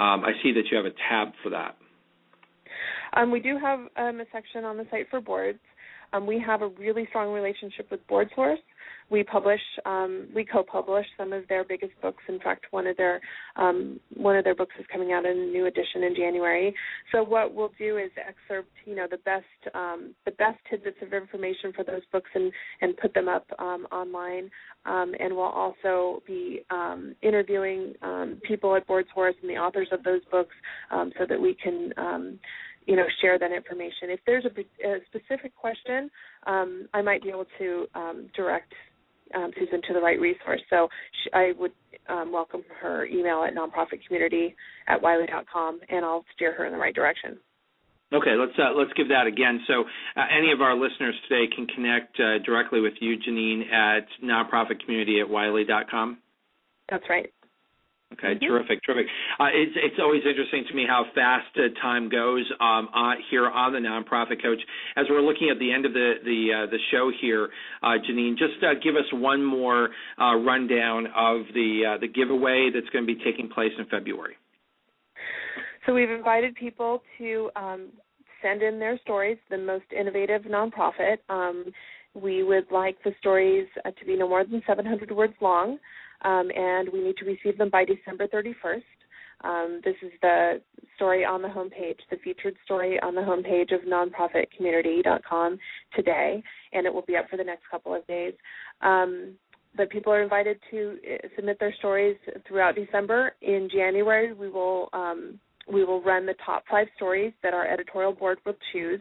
um, 0.00 0.24
I 0.24 0.32
see 0.42 0.52
that 0.52 0.64
you 0.70 0.76
have 0.76 0.86
a 0.86 0.94
tab 1.10 1.28
for 1.42 1.50
that. 1.50 1.76
Um, 3.14 3.30
we 3.30 3.40
do 3.40 3.58
have 3.58 3.80
um, 3.96 4.20
a 4.20 4.24
section 4.32 4.64
on 4.64 4.76
the 4.76 4.86
site 4.90 5.08
for 5.10 5.20
boards. 5.20 5.58
Um, 6.16 6.26
we 6.26 6.42
have 6.44 6.62
a 6.62 6.68
really 6.68 7.06
strong 7.10 7.32
relationship 7.32 7.90
with 7.90 8.06
BoardSource, 8.08 8.56
we 9.08 9.22
publish 9.22 9.60
um, 9.84 10.28
we 10.34 10.44
co-publish 10.44 11.06
some 11.16 11.32
of 11.32 11.46
their 11.48 11.64
biggest 11.64 11.92
books. 12.02 12.22
In 12.28 12.40
fact, 12.40 12.66
one 12.70 12.86
of 12.86 12.96
their 12.96 13.20
um, 13.54 14.00
one 14.16 14.36
of 14.36 14.44
their 14.44 14.54
books 14.54 14.74
is 14.80 14.86
coming 14.92 15.12
out 15.12 15.24
in 15.24 15.38
a 15.38 15.46
new 15.46 15.66
edition 15.66 16.02
in 16.02 16.14
January. 16.16 16.74
So 17.12 17.22
what 17.22 17.54
we'll 17.54 17.72
do 17.78 17.98
is 17.98 18.10
excerpt 18.16 18.70
you 18.84 18.96
know 18.96 19.06
the 19.08 19.18
best 19.18 19.74
um, 19.74 20.14
the 20.24 20.32
best 20.32 20.58
tidbits 20.68 20.98
of 21.02 21.12
information 21.12 21.72
for 21.74 21.84
those 21.84 22.02
books 22.10 22.30
and 22.34 22.52
and 22.80 22.96
put 22.96 23.14
them 23.14 23.28
up 23.28 23.46
um, 23.58 23.86
online. 23.92 24.50
Um, 24.86 25.14
and 25.18 25.34
we'll 25.34 25.44
also 25.44 26.22
be 26.26 26.60
um, 26.70 27.16
interviewing 27.22 27.94
people 28.46 28.76
at 28.76 28.86
BoardSource 28.86 29.34
and 29.40 29.50
the 29.50 29.56
authors 29.56 29.88
of 29.90 30.04
those 30.04 30.20
books 30.30 30.54
so 30.90 31.26
that 31.28 31.40
we 31.40 31.56
can 31.60 31.92
you 32.86 32.96
know 32.96 33.04
share 33.20 33.38
that 33.38 33.52
information. 33.52 34.10
If 34.10 34.20
there's 34.26 34.44
a, 34.44 34.88
a 34.88 34.98
specific 35.06 35.54
question, 35.54 36.10
um, 36.46 36.88
I 36.94 37.02
might 37.02 37.22
be 37.22 37.30
able 37.30 37.46
to 37.58 37.86
um, 37.94 38.28
direct 38.34 38.72
um, 39.34 39.50
Susan 39.58 39.82
to 39.88 39.94
the 39.94 40.00
right 40.00 40.20
resource. 40.20 40.60
So 40.70 40.88
she, 41.22 41.30
I 41.32 41.52
would 41.58 41.72
um, 42.08 42.32
welcome 42.32 42.62
her 42.80 43.06
email 43.06 43.44
at 43.44 43.54
nonprofitcommunity 43.54 44.54
at 44.88 45.00
wiley.com, 45.02 45.80
and 45.88 46.04
I'll 46.04 46.24
steer 46.34 46.54
her 46.54 46.66
in 46.66 46.72
the 46.72 46.78
right 46.78 46.94
direction. 46.94 47.38
Okay, 48.12 48.34
let's 48.38 48.52
uh, 48.56 48.72
let's 48.78 48.92
give 48.92 49.08
that 49.08 49.26
again. 49.26 49.60
So, 49.66 49.82
uh, 50.16 50.24
any 50.30 50.52
of 50.52 50.60
our 50.60 50.76
listeners 50.76 51.14
today 51.28 51.52
can 51.52 51.66
connect 51.66 52.20
uh, 52.20 52.38
directly 52.44 52.80
with 52.80 52.94
you, 53.00 53.16
Jeanenne, 53.18 53.64
at 53.72 54.06
nonprofitcommunity 54.22 55.20
at 55.20 55.28
wiley.com. 55.28 56.18
That's 56.88 57.02
right. 57.10 57.32
Okay, 58.12 58.34
mm-hmm. 58.34 58.46
terrific, 58.46 58.78
terrific. 58.84 59.06
Uh, 59.40 59.50
it's 59.52 59.72
it's 59.76 59.96
always 60.00 60.22
interesting 60.28 60.64
to 60.68 60.74
me 60.74 60.84
how 60.88 61.04
fast 61.14 61.48
uh, 61.56 61.68
time 61.82 62.08
goes 62.08 62.44
um, 62.60 62.88
on, 62.94 63.16
here 63.30 63.48
on 63.48 63.72
the 63.72 63.78
nonprofit 63.78 64.40
coach. 64.40 64.60
As 64.96 65.06
we're 65.10 65.22
looking 65.22 65.50
at 65.50 65.58
the 65.58 65.72
end 65.72 65.84
of 65.84 65.92
the 65.92 66.14
the 66.24 66.48
uh, 66.54 66.70
the 66.70 66.78
show 66.92 67.10
here, 67.20 67.48
uh, 67.82 67.98
Jeanenne, 68.08 68.38
just 68.38 68.62
uh, 68.62 68.74
give 68.82 68.94
us 68.94 69.06
one 69.12 69.44
more 69.44 69.90
uh, 70.20 70.36
rundown 70.36 71.06
of 71.16 71.42
the 71.52 71.98
the 72.00 72.08
giveaway 72.08 72.70
that's 72.72 72.88
going 72.90 73.06
to 73.06 73.12
be 73.12 73.20
taking 73.24 73.48
place 73.48 73.72
in 73.76 73.86
February. 73.86 74.36
So 75.84 75.94
we've 75.94 76.10
invited 76.10 76.54
people 76.54 77.02
to 77.18 77.50
um, 77.54 77.88
send 78.42 78.62
in 78.62 78.78
their 78.78 78.98
stories, 79.00 79.38
the 79.50 79.58
most 79.58 79.84
innovative 79.98 80.42
nonprofit. 80.42 81.18
Um, 81.28 81.66
we 82.14 82.42
would 82.42 82.66
like 82.70 82.96
the 83.04 83.12
stories 83.20 83.66
uh, 83.84 83.90
to 83.90 84.06
be 84.06 84.16
no 84.16 84.28
more 84.28 84.44
than 84.44 84.62
700 84.66 85.10
words 85.12 85.34
long, 85.40 85.78
um, 86.26 86.50
and 86.54 86.88
we 86.92 87.00
need 87.02 87.16
to 87.18 87.24
receive 87.24 87.56
them 87.56 87.70
by 87.70 87.84
December 87.84 88.26
31st. 88.26 88.82
Um, 89.44 89.80
this 89.84 89.94
is 90.02 90.10
the 90.22 90.60
story 90.96 91.24
on 91.24 91.40
the 91.40 91.48
homepage, 91.48 91.98
the 92.10 92.16
featured 92.24 92.56
story 92.64 92.98
on 93.00 93.14
the 93.14 93.20
homepage 93.20 93.72
of 93.72 93.82
nonprofitcommunity.com 93.82 95.58
today, 95.94 96.42
and 96.72 96.86
it 96.86 96.92
will 96.92 97.02
be 97.02 97.16
up 97.16 97.28
for 97.30 97.36
the 97.36 97.44
next 97.44 97.62
couple 97.70 97.94
of 97.94 98.06
days. 98.06 98.34
Um, 98.80 99.34
but 99.76 99.90
people 99.90 100.12
are 100.12 100.22
invited 100.22 100.58
to 100.70 100.96
uh, 101.04 101.28
submit 101.36 101.58
their 101.60 101.74
stories 101.78 102.16
throughout 102.48 102.74
December. 102.74 103.32
In 103.42 103.68
January, 103.72 104.32
we 104.32 104.48
will 104.48 104.88
um, 104.92 105.38
we 105.70 105.84
will 105.84 106.00
run 106.00 106.24
the 106.26 106.34
top 106.44 106.64
five 106.70 106.86
stories 106.96 107.32
that 107.42 107.52
our 107.52 107.66
editorial 107.66 108.12
board 108.12 108.38
will 108.46 108.56
choose, 108.72 109.00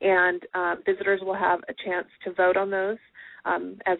and 0.00 0.42
uh, 0.54 0.74
visitors 0.84 1.20
will 1.22 1.34
have 1.34 1.60
a 1.68 1.74
chance 1.84 2.08
to 2.24 2.32
vote 2.32 2.56
on 2.56 2.70
those 2.70 2.98
um, 3.44 3.78
as 3.86 3.98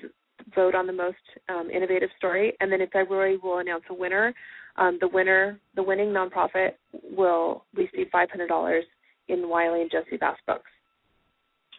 vote 0.55 0.75
on 0.75 0.87
the 0.87 0.93
most 0.93 1.17
um, 1.49 1.71
innovative 1.71 2.11
story. 2.17 2.53
And 2.61 2.71
then 2.71 2.81
in 2.81 2.89
February, 2.89 3.39
we'll 3.43 3.59
announce 3.59 3.85
a 3.91 3.95
winner. 3.95 4.35
Um, 4.77 4.99
the 5.01 5.09
winner, 5.09 5.59
the 5.75 5.83
winning 5.83 6.09
nonprofit, 6.09 6.73
will 6.93 7.65
receive 7.75 8.09
$500 8.15 8.81
in 9.29 9.49
Wiley 9.49 9.83
and 9.83 9.91
Jossey-Bass 9.91 10.37
books. 10.47 10.71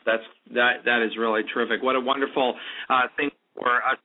That's 0.05 0.23
that. 0.53 0.85
That 0.85 1.05
is 1.05 1.17
really 1.17 1.41
terrific. 1.53 1.83
What 1.83 1.97
a 1.97 1.99
wonderful 1.99 2.55
uh, 2.89 3.07
thing 3.17 3.29
for 3.55 3.75
us 3.83 3.97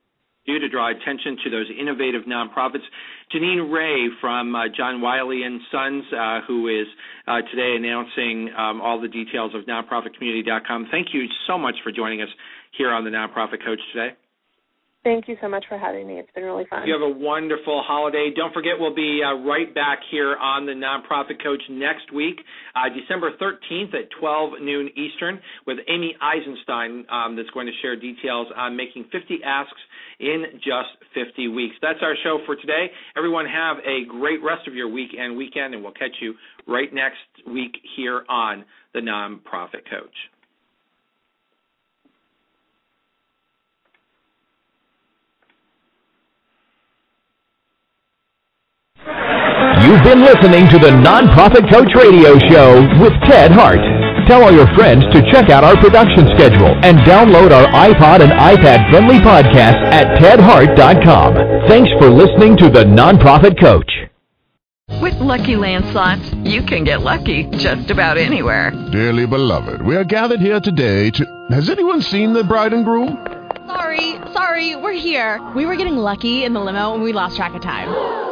do 0.46 0.58
to 0.58 0.68
draw 0.68 0.90
attention 0.90 1.36
to 1.44 1.50
those 1.50 1.66
innovative 1.78 2.22
nonprofits. 2.22 2.82
Jeanenne 3.30 3.70
Ray 3.70 4.08
from 4.20 4.54
uh, 4.54 4.64
John 4.76 5.00
Wiley 5.00 5.42
and 5.44 5.60
Sons, 5.70 6.04
uh, 6.12 6.40
who 6.46 6.68
is 6.68 6.86
uh, 7.28 7.42
today 7.50 7.76
announcing 7.76 8.50
um, 8.58 8.80
all 8.80 9.00
the 9.00 9.08
details 9.08 9.52
of 9.54 9.62
nonprofitcommunity.com. 9.66 10.88
Thank 10.90 11.08
you 11.12 11.26
so 11.46 11.56
much 11.56 11.76
for 11.84 11.92
joining 11.92 12.22
us 12.22 12.28
here 12.76 12.90
on 12.90 13.04
the 13.04 13.10
Nonprofit 13.10 13.64
Coach 13.64 13.80
today. 13.92 14.16
Thank 15.04 15.26
you 15.26 15.36
so 15.40 15.48
much 15.48 15.64
for 15.68 15.76
having 15.76 16.06
me. 16.06 16.20
It's 16.20 16.30
been 16.32 16.44
really 16.44 16.64
fun. 16.70 16.86
You 16.86 16.92
have 16.92 17.02
a 17.02 17.18
wonderful 17.18 17.82
holiday. 17.84 18.30
Don't 18.34 18.54
forget, 18.54 18.74
we'll 18.78 18.94
be 18.94 19.20
uh, 19.24 19.34
right 19.42 19.74
back 19.74 19.98
here 20.12 20.36
on 20.36 20.64
the 20.64 20.72
Nonprofit 20.72 21.42
Coach 21.42 21.62
next 21.68 22.12
week, 22.12 22.36
uh, 22.76 22.88
December 22.88 23.32
13th 23.32 23.94
at 23.94 24.08
12 24.20 24.62
noon 24.62 24.90
Eastern, 24.94 25.40
with 25.66 25.78
Amy 25.88 26.14
Eisenstein, 26.22 27.04
um, 27.10 27.34
that's 27.34 27.50
going 27.50 27.66
to 27.66 27.72
share 27.82 27.96
details 27.96 28.46
on 28.56 28.76
making 28.76 29.06
50 29.10 29.40
asks 29.44 29.80
in 30.20 30.44
just 30.62 30.94
50 31.14 31.48
weeks. 31.48 31.74
That's 31.82 31.98
our 32.00 32.14
show 32.22 32.38
for 32.46 32.54
today. 32.54 32.86
Everyone, 33.16 33.44
have 33.46 33.78
a 33.78 34.06
great 34.08 34.40
rest 34.40 34.68
of 34.68 34.74
your 34.74 34.88
week 34.88 35.10
and 35.18 35.36
weekend, 35.36 35.74
and 35.74 35.82
we'll 35.82 35.92
catch 35.92 36.14
you 36.20 36.34
right 36.68 36.94
next 36.94 37.18
week 37.48 37.72
here 37.96 38.22
on 38.28 38.64
the 38.94 39.00
Nonprofit 39.00 39.82
Coach. 39.90 40.14
You've 49.82 50.04
been 50.04 50.20
listening 50.22 50.68
to 50.70 50.78
the 50.78 50.90
Nonprofit 50.90 51.68
Coach 51.70 51.92
Radio 51.96 52.38
Show 52.48 52.80
with 53.02 53.12
Ted 53.26 53.50
Hart. 53.50 53.80
Tell 54.28 54.44
all 54.44 54.52
your 54.52 54.68
friends 54.74 55.02
to 55.12 55.20
check 55.32 55.50
out 55.50 55.64
our 55.64 55.76
production 55.76 56.28
schedule 56.36 56.70
and 56.84 56.98
download 56.98 57.50
our 57.50 57.66
iPod 57.66 58.22
and 58.22 58.30
iPad 58.30 58.88
friendly 58.90 59.16
podcast 59.18 59.82
at 59.90 60.18
tedhart.com. 60.20 61.34
Thanks 61.68 61.90
for 61.98 62.08
listening 62.08 62.56
to 62.58 62.70
the 62.70 62.84
Nonprofit 62.84 63.58
Coach. 63.60 63.90
With 65.00 65.14
Lucky 65.14 65.56
Land 65.56 65.84
Slots, 65.90 66.32
you 66.44 66.62
can 66.62 66.84
get 66.84 67.02
lucky 67.02 67.44
just 67.56 67.90
about 67.90 68.18
anywhere. 68.18 68.70
Dearly 68.92 69.26
beloved, 69.26 69.82
we 69.82 69.96
are 69.96 70.04
gathered 70.04 70.40
here 70.40 70.60
today 70.60 71.10
to. 71.10 71.46
Has 71.50 71.68
anyone 71.68 72.02
seen 72.02 72.32
the 72.32 72.44
bride 72.44 72.72
and 72.72 72.84
groom? 72.84 73.26
Sorry, 73.66 74.16
sorry, 74.32 74.76
we're 74.76 74.92
here. 74.92 75.44
We 75.56 75.66
were 75.66 75.76
getting 75.76 75.96
lucky 75.96 76.44
in 76.44 76.52
the 76.52 76.60
limo 76.60 76.94
and 76.94 77.02
we 77.02 77.12
lost 77.12 77.36
track 77.36 77.54
of 77.54 77.62
time. 77.62 78.31